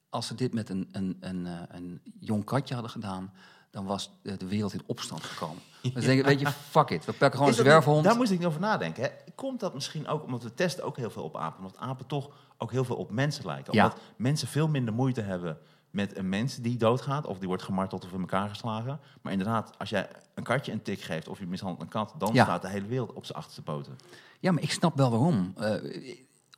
[0.09, 3.33] Als ze dit met een, een, een, eh, een jong katje hadden gedaan,
[3.75, 5.63] dan was de wereld in opstand gekomen.
[5.83, 7.05] Denk ik, weet je, fuck it.
[7.05, 8.05] We pakken gewoon een zwerfhond.
[8.05, 9.03] Daar moest ik niet over nadenken.
[9.03, 9.09] Hè.
[9.35, 11.65] Komt dat misschien ook omdat we testen ook heel veel op apen?
[11.65, 13.75] Omdat apen toch ook heel veel op mensen lijken.
[13.75, 13.85] Ja.
[13.85, 15.59] Omdat mensen veel minder moeite hebben
[15.91, 17.27] met een mens die doodgaat...
[17.27, 19.01] of die wordt gemarteld of in elkaar geslagen.
[19.23, 22.15] Maar inderdaad, als jij een katje een tik geeft of je mishandelt een kat...
[22.19, 22.45] dan Ja.
[22.45, 23.97] staat de hele wereld op zijn achterste poten.
[24.41, 25.53] Ja, maar ik snap wel waarom.
[25.57, 25.75] Eh,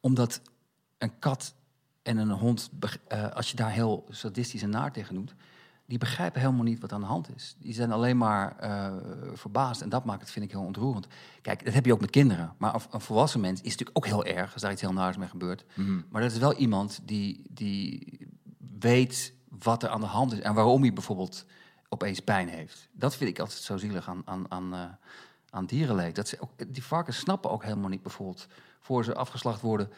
[0.01, 0.41] omdat
[0.99, 1.55] een kat
[2.03, 2.71] en een hond,
[3.09, 5.35] eh, als je daar heel sadistisch en naar tegen doet,
[5.87, 7.57] die begrijpen helemaal niet wat aan de hand is.
[7.59, 8.93] Die zijn alleen maar eh,
[9.33, 11.07] verbaasd en dat maakt het, vind ik, heel ontroerend.
[11.43, 12.53] Kijk, dat heb je ook met kinderen.
[12.59, 15.17] Maar een, een volwassen mens is natuurlijk ook heel erg als daar iets heel naars
[15.17, 15.65] mee gebeurt.
[16.11, 18.19] Maar dat is wel iemand die, die
[18.79, 21.45] weet wat er aan de hand is en waarom hij bijvoorbeeld
[21.89, 22.89] opeens pijn heeft.
[22.93, 24.81] Dat vind ik altijd zo zielig aan, aan, aan, eh,
[25.51, 26.15] aan dierenleed.
[26.15, 28.47] Dat ze ook, die varkens snappen ook helemaal niet bijvoorbeeld,
[28.81, 29.91] voor ze afgeslacht worden,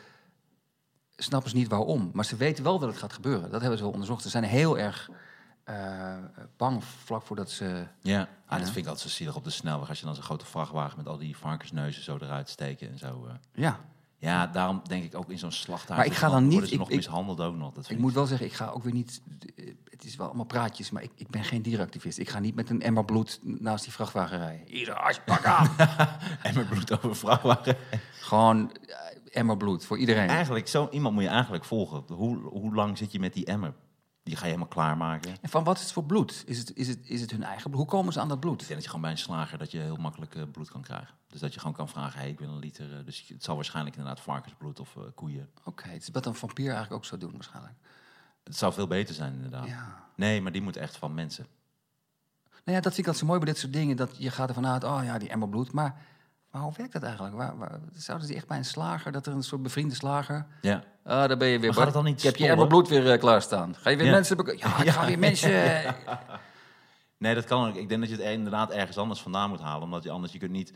[1.17, 2.11] snappen ze niet waarom.
[2.13, 3.51] Maar ze weten wel dat het gaat gebeuren.
[3.51, 4.23] Dat hebben ze wel onderzocht.
[4.23, 5.11] Ze zijn heel erg
[5.69, 6.17] eh,
[6.57, 7.87] bang vlak voordat ze...
[8.03, 8.57] Ja, ah, Ja.
[8.57, 9.89] dat vind ik altijd zo zielig op de snelweg...
[9.89, 13.27] als je dan zo'n grote vrachtwagen met al die varkensneuzen zo eruit steken en zo...
[13.29, 13.35] eh.
[13.53, 13.81] Ja,
[14.19, 15.99] Ja, daarom denk ik ook in zo'n slachthuis...
[15.99, 17.69] Maar ik ga dan niet- ik- nog ik- mishandeld ook nog.
[17.73, 19.23] Dat ik vind moet wel zeggen, ik ga ook weer niet...
[19.57, 22.19] eh, Het is wel allemaal praatjes, maar ik, ik ben geen dierenactivist.
[22.19, 24.67] Ik ga niet met een emmer bloed naast die vrachtwagen rijden.
[24.67, 25.71] Hier, als pak aan!
[26.43, 27.77] En met bloed over vrachtwagen.
[28.13, 28.95] Gewoon eh,
[29.33, 30.29] emmer bloed voor iedereen.
[30.29, 32.03] Eigenlijk, zo iemand moet je eigenlijk volgen.
[32.15, 33.75] Hoe, hoe lang zit je met die emmer?
[34.29, 35.37] Die ga je helemaal klaarmaken.
[35.41, 36.43] En van wat is het voor bloed?
[36.47, 37.83] Is het, is het, is het hun eigen bloed?
[37.83, 38.61] Hoe komen ze aan dat bloed?
[38.61, 40.83] Ik denk dat je gewoon bij een slager dat je heel makkelijk eh, bloed kan
[40.83, 41.15] krijgen.
[41.29, 42.99] Dus dat je gewoon kan vragen, hey, ik wil een liter.
[42.99, 45.51] eh, dus het zal waarschijnlijk inderdaad varkensbloed of eh, koeien.
[45.65, 47.75] Oké, het is wat een vampier eigenlijk ook zou doen waarschijnlijk.
[48.45, 49.67] Het zou veel beter zijn inderdaad.
[49.67, 50.05] Ja.
[50.17, 51.47] Nee, maar die moet echt van mensen.
[52.51, 53.97] Nou ja, dat vind ik altijd zo mooi bij dit soort dingen.
[53.97, 55.73] Dat je gaat ervan uit, oh ja, die emmer bloed.
[55.73, 56.01] Maar,
[56.51, 57.35] maar hoe werkt dat eigenlijk?
[57.35, 60.47] Waar, waar, zouden ze echt bij een slager, dat er een soort bevriende slager...
[60.61, 60.83] Ja.
[61.05, 61.69] Ah, daar ben je weer.
[61.69, 62.51] Maar gaat het dan niet je stollen?
[62.51, 63.75] emmer bloed weer uh, klaarstaan.
[63.75, 64.13] Ga je weer Ja.
[64.13, 64.57] mensen...
[64.57, 65.51] Ja, ik ga weer mensen...
[67.19, 67.75] Nee, dat kan ook.
[67.75, 69.83] Ik denk dat je het inderdaad ergens anders vandaan moet halen.
[69.83, 70.73] Omdat je anders, je kunt niet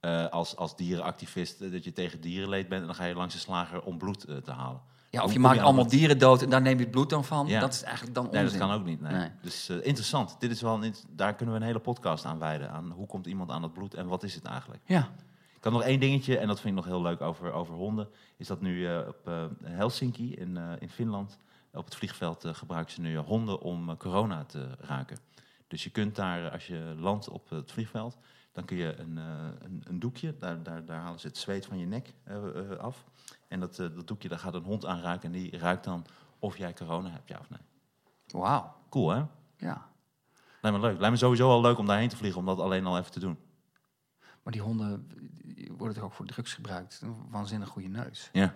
[0.00, 2.80] eh, als, als dierenactivist, eh, dat je tegen dierenleed bent.
[2.80, 4.80] En dan ga je langs de slager om bloed eh, te halen.
[5.12, 7.46] Ja, of je maakt allemaal dieren dood en daar neem je het bloed dan van.
[7.46, 7.60] Ja.
[7.60, 9.00] Dat is eigenlijk dan Nee, dat kan ook niet.
[9.00, 9.12] Nee.
[9.12, 9.28] Nee.
[9.42, 10.36] Dus eh, interessant.
[10.38, 12.70] Dit is wel een, daar kunnen we een hele podcast aan wijden.
[12.70, 14.82] Aan hoe komt iemand aan het bloed en wat is het eigenlijk?
[14.86, 15.08] Ja.
[15.56, 18.08] Ik had nog één dingetje, en dat vind ik nog heel leuk over, over honden.
[18.36, 21.38] Is dat nu eh, op eh, Helsinki in, in Finland,
[21.72, 25.18] op het vliegveld, gebruiken ze nu honden om corona te raken.
[25.68, 28.18] Dus je kunt daar, als je landt op het vliegveld,
[28.52, 31.66] dan kun je een, eh, een, een doekje, daar, daar, daar halen ze het zweet
[31.66, 33.04] van je nek eh, eh, af.
[33.48, 36.06] En dat, dat doekje, daar gaat een hond aan ruiken en die ruikt dan
[36.38, 37.60] of jij corona hebt, ja of nee.
[38.26, 38.74] Wauw.
[38.88, 39.24] Cool, hè?
[39.56, 39.90] Ja.
[40.60, 40.98] Lijkt me leuk.
[40.98, 43.20] Lijkt me sowieso al leuk om daarheen te vliegen, om dat alleen al even te
[43.20, 43.38] doen.
[44.42, 45.08] Maar die honden
[45.44, 47.00] die worden toch ook voor drugs gebruikt?
[47.02, 48.28] Een waanzinnig goede neus.
[48.32, 48.54] Ja.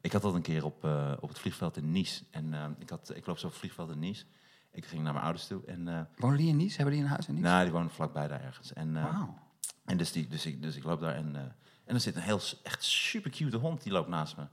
[0.00, 0.84] Ik had dat een keer op,
[1.20, 2.24] op het vliegveld in Nice.
[2.30, 4.24] En ik, had, ik loop zo op het vliegveld in Nice.
[4.72, 5.62] Ik ging naar mijn ouders toe.
[5.66, 6.76] En uh, Wonen die in Nice?
[6.76, 7.46] Hebben die een huis in Nice?
[7.46, 8.72] nou, die wonen vlakbij daar ergens.
[8.72, 9.38] En, uh, Wauw.
[9.84, 11.40] en dus, die, dus, ik, dus ik loop daar en, uh,
[11.84, 14.46] en er zit een heel echt super cute hond die loopt naast me.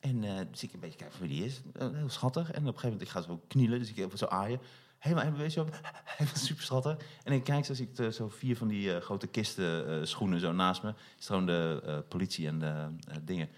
[0.00, 1.60] En uh, dus ik een beetje kijken wie die is.
[1.78, 2.50] heel schattig.
[2.50, 4.60] En op een gegeven moment ik ga zo knielen, dus ik even zo aaien.
[4.98, 5.68] Helemaal, helemaal, zo,
[6.04, 6.96] helemaal super schattig.
[7.22, 10.82] En ik kijk, zo zie ik zo vier van die grote kisten schoenen zo naast
[10.82, 10.94] me.
[11.18, 12.88] Is gewoon de politie en de
[13.22, 13.48] dingen.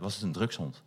[0.00, 0.82] was het een drugshond.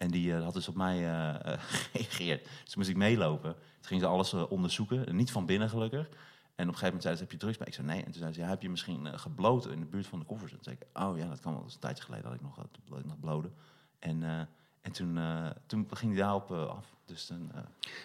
[0.00, 1.52] En die uh, had dus op mij uh,
[1.92, 2.48] gereageerd.
[2.64, 3.56] Dus moest ik meelopen.
[3.80, 5.16] Toen gingen ze alles onderzoeken.
[5.16, 6.08] Niet van binnen gelukkig.
[6.54, 7.66] En op een gegeven moment zei ze, heb je drugs bij?
[7.66, 7.98] Ik zei, nee.
[7.98, 10.52] En toen zei ze, ja, heb je misschien gebloten in de buurt van de koffers?
[10.52, 11.60] En toen zei ik, oh ja, dat kan wel.
[11.60, 12.56] Dat is een tijdje geleden dat ik nog,
[12.88, 13.54] dat ik nog bloden.
[13.98, 14.48] En,
[14.80, 15.18] en toen,
[15.66, 16.86] toen ging hij daarop af.
[17.04, 17.52] Dus toen,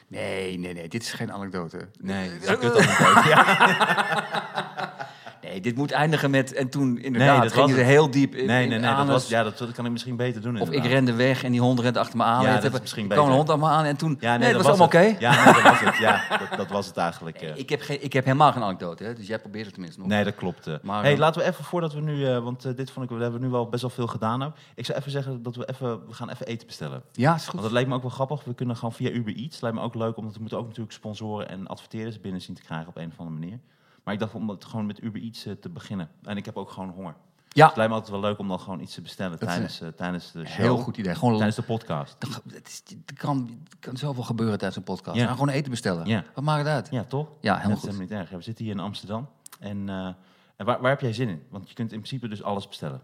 [0.07, 0.89] nee, nee, nee.
[0.89, 1.89] Dit is geen anekdote.
[1.99, 3.29] Nee, dat is een kutanekdote.
[3.29, 4.93] ja.
[5.45, 6.53] Nee, dit moet eindigen met...
[6.53, 8.95] En toen inderdaad nee, gingen ze heel diep in Nee, nee, nee.
[8.95, 11.51] Dat was, ja, dat, dat, kan ik misschien beter doen Of ik rende weg en
[11.51, 12.43] die hond rende achter me aan.
[12.43, 13.17] Ja, dat is misschien beter.
[13.17, 14.17] kwam een hond aan me aan en toen...
[14.19, 14.97] Ja, nee, nee dat, was allemaal oké.
[14.97, 15.15] Okay.
[15.19, 15.97] Ja, nee, dat was het.
[15.97, 17.41] Ja, dat, dat was het eigenlijk.
[17.41, 20.09] Ik, heb geen, ik heb helemaal geen anekdote, hè, dus jij probeert het tenminste nog.
[20.09, 20.69] Nee, dat klopt.
[20.81, 22.17] Maar, hey, uh, laten we even, voordat we nu...
[22.17, 24.43] Uh, want dit vond ik, we hebben nu wel best wel veel gedaan.
[24.43, 24.53] Ook.
[24.75, 26.07] Ik zou even zeggen dat we even...
[26.07, 27.03] We gaan even eten bestellen.
[27.11, 27.51] Ja, is goed.
[27.51, 28.43] Want dat lijkt me ook wel grappig.
[28.43, 29.61] We kunnen gewoon via Uber Eats.
[29.61, 32.61] Lijkt me ook leuk, omdat we moeten ook natuurlijk sponsoren en adverteerders binnen zien te
[32.61, 33.59] krijgen op een of andere manier.
[34.05, 36.09] Maar ik dacht om het gewoon met Uber Eats uh, te beginnen.
[36.23, 37.15] En ik heb ook gewoon honger.
[37.47, 37.61] Ja.
[37.61, 39.87] Dus het lijkt me altijd wel leuk om dan gewoon iets te bestellen tijdens, uh,
[39.87, 40.57] tijdens de show.
[40.57, 41.15] Heel goed idee.
[41.15, 42.23] Gewoon tijdens de podcast.
[43.05, 45.17] Er kan, kan zoveel gebeuren tijdens een podcast.
[45.17, 45.31] Ja.
[45.31, 46.07] gewoon eten bestellen.
[46.07, 46.23] Ja.
[46.33, 46.87] Wat maakt het uit?
[46.91, 47.27] Ja, toch?
[47.39, 47.99] Ja, helemaal goed.
[47.99, 48.29] niet erg.
[48.29, 49.29] We zitten hier in Amsterdam.
[49.59, 50.05] En, uh,
[50.55, 51.43] en waar, waar, heb jij zin in?
[51.49, 53.01] Want je kunt in principe dus alles bestellen.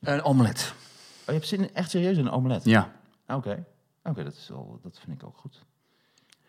[0.00, 0.74] Een omelet.
[1.20, 2.64] Oh, je hebt zin in, echt serieus in een omelet?
[2.64, 2.92] Ja.
[3.26, 3.34] Oké.
[3.34, 3.64] Okay.
[4.02, 4.50] Oké, okay, dat,
[4.82, 5.64] dat vind ik ook goed.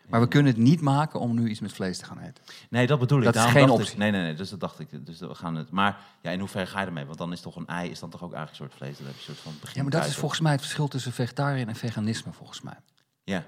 [0.08, 2.44] Maar we kunnen het niet maken om nu iets met vlees te gaan eten.
[2.70, 3.24] Nee, dat bedoel ik.
[3.24, 3.92] Dat is geen optie.
[3.92, 4.34] Ik, nee, nee, nee.
[4.34, 5.06] Dus dat dacht ik.
[5.06, 5.70] Dus we gaan het.
[5.70, 7.04] Maar ja, in hoeverre ga je ermee?
[7.04, 8.98] Want dan is toch een ei is dan toch ook eigenlijk een soort vlees.
[8.98, 9.76] Dat heb je een soort van begin.
[9.76, 12.78] Ja, maar dat is volgens mij het verschil tussen vegetariër en veganisme, volgens mij.
[13.24, 13.44] Ja.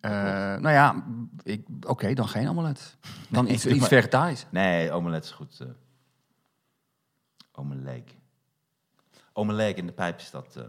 [0.00, 0.10] Uh,
[0.60, 1.04] nou ja,
[1.44, 2.96] oké, okay, dan geen omelet.
[3.28, 4.46] Dan iets, iets vegetarisch.
[4.50, 5.58] Nee, omelet is goed.
[5.62, 5.68] Uh,
[7.52, 8.10] omelet.
[9.32, 10.54] Omelet in de pijp is dat.
[10.58, 10.64] Uh.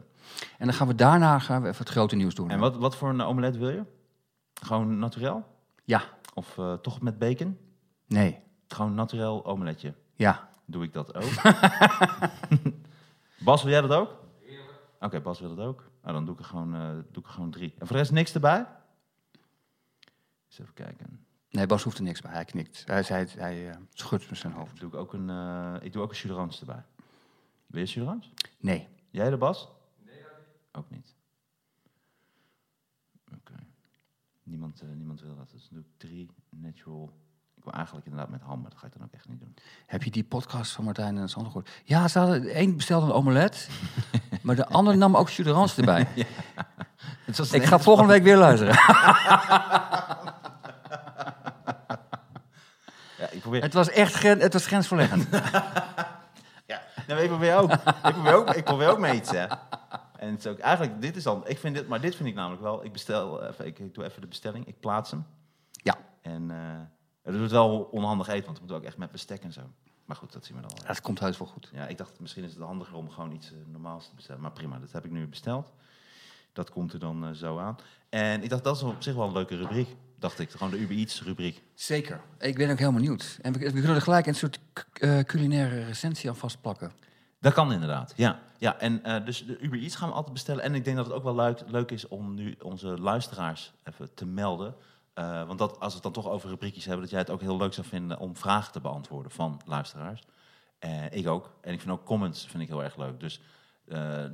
[0.57, 2.49] En dan gaan we daarna gaan we even het grote nieuws doen.
[2.49, 3.83] En wat, wat voor een omelet wil je?
[4.65, 5.45] Gewoon naturel?
[5.83, 6.03] Ja.
[6.33, 7.57] Of uh, toch met bacon?
[8.07, 8.39] Nee.
[8.67, 9.93] Gewoon naturel omeletje?
[10.15, 10.49] Ja.
[10.65, 11.41] Doe ik dat ook?
[13.45, 14.09] Bas, wil jij dat ook?
[14.09, 15.89] Oké, okay, Bas wil dat ook.
[16.01, 17.71] Nou, dan doe ik, er gewoon, uh, doe ik er gewoon drie.
[17.71, 18.67] En voor de rest niks erbij?
[20.47, 21.25] Eens even kijken.
[21.49, 22.31] Nee, Bas hoeft er niks bij.
[22.31, 22.83] Hij knikt.
[22.85, 24.79] Hij, hij, hij uh, schudt met zijn hoofd.
[24.79, 26.83] Doe ik, ook een, uh, ik doe ook een chuderans erbij.
[27.65, 28.31] Wil je chuderans?
[28.59, 28.87] Nee.
[29.09, 29.69] Jij de Bas?
[30.05, 30.23] Nee,
[30.71, 31.15] ook niet.
[33.27, 33.35] Oké.
[33.37, 33.65] Okay.
[34.51, 35.49] Niemand, uh, niemand wil dat.
[35.51, 37.13] Dus doe ik drie natural.
[37.57, 39.55] Ik wil eigenlijk inderdaad met ham, maar dat ga ik dan ook echt niet doen.
[39.85, 41.69] Heb je die podcast van Martijn en Sander gehoord?
[41.83, 43.69] Ja, ze hadden één bestelde een omelet,
[44.43, 46.07] maar de andere nam ook chuderans erbij.
[46.15, 46.25] ja.
[47.51, 48.73] Ik ga volgende week weer luisteren.
[53.19, 53.61] ja, ik probeer...
[53.61, 55.27] Het was echt gren, het was grensverleggend.
[56.65, 57.71] ja, nou, ik probeer ook.
[57.71, 59.45] ik probeer ook, ik probeer ook mee iets, hè.
[60.21, 62.35] En het is ook eigenlijk, dit is dan, ik vind dit, maar dit vind ik
[62.35, 65.25] namelijk wel, ik bestel, even, ik, ik doe even de bestelling, ik plaats hem.
[65.71, 65.97] Ja.
[66.21, 66.57] En uh,
[67.21, 69.61] het wordt wel onhandig eten, want het moet ook echt met bestek en zo.
[70.05, 70.83] Maar goed, dat zien we dan wel.
[70.83, 71.69] Ja, het komt heus wel goed.
[71.73, 74.41] Ja, ik dacht misschien is het handiger om gewoon iets uh, normaals te bestellen.
[74.41, 75.73] Maar prima, dat heb ik nu besteld.
[76.53, 77.75] Dat komt er dan uh, zo aan.
[78.09, 79.95] En ik dacht, dat is op zich wel een leuke rubriek.
[80.19, 81.63] Dacht ik, gewoon de Uber Eats rubriek.
[81.73, 82.21] Zeker.
[82.39, 83.39] Ik ben ook heel benieuwd.
[83.41, 84.59] En we, we kunnen er gelijk een soort
[84.99, 86.91] uh, culinaire recensie aan vastplakken.
[87.41, 88.39] Dat kan inderdaad, ja.
[88.57, 90.63] ja en uh, dus de Uber Eats gaan we altijd bestellen.
[90.63, 94.25] En ik denk dat het ook wel leuk, is om nu onze luisteraars even te
[94.25, 94.75] melden.
[95.15, 97.41] Uh, want dat, als we het dan toch over rubriekjes hebben, dat jij het ook
[97.41, 100.23] heel leuk zou vinden om vragen te beantwoorden van luisteraars.
[100.79, 101.53] Uh, ik ook.
[101.61, 103.19] En ik vind ook comments vind ik heel erg leuk.
[103.19, 103.41] Dus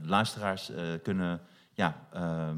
[0.01, 0.71] luisteraars
[1.03, 1.41] kunnen,
[1.73, 2.07] ja,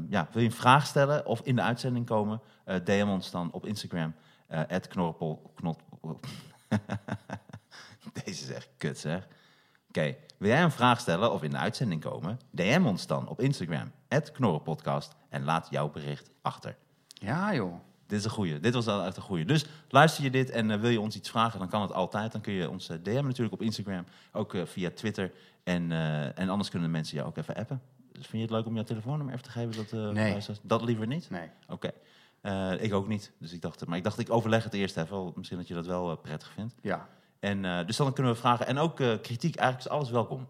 [0.08, 2.40] ja, wil je een vraag stellen of in de uitzending komen,
[2.84, 4.14] DM ons dan op Instagram,
[4.88, 5.18] knot,
[8.24, 9.28] Deze is echt kut zeg.
[9.90, 10.18] Oké, okay.
[10.38, 12.40] wil jij een vraag stellen of in de uitzending komen?
[12.50, 13.92] DM ons dan op Instagram,
[14.32, 16.76] @knorrenpodcast en laat jouw bericht achter.
[17.08, 17.74] Ja, joh.
[18.06, 18.60] Dit is een goeie.
[18.60, 19.44] Dit was wel echt een goeie.
[19.44, 22.32] Dus luister je dit en eh, wil je ons iets vragen, dan kan het altijd.
[22.32, 25.32] Dan kun je ons eh, DM'en natuurlijk op Instagram, ook eh, via Twitter.
[25.64, 25.92] En,
[26.34, 27.82] en anders kunnen mensen jou ook even appen.
[28.12, 29.76] Dus vind je het leuk om jouw telefoonnummer even te geven?
[29.76, 30.38] Dat, Nee.
[30.62, 31.30] dat liever niet?
[31.30, 31.48] Nee.
[31.68, 31.90] Oké.
[32.78, 33.32] Ik ook niet.
[33.38, 35.32] Dus ik dacht, maar ik dacht, ik overleg het eerst even.
[35.34, 36.74] Misschien dat je dat wel prettig vindt.
[36.82, 37.08] Ja.
[37.40, 38.66] En, eh, dus dan kunnen we vragen.
[38.66, 40.46] En ook eh, kritiek, eigenlijk is alles welkom.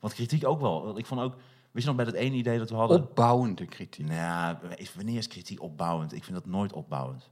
[0.00, 0.98] Want kritiek ook wel.
[0.98, 1.34] Ik vond ook,
[1.70, 3.02] wist je nog bij dat ene idee dat we hadden?
[3.02, 4.06] Opbouwende kritiek.
[4.06, 4.60] Nou, ja,
[4.94, 6.12] wanneer is kritiek opbouwend?
[6.12, 7.30] Ik vind dat nooit opbouwend.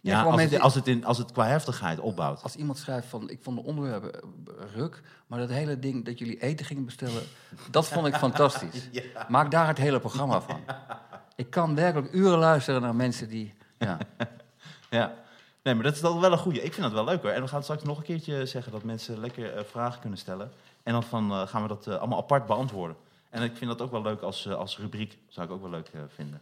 [0.00, 2.42] Ja, als, het, als, het in, als het qua heftigheid opbouwt.
[2.42, 4.20] Als iemand schrijft van, ik vond de onderwerpen
[4.74, 7.22] ruk, maar dat hele ding dat jullie eten gingen bestellen,
[7.70, 8.88] dat vond ik fantastisch.
[9.28, 10.60] Maak daar het hele programma van.
[11.36, 13.54] Ik kan werkelijk uren luisteren naar mensen die...
[13.78, 13.98] Ja.
[14.90, 15.14] Ja.
[15.64, 16.62] Nee, maar dat is dan wel een goeie.
[16.62, 17.30] Ik vind dat wel leuk hoor.
[17.30, 20.50] En we gaan straks nog een keertje zeggen dat mensen lekker eh, vragen kunnen stellen.
[20.82, 22.96] En dan van, eh, gaan we dat eh, allemaal apart beantwoorden.
[23.30, 25.18] En ik vind dat ook wel leuk als, eh, als rubriek.
[25.28, 26.40] Zou ik ook wel leuk vinden.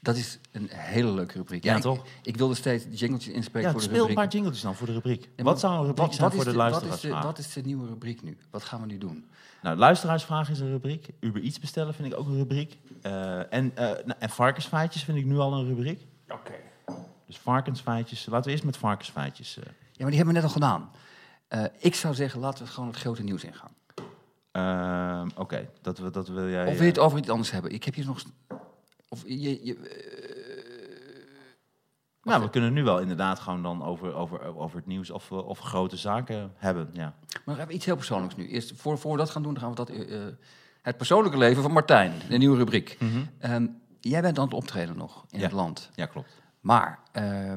[0.00, 1.64] Dat is een hele leuke rubriek.
[1.64, 2.04] Ja, ik- toch?
[2.22, 4.24] Ik, wilde steeds jingletjes inspreken Ja, voor de speel een rubriek.
[4.24, 5.28] paar jingletjes dan voor de rubriek.
[5.36, 7.20] Ja, wat zou een rubriek wat- zijn wat voor is de wat is luisteraarsvraag?
[7.20, 8.38] de, wat is de nieuwe rubriek nu?
[8.50, 9.24] Wat gaan we nu doen?
[9.62, 11.08] Nou, luisteraarsvraag is een rubriek.
[11.20, 12.78] Uber iets bestellen vind ik ook een rubriek.
[13.02, 16.06] Eh, en, eh, nou, en varkensfeitjes vind ik nu al een rubriek.
[16.28, 16.52] Oké.
[17.32, 18.26] Dus varkensfeitjes.
[18.26, 19.58] Laten we eerst met varkensfeitjes.
[19.58, 19.64] eh.
[19.64, 20.90] Ja, maar die hebben we net al gedaan.
[21.48, 23.70] Eh, ik zou zeggen, laten we gewoon het grote nieuws ingaan.
[24.52, 26.66] Ehm, Oké, dat, dat wil jij...
[26.66, 27.70] Of wil je het eh, over iets anders hebben?
[27.72, 28.22] Ik heb hier nog...
[29.08, 29.76] Of je, je,
[32.22, 35.46] Nou, we kunnen nu wel inderdaad gewoon dan over, over, over het nieuws of, eh,
[35.46, 36.88] of grote zaken hebben.
[36.92, 37.14] Ja.
[37.44, 38.48] Maar even iets heel persoonlijks nu.
[38.48, 39.88] Eerst, voor, voor we dat gaan doen, dan gaan we dat...
[39.90, 40.32] eh, eh,
[40.82, 42.98] het persoonlijke leven van Martijn, de nieuwe rubriek.
[43.38, 43.66] Ehm,
[44.00, 45.44] jij bent aan het optreden nog in Ja.
[45.44, 45.90] het land.
[45.94, 46.40] ja, klopt.
[46.62, 47.54] Maar eh,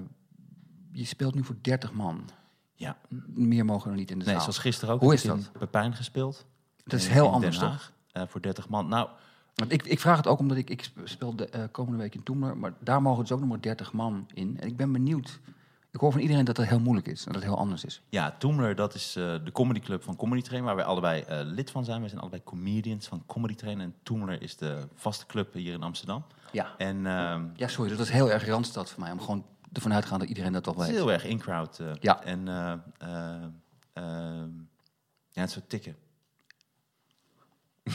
[0.91, 2.29] je speelt nu voor 30 man.
[2.75, 2.97] Ja.
[3.27, 4.43] Meer mogen er niet in de Nee, zaal.
[4.43, 5.01] zoals gisteren ook.
[5.01, 5.51] Hoe is dat?
[5.59, 6.45] Pepijn gespeeld.
[6.83, 7.91] Dat is in- heel anders, toch?
[8.11, 8.87] Eh, voor 30 man.
[8.87, 9.09] Nou,
[9.55, 12.23] Want ik, ik vraag het ook omdat ik, ik speel de eh, komende week in
[12.23, 14.59] Toemler, maar daar mogen dus ook nog maar 30 man in.
[14.59, 15.39] En ik ben benieuwd.
[15.95, 18.01] Ik hoor van iedereen dat dat heel moeilijk is en dat het heel anders is.
[18.09, 21.71] ja, Toemler, dat is eh, de comedyclub van Comedy Train, waar wij allebei eh, lid
[21.71, 21.99] van zijn.
[21.99, 23.81] Wij zijn allebei comedians van Comedy Train.
[23.81, 26.25] En Toemler is de vaste club hier in Amsterdam.
[26.51, 26.73] Ja.
[26.77, 29.11] En ehm, Ja, sorry, dat is heel erg Randstad voor mij.
[29.11, 30.95] Om gewoon ervan uit te gaan dat iedereen dat al het is weet.
[30.97, 31.79] heel erg in-crowd.
[31.79, 32.23] eh, Ja.
[32.23, 33.43] En eh, eh,
[33.93, 34.49] ehm,
[35.29, 35.95] ja, het is zo tikken.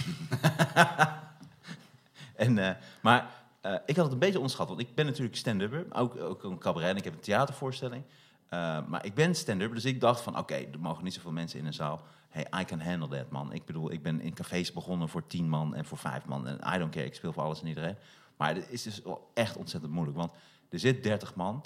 [2.37, 3.27] en, maar
[3.61, 6.59] eh, ik had het een beetje onderschat, want ik ben natuurlijk stand-upper, ook, ook een
[6.59, 8.05] cabaret en ik heb een theatervoorstelling.
[8.49, 11.59] Eh, maar ik ben stand-upper, dus ik dacht van oké, er mogen niet zoveel mensen
[11.59, 12.03] in een zaal.
[12.29, 13.53] Hey, I can handle that, man.
[13.53, 16.47] Ik bedoel, ik ben in cafés begonnen voor tien man en voor vijf man.
[16.47, 17.97] En I don't care, ik speel voor alles en iedereen.
[18.37, 19.03] Maar het is dus
[19.35, 20.33] echt ontzettend moeilijk, want
[20.69, 21.65] er zit 30 man.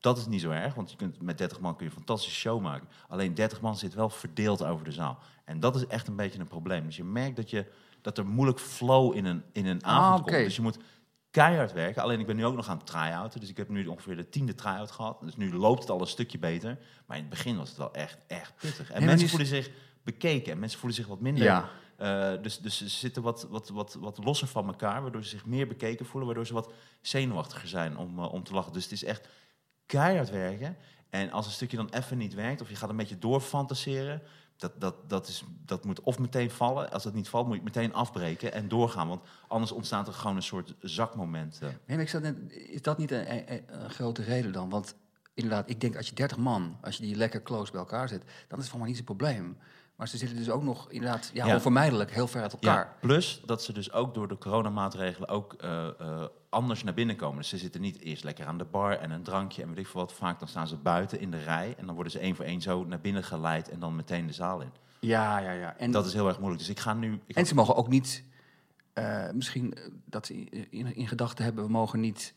[0.00, 2.38] Dat is niet zo erg, want je kunt, met 30 man kun je een fantastische
[2.38, 2.88] show maken.
[3.08, 5.18] Alleen 30 man zit wel verdeeld over de zaal.
[5.44, 6.84] En dat is echt een beetje een probleem.
[6.84, 7.66] Dus je merkt dat, je,
[8.00, 10.44] dat er moeilijk flow in een, in een avond Ah, komt.
[10.44, 10.78] Dus je moet
[11.32, 12.02] keihard werken.
[12.02, 13.40] Alleen ik ben nu ook nog aan het try-outen.
[13.40, 15.20] Dus ik heb nu ongeveer de tiende try-out gehad.
[15.20, 16.78] Dus nu loopt het al een stukje beter.
[17.06, 18.90] Maar in het begin was het wel echt, echt pittig.
[18.90, 19.70] En mensen is- voelen zich
[20.02, 20.52] bekeken.
[20.52, 21.44] En mensen voelen zich wat minder...
[21.44, 21.68] Ja.
[21.96, 25.46] eh, dus, dus ze zitten wat, wat, wat, wat losser van elkaar, waardoor ze zich
[25.46, 28.72] meer bekeken voelen, waardoor ze wat zenuwachtiger zijn om, eh, om te lachen.
[28.72, 29.28] Dus het is echt
[29.86, 30.76] keihard werken.
[31.10, 34.22] En als een stukje dan even niet werkt, of je gaat een beetje doorfantaseren,
[34.62, 36.90] dat, dat, dat, is, dat moet of meteen vallen.
[36.90, 39.08] Als dat niet valt, moet je meteen afbreken en doorgaan.
[39.08, 41.58] Want anders ontstaat er gewoon een soort zakmoment.
[41.62, 41.68] eh.
[41.86, 44.70] Nee, ik net, is dat niet een grote reden dan?
[44.70, 44.94] Want
[45.34, 48.22] inderdaad, ik denk als je 30 man, als je die lekker close bij elkaar zet,
[48.48, 49.56] dan is het voor mij niet zo'n probleem.
[49.96, 51.54] Maar ze zitten dus ook nog inderdaad ja, Ja.
[51.54, 52.76] onvermijdelijk heel ver uit elkaar.
[52.84, 57.16] Ja, plus dat ze dus ook door de coronamaatregelen ook eh, eh, anders naar binnen
[57.16, 57.36] komen.
[57.38, 59.86] Dus ze zitten niet eerst lekker aan de bar en een drankje en weet ik
[59.86, 60.12] veel wat.
[60.12, 62.60] Vaak dan staan ze buiten in de rij en dan worden ze één voor één
[62.60, 64.72] zo naar binnen geleid en dan meteen de zaal in.
[65.00, 65.76] Ja, ja, ja.
[65.76, 66.60] En, Dat is heel erg moeilijk.
[66.60, 67.20] Dus ik ga nu...
[67.26, 68.24] Ik en ze mogen ook niet,
[68.92, 69.74] eh, misschien
[70.04, 72.34] dat ze in, in, in gedachten hebben, we mogen niet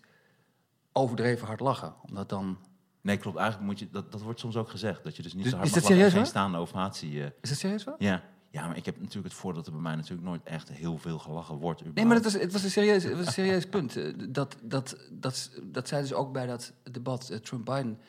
[0.92, 1.94] overdreven hard lachen.
[2.08, 2.58] Omdat dan,
[3.06, 3.38] Nee, klopt.
[3.38, 3.88] Eigenlijk moet je...
[3.92, 5.04] Dat, dat wordt soms ook gezegd.
[5.04, 7.20] Dat je dus niet Dus zo hard is mag dat serieus, geen staande ovatie.
[7.24, 7.30] eh.
[7.42, 7.96] is dat serieus wel?
[7.98, 8.22] ja.
[8.50, 10.98] ja, maar ik heb natuurlijk het voordeel dat er bij mij natuurlijk nooit echt heel
[10.98, 11.94] veel gelachen wordt.
[11.94, 13.96] Nee, maar het was, het was een serieus, het was een serieus punt.
[13.96, 18.00] Eh, Dat, dat, dat, dat zei dus ook bij dat debat eh, Trump-Biden.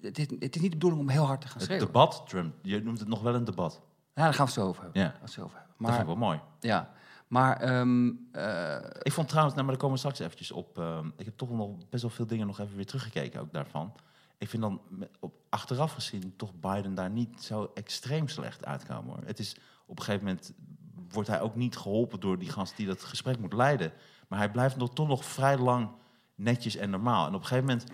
[0.00, 1.86] Het is, het is niet de bedoeling om heel hard te gaan Het schreeuwen.
[1.86, 3.80] debat, Trump, je noemt het nog wel een debat.
[4.14, 5.00] Ja, daar gaan we het zo over hebben.
[5.02, 5.06] Ja.
[5.08, 5.74] Gaan we het zo over hebben.
[5.78, 6.40] dat vind Maar, ik wel mooi.
[6.60, 6.90] ja.
[7.30, 10.78] Maar ehm, eh, Ik vond trouwens, nou, maar daar komen we straks eventjes op.
[10.78, 13.92] ehm, ik heb toch nog best wel veel dingen nog even weer teruggekeken ook daarvan.
[14.38, 14.80] Ik vind dan
[15.20, 19.14] op, achteraf gezien toch Biden daar niet zo extreem slecht uitkomen.
[19.14, 19.22] Hoor.
[19.24, 19.56] Het is
[19.86, 20.52] op een gegeven moment
[21.08, 23.92] wordt hij ook niet geholpen door die gast die dat gesprek moet leiden.
[24.28, 25.88] Maar hij blijft nog, toch nog vrij lang
[26.34, 27.26] netjes en normaal.
[27.26, 27.90] En op een gegeven moment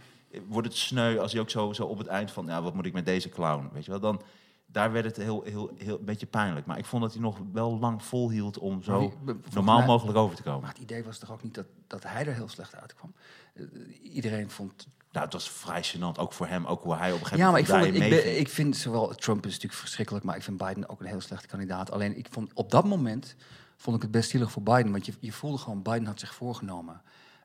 [0.49, 2.87] wordt het sneu als hij ook zo, zo op het eind van, ja, wat moet
[2.87, 3.71] ik met deze clown?
[3.73, 4.23] Weet je wel, dan,
[4.67, 6.67] daar werd het heel, heel, heel een beetje pijnlijk.
[6.67, 10.19] Maar ik vond dat hij nog wel lang volhield om zo wie- normaal mij- mogelijk
[10.19, 10.61] over te komen.
[10.61, 13.15] Maar het idee was toch ook niet dat, dat hij er heel slecht uitkwam?
[13.55, 13.65] Eh,
[14.03, 14.87] iedereen vond...
[15.13, 17.51] Nou, het was vrij gênant, ook voor hem, ook hoe hij op een gegeven Ja,
[17.51, 19.15] maar ik, moment vond het, ik, ben, ik vind zowel...
[19.15, 21.91] Trump is natuurlijk verschrikkelijk, maar ik vind Biden ook een heel slechte kandidaat.
[21.91, 23.37] Alleen ik vond op dat moment
[23.77, 24.93] vond ik het best zielig voor Biden.
[24.93, 27.03] Want je, je voelde gewoon, Biden had zich voorgenomen.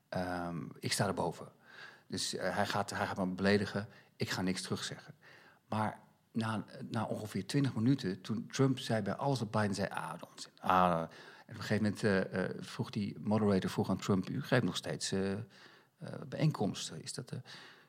[0.09, 1.47] ehm, ik sta erboven.
[2.07, 5.13] Dus eh, hij, gaat, hij gaat me beledigen, ik ga niks terugzeggen.
[5.67, 5.99] Maar
[6.32, 10.52] na, na ongeveer 20 minuten, toen Trump zei bij alles wat Biden zei, ah, onzin.
[10.60, 14.42] Ah, en op een gegeven moment eh, eh, vroeg die moderator vroeg aan Trump, u
[14.44, 15.20] geeft nog steeds eh,
[16.30, 17.04] bijeenkomsten.
[17.04, 17.34] Is dat,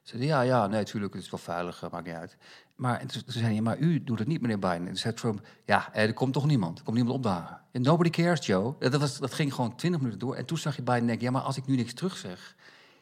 [0.03, 2.36] zei hij, ja, ja, nee, natuurlijk, het is wel veilig, eh, maakt niet uit.
[2.76, 4.78] Maar en toen, toen zei hij, maar u doet het niet, meneer Biden.
[4.78, 7.61] En toen zei Trump, ja, er komt toch niemand, er komt niemand opdagen.
[7.72, 8.74] Ja, nobody cares, Joe.
[8.78, 10.34] Dat, was, dat ging gewoon 20 minuten door.
[10.34, 12.57] En toen zag je Biden denken, ja, maar als ik nu niks terug zeg,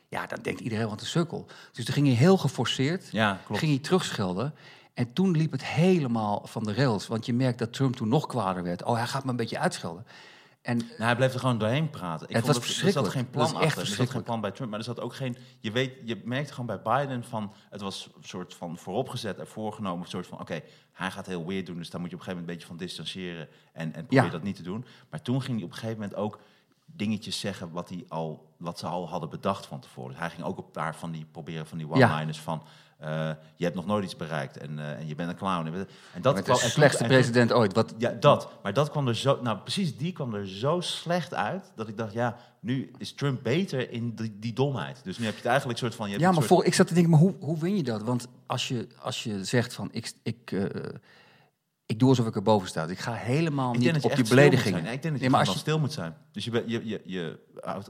[0.09, 1.47] ja, dan denkt iedereen wat een sukkel.
[1.73, 3.61] Dus toen ging hij heel geforceerd, Ja, klopt.
[3.61, 4.55] ging hij terugschelden.
[5.01, 7.07] En toen liep het helemaal van de rails.
[7.07, 8.85] Want je merkt dat Trump toen nog kwader werd.
[8.85, 10.07] Oh, hij gaat me een beetje uitschelden.
[10.63, 12.29] En Nou, hij bleef er gewoon doorheen praten.
[12.29, 13.13] Ik Het vond was Er zat verschrikkelijk.
[13.15, 13.61] geen plan achter.
[13.61, 14.27] Er zat geen verschrikkelijk.
[14.27, 15.37] plan bij Trump, maar er zat ook geen...
[15.61, 17.53] Je, weet, je merkte gewoon bij Biden van...
[17.71, 20.03] Het was een soort van vooropgezet en voorgenomen.
[20.03, 20.61] Een soort van, oké,
[20.93, 21.77] hij gaat heel weird doen.
[21.79, 23.49] Dus daar moet je op een gegeven moment een beetje van distancieren.
[23.73, 24.31] En, en probeer Ja.
[24.31, 24.85] dat niet te doen.
[25.11, 26.41] Maar toen ging hij op een gegeven moment ook
[26.87, 27.71] dingetjes zeggen...
[27.71, 30.11] wat, hij al, wat ze al hadden bedacht van tevoren.
[30.11, 32.11] Dus hij ging ook op paar van die proberen van die Ja.
[32.13, 32.63] one-liners van...
[33.01, 35.67] eh, je hebt nog nooit iets bereikt en, eh, en je bent een clown.
[35.67, 37.75] En dat kwam- de slechtste en president ooit.
[37.75, 38.49] Wat, ja, dat.
[38.63, 39.39] Maar dat kwam er zo...
[39.43, 41.73] Nou, precies die kwam er zo slecht uit...
[41.77, 45.01] dat ik dacht, ja, nu is Trump beter in die, die domheid.
[45.05, 46.07] Dus nu heb je het eigenlijk soort van...
[46.07, 47.83] Je hebt ja, maar soort- voor, ik zat te denken, maar hoe, hoe win je
[47.83, 48.03] dat?
[48.03, 50.65] Want als je, als je zegt van, ik, ik, eh,
[51.87, 52.83] ik doe alsof ik erboven sta.
[52.87, 54.83] Dus ik ga helemaal ik niet je op die beledigingen.
[54.83, 56.15] Nee, ik denk dat Nee, je maar gewoon als dan stil moet zijn.
[56.33, 57.39] Dus je, je, je, je,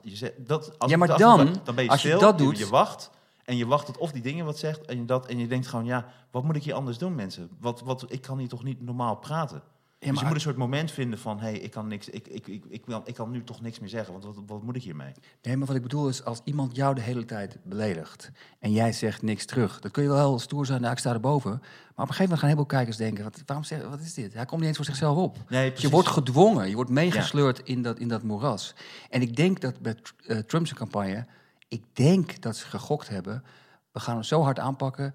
[0.03, 2.69] je zegt dat als Ja, maar dan, dan ben je als je dat doet- je,
[2.69, 3.11] wacht
[3.45, 5.85] en je wacht tot of die dingen wat zegt en dat en je denkt gewoon
[5.85, 7.49] ja, wat moet ik hier anders doen, mensen?
[7.61, 9.63] Wat, wat, ik kan hier toch niet normaal praten.
[9.99, 12.47] dus je moet een soort moment vinden van hé, hey, ik kan niks, ik, ik,
[12.47, 14.83] ik, ik, wil- ik kan nu toch niks meer zeggen, want wat, wat moet ik
[14.83, 15.13] hiermee?
[15.43, 18.93] Nee, maar wat ik bedoel is, als iemand jou de hele tijd beledigt en jij
[18.93, 21.51] zegt niks terug, dan kun je wel heel stoer zijn, nou, ik sta erboven.
[21.51, 24.15] Maar op een gegeven moment gaan heel veel kijkers denken, wat, waarom zeg, wat is
[24.15, 24.35] dit?
[24.35, 25.39] Hij komt niet eens voor zichzelf op.
[25.49, 28.75] Nee, Dus je wordt gedwongen, je wordt meegesleurd in, dat, in dat moeras.
[29.11, 29.95] En ik denk dat bij
[30.27, 31.27] uh, Trump's campagne,
[31.71, 33.45] ik denk dat ze gegokt hebben,
[33.93, 35.15] we gaan hem zo hard aanpakken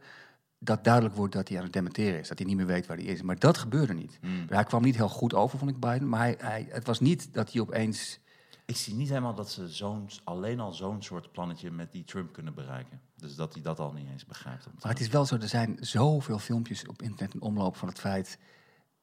[0.60, 2.28] dat duidelijk wordt dat hij aan het dementeren is.
[2.28, 3.22] Dat hij niet meer weet waar hij is.
[3.22, 4.18] Maar dat gebeurde niet.
[4.22, 4.46] Hmm.
[4.50, 6.10] Hij kwam niet heel goed over, vond ik Biden.
[6.10, 8.20] Maar hij, hij, het was niet dat hij opeens...
[8.66, 12.34] Ik zie niet helemaal dat ze zo'n, alleen al zo'n soort plannetje met die Trump
[12.34, 13.02] kunnen bereiken.
[13.16, 14.66] Dus dat hij dat al niet eens begrijpt.
[14.80, 18.00] Maar het is wel zo, er zijn zoveel filmpjes op internet in omloop van het
[18.00, 18.38] feit...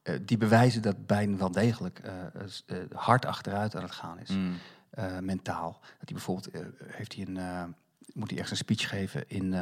[0.01, 2.25] eh, die bewijzen dat Biden wel degelijk eh,
[2.65, 4.29] eh, hard achteruit aan het gaan is.
[4.29, 4.57] Mm.
[4.93, 5.71] Eh, mentaal.
[5.81, 7.63] Dat hij bijvoorbeeld, eh, heeft hij een, eh,
[8.13, 9.53] moet hij ergens een speech geven in,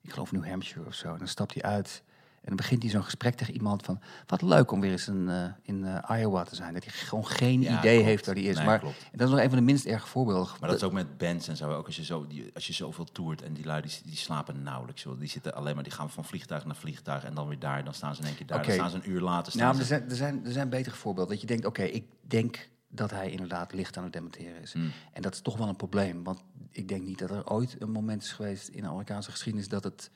[0.00, 1.12] ik geloof New Hampshire of zo.
[1.12, 2.02] En dan stapt hij uit
[2.40, 5.54] en dan begint hij zo'n gesprek tegen iemand van, wat leuk om weer eens een,
[5.62, 6.74] in Iowa te zijn.
[6.74, 8.08] Dat hij gewoon geen Ja, idee klopt.
[8.08, 8.56] heeft waar hij is.
[8.56, 9.02] Nee, maar klopt.
[9.12, 10.52] en dat is nog een van de minst erge voorbeelden.
[10.60, 11.72] Maar dat is ook met bands en zo.
[11.72, 14.62] Ook als je, zo, die, als je zoveel toert en die lui die, die slapen
[14.62, 15.02] nauwelijks.
[15.02, 15.18] Joh.
[15.18, 17.84] Die zitten alleen maar, die gaan van vliegtuig naar vliegtuig en dan weer daar.
[17.84, 18.62] Dan staan ze in één keer daar.
[18.62, 19.52] Dan staan ze een uur later.
[19.52, 21.32] Staan Nou, er zijn, er, zijn, er zijn betere voorbeelden.
[21.32, 24.72] Dat je denkt, oké, ik denk dat hij inderdaad licht aan het dementeren is.
[24.72, 24.92] Hmm.
[25.12, 26.24] En dat is toch wel een probleem.
[26.24, 29.68] Want ik denk niet dat er ooit een moment is geweest in de Amerikaanse geschiedenis
[29.68, 30.10] dat het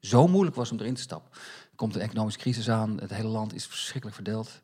[0.00, 1.30] zo moeilijk was om erin te stappen.
[1.32, 4.60] Er komt een economische crisis aan, het hele land is verschrikkelijk verdeeld.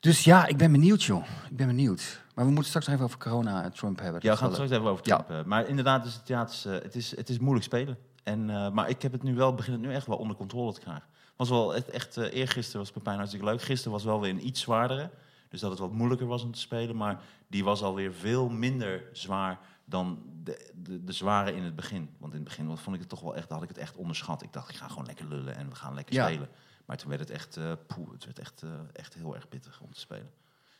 [0.00, 1.24] Dus ja, ik ben benieuwd, joh.
[1.50, 2.22] Ik ben benieuwd.
[2.34, 4.20] Maar we moeten straks nog even over corona en Trump hebben.
[4.22, 5.14] ja, we gaan het straks even over Ja.
[5.14, 5.28] Trump.
[5.28, 5.48] hebben.
[5.48, 7.98] Maar inderdaad, is het, ja, het, is, eh, het, is, het is moeilijk spelen.
[8.22, 10.72] En, eh, maar ik heb het nu wel, begin het nu echt wel onder controle
[10.72, 11.04] te krijgen.
[11.36, 13.62] Was wel echt, echt eh, eergisteren was Pepijn hartstikke leuk.
[13.62, 15.10] Gisteren was wel weer een iets zwaardere.
[15.54, 16.96] Dus dat het wat moeilijker was om te spelen.
[16.96, 22.10] Maar die was alweer veel minder zwaar dan de, de, de zware in het begin.
[22.18, 24.42] Want in het begin vond ik het toch wel echt, had ik het echt onderschat.
[24.42, 26.26] Ik dacht, ik ga gewoon lekker lullen en we gaan lekker Ja.
[26.26, 26.48] spelen.
[26.84, 29.80] Maar toen werd het echt, eh poeh, het werd echt, eh, echt heel erg pittig
[29.80, 30.30] om te spelen.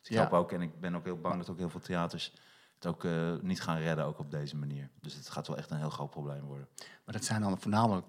[0.01, 0.23] Dus ik Ja.
[0.23, 2.33] hoop ook, en ik ben ook heel bang dat ook heel veel theaters
[2.75, 4.91] het ook eh, niet gaan redden, ook op deze manier.
[5.01, 6.69] Dus het gaat wel echt een heel groot probleem worden.
[7.05, 8.07] Maar dat zijn dan voornamelijk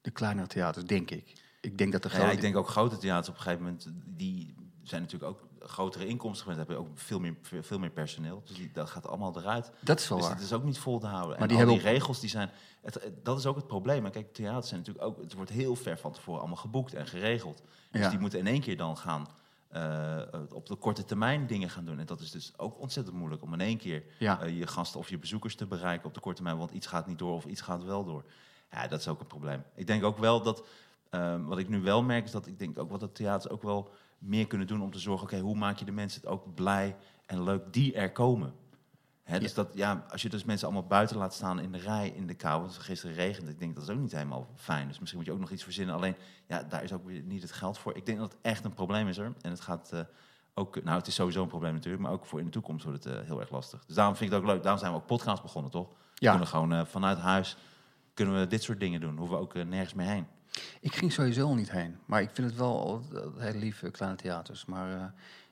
[0.00, 1.42] de kleinere theaters, denk ik.
[1.60, 2.36] Ik denk dat de Nou ja, grote...
[2.40, 4.54] ik denk ook grote theaters op een gegeven moment, die
[4.90, 5.40] zijn natuurlijk ook
[5.70, 8.42] grotere inkomsten gewend, hebben ook veel meer, veel, meer personeel.
[8.46, 9.70] Dus die, dat gaat allemaal eruit.
[9.80, 10.36] dat is wel Dus waar.
[10.36, 11.30] het is ook niet vol te houden.
[11.38, 12.50] Maar en die al die regels die zijn.
[12.80, 14.04] Het, het- dat is ook het probleem.
[14.04, 15.20] En kijk, theaters zijn natuurlijk ook.
[15.22, 17.62] Het wordt heel ver van tevoren allemaal geboekt en geregeld.
[17.90, 18.10] Dus Ja.
[18.10, 19.26] die moeten in één keer dan gaan.
[19.70, 20.20] eh,
[20.52, 21.98] op de korte termijn dingen gaan doen.
[21.98, 24.40] En dat is dus ook ontzettend moeilijk om in één keer Ja.
[24.40, 26.58] eh, je gasten of je bezoekers te bereiken op de korte termijn.
[26.58, 28.24] Want iets gaat niet door of iets gaat wel door.
[28.70, 29.62] Ja, dat is ook een probleem.
[29.74, 30.64] Ik denk ook wel dat.
[31.10, 33.62] ehm, wat ik nu wel merk is dat ik denk ook wat de theaters ook
[33.62, 33.90] wel
[34.20, 35.26] meer kunnen doen om te zorgen.
[35.26, 38.54] Oké, hoe maak je de mensen het ook blij en leuk die er komen?
[39.22, 42.08] Hè, dus dat, ja, als je dus mensen allemaal buiten laat staan in de rij
[42.08, 44.88] in de kou, want gisteren regende, ik denk dat is ook niet helemaal fijn.
[44.88, 45.94] Dus misschien moet je ook nog iets verzinnen.
[45.94, 46.14] Alleen,
[46.46, 47.96] ja, daar is ook weer niet het geld voor.
[47.96, 49.32] Ik denk dat het echt een probleem is er.
[49.40, 50.00] En het gaat eh,
[50.54, 53.04] ook, nou, het is sowieso een probleem natuurlijk, maar ook voor in de toekomst wordt
[53.04, 53.84] het eh, heel erg lastig.
[53.86, 54.62] Dus daarom vind ik het ook leuk.
[54.62, 55.88] Daarom zijn we ook podcast begonnen, toch?
[55.88, 56.30] We Ja.
[56.30, 57.56] kunnen gewoon eh, vanuit huis
[58.14, 59.16] kunnen we dit soort dingen doen.
[59.16, 60.26] Hoeven we ook nergens meer heen.
[60.80, 61.96] Ik ging sowieso al niet heen.
[62.06, 64.64] Maar ik vind het wel altijd heel lief, eh, kleine theaters.
[64.64, 65.04] Maar eh,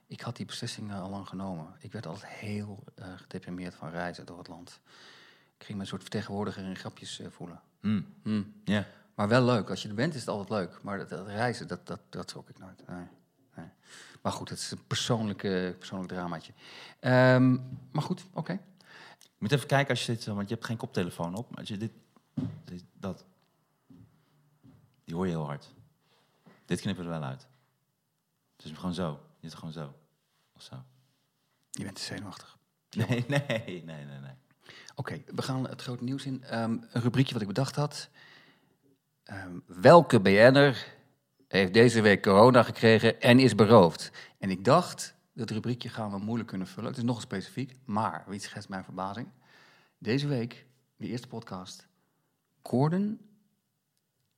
[0.07, 1.67] ik had die beslissing eh, al lang genomen.
[1.79, 4.81] Ik werd altijd heel eh, gedeprimeerd van reizen door het land.
[5.59, 7.61] Ik ging me een soort vertegenwoordiger in grapjes eh, voelen.
[8.65, 8.87] Ja.
[9.15, 9.71] Maar wel leuk.
[9.71, 10.83] Als je er bent is het altijd leuk.
[10.83, 12.83] Maar dat, dat reizen, dat, dat, dat trok ik nooit.
[12.89, 13.07] Nee.
[13.57, 13.67] Nee.
[14.23, 16.53] Maar goed, het is een persoonlijke, persoonlijk dramaatje.
[17.01, 17.53] Ehm,
[17.93, 18.53] maar goed, oké.
[19.19, 21.51] Je moet even kijken als je dit, eh, want je hebt geen koptelefoon op.
[21.51, 21.93] Maar als je dit,
[22.65, 23.25] dit- dat,
[25.09, 25.75] die hoor je heel hard.
[26.65, 27.47] Dit knippen we er wel uit.
[28.57, 29.21] Dus gewoon zo.
[29.41, 29.95] Je zit gewoon zo.
[30.57, 30.85] Of zo.
[31.71, 32.57] Je bent te zenuwachtig.
[32.97, 34.35] Nee, nee, nee, nee, nee.
[34.95, 36.43] Oké, we gaan het grote nieuws in.
[36.43, 38.09] Ehm, een rubriekje wat ik bedacht had.
[39.23, 40.95] Ehm, welke BN'er
[41.49, 44.11] heeft deze week corona gekregen en is beroofd?
[44.39, 46.89] En ik dacht, dat rubriekje gaan we moeilijk kunnen vullen.
[46.89, 49.29] Het is nogal specifiek, maar wie schetst mijn verbazing?
[49.99, 50.67] Deze week,
[50.97, 51.87] de eerste podcast,
[52.63, 53.28] Gordon.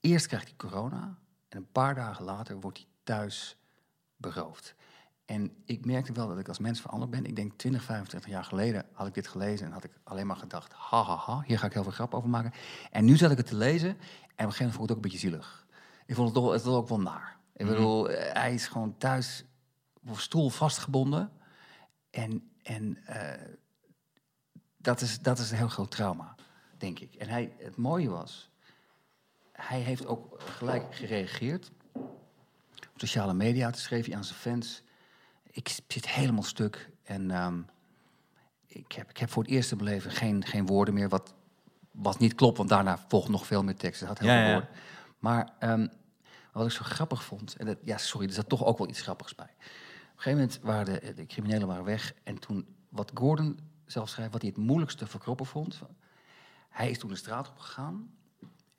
[0.01, 1.19] Eerst krijgt hij corona
[1.49, 3.57] en een paar dagen later wordt hij thuis
[4.17, 4.75] beroofd.
[5.25, 7.25] En ik merkte wel dat ik als mens veranderd ben.
[7.25, 10.37] Ik denk 20, 25 jaar geleden had ik dit gelezen en had ik alleen maar
[10.37, 12.53] gedacht: ha ha ha, hier ga ik heel veel grap over maken.
[12.91, 13.99] En nu zat ik het te lezen en op
[14.37, 15.67] een gegeven moment vond ik het ook een beetje zielig.
[16.07, 17.39] Ik vond het toch, het was ook wel naar.
[17.53, 19.45] Ik bedoel, eh, hij is gewoon thuis
[20.09, 21.33] op stoel vastgebonden.
[22.11, 23.55] En, en eh,
[24.77, 26.35] dat, is, dat is een heel groot trauma,
[26.77, 27.15] denk ik.
[27.15, 28.50] En hij, het mooie was,
[29.61, 31.71] hij heeft ook gelijk gereageerd.
[31.93, 34.83] Op sociale media, schreef hij aan zijn fans...
[35.53, 37.61] Ik zit helemaal stuk en ehm,
[38.67, 41.09] ik, heb, ik heb voor het eerst in mijn leven geen, geen woorden meer...
[41.09, 41.35] Wat,
[41.91, 44.01] wat niet klopt, want daarna volgt nog veel meer tekst.
[44.01, 44.53] Het had heel Ja, veel ja.
[44.53, 44.71] woorden.
[45.19, 45.89] Maar ehm,
[46.53, 47.57] wat ik zo grappig vond...
[47.57, 49.47] En dat, ja, sorry, er zat toch ook wel iets grappigs bij.
[49.47, 52.15] Op een gegeven moment waren de, de criminelen waren weg.
[52.23, 55.81] En toen, wat Gordon zelf schrijft, wat hij het moeilijkste verkroppen vond...
[56.71, 58.11] Hij is toen de straat op gegaan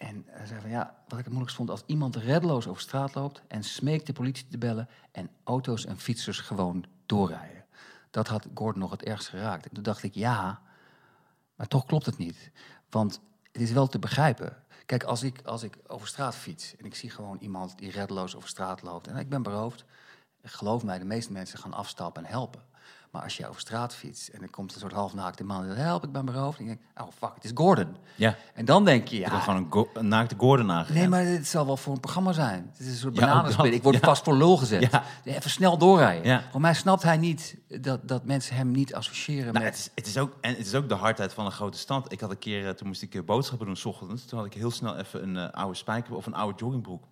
[0.02, 3.16] en hij zei van ja, wat ik het moeilijkst vond, als iemand reddeloos over straat
[3.16, 7.66] loopt en smeekt de politie te bellen en auto's en fietsers gewoon doorrijden.
[8.10, 9.66] Dat had Gordon nog het ergst geraakt.
[9.66, 10.62] En toen dacht ik ja,
[11.56, 12.52] maar toch klopt het niet.
[12.90, 13.22] Want
[13.52, 14.64] het is wel te begrijpen.
[14.86, 18.36] Kijk, als ik, als ik over straat fiets en ik zie gewoon iemand die reddeloos
[18.36, 19.86] over straat loopt en ik ben beroofd,
[20.44, 22.62] geloof mij, de meeste mensen gaan afstappen en helpen.
[23.12, 26.04] Maar als je over straat fietst en er komt een soort halfnaakte man die help,
[26.04, 26.60] ik ben beroofd.
[26.60, 27.96] En je denkt, oh fuck, het is Gordon.
[28.16, 28.36] Ja.
[28.54, 30.96] En dan denk je, ja, gewoon een, go- een naakte Gordon aangegeven.
[31.00, 32.70] Nee, maar het zal wel voor een programma zijn.
[32.72, 33.66] Het is een soort bananenspel.
[33.66, 34.02] Ik word Ja.
[34.02, 34.92] vast voor lul gezet.
[34.92, 35.04] Ja.
[35.24, 36.44] Even snel doorrijden.
[36.52, 39.74] Voor mij snapt hij niet dat, dat mensen hem niet associëren Nou, met...
[39.76, 42.12] het, is, het, is ook, en het is ook de hardheid van een grote stad.
[42.12, 44.26] Ik had een keer, eh, toen moest ik eh, boodschappen doen, s ochtends.
[44.26, 47.04] Toen had ik heel snel even een eh, oude spijker of een oude joggingbroek,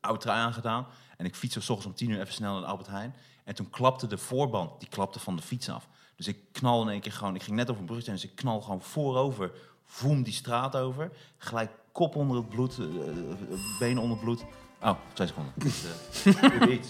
[0.00, 0.86] oude trui aangedaan.
[1.16, 3.14] En ik fietste s ochtends om tien uur even snel naar de Albert Heijn.
[3.44, 5.88] En toen klapte de voorband, die klapte van de fiets af.
[6.16, 8.36] Dus ik knal in één keer gewoon, ik ging net over een bruggetje, dus ik
[8.36, 9.52] knal gewoon voorover,
[9.84, 11.10] voem die straat over.
[11.38, 14.44] Gelijk kop onder het bloed, eh, eh, benen onder het bloed.
[14.82, 15.52] Oh, twee seconden.
[15.64, 15.84] Dus,
[16.24, 16.88] eh, iets.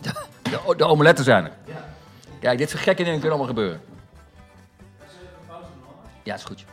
[0.00, 1.52] De, de omeletten zijn er.
[2.40, 3.80] Kijk, dit soort gekke dingen kunnen allemaal gebeuren.
[6.22, 6.64] Ja, is goed.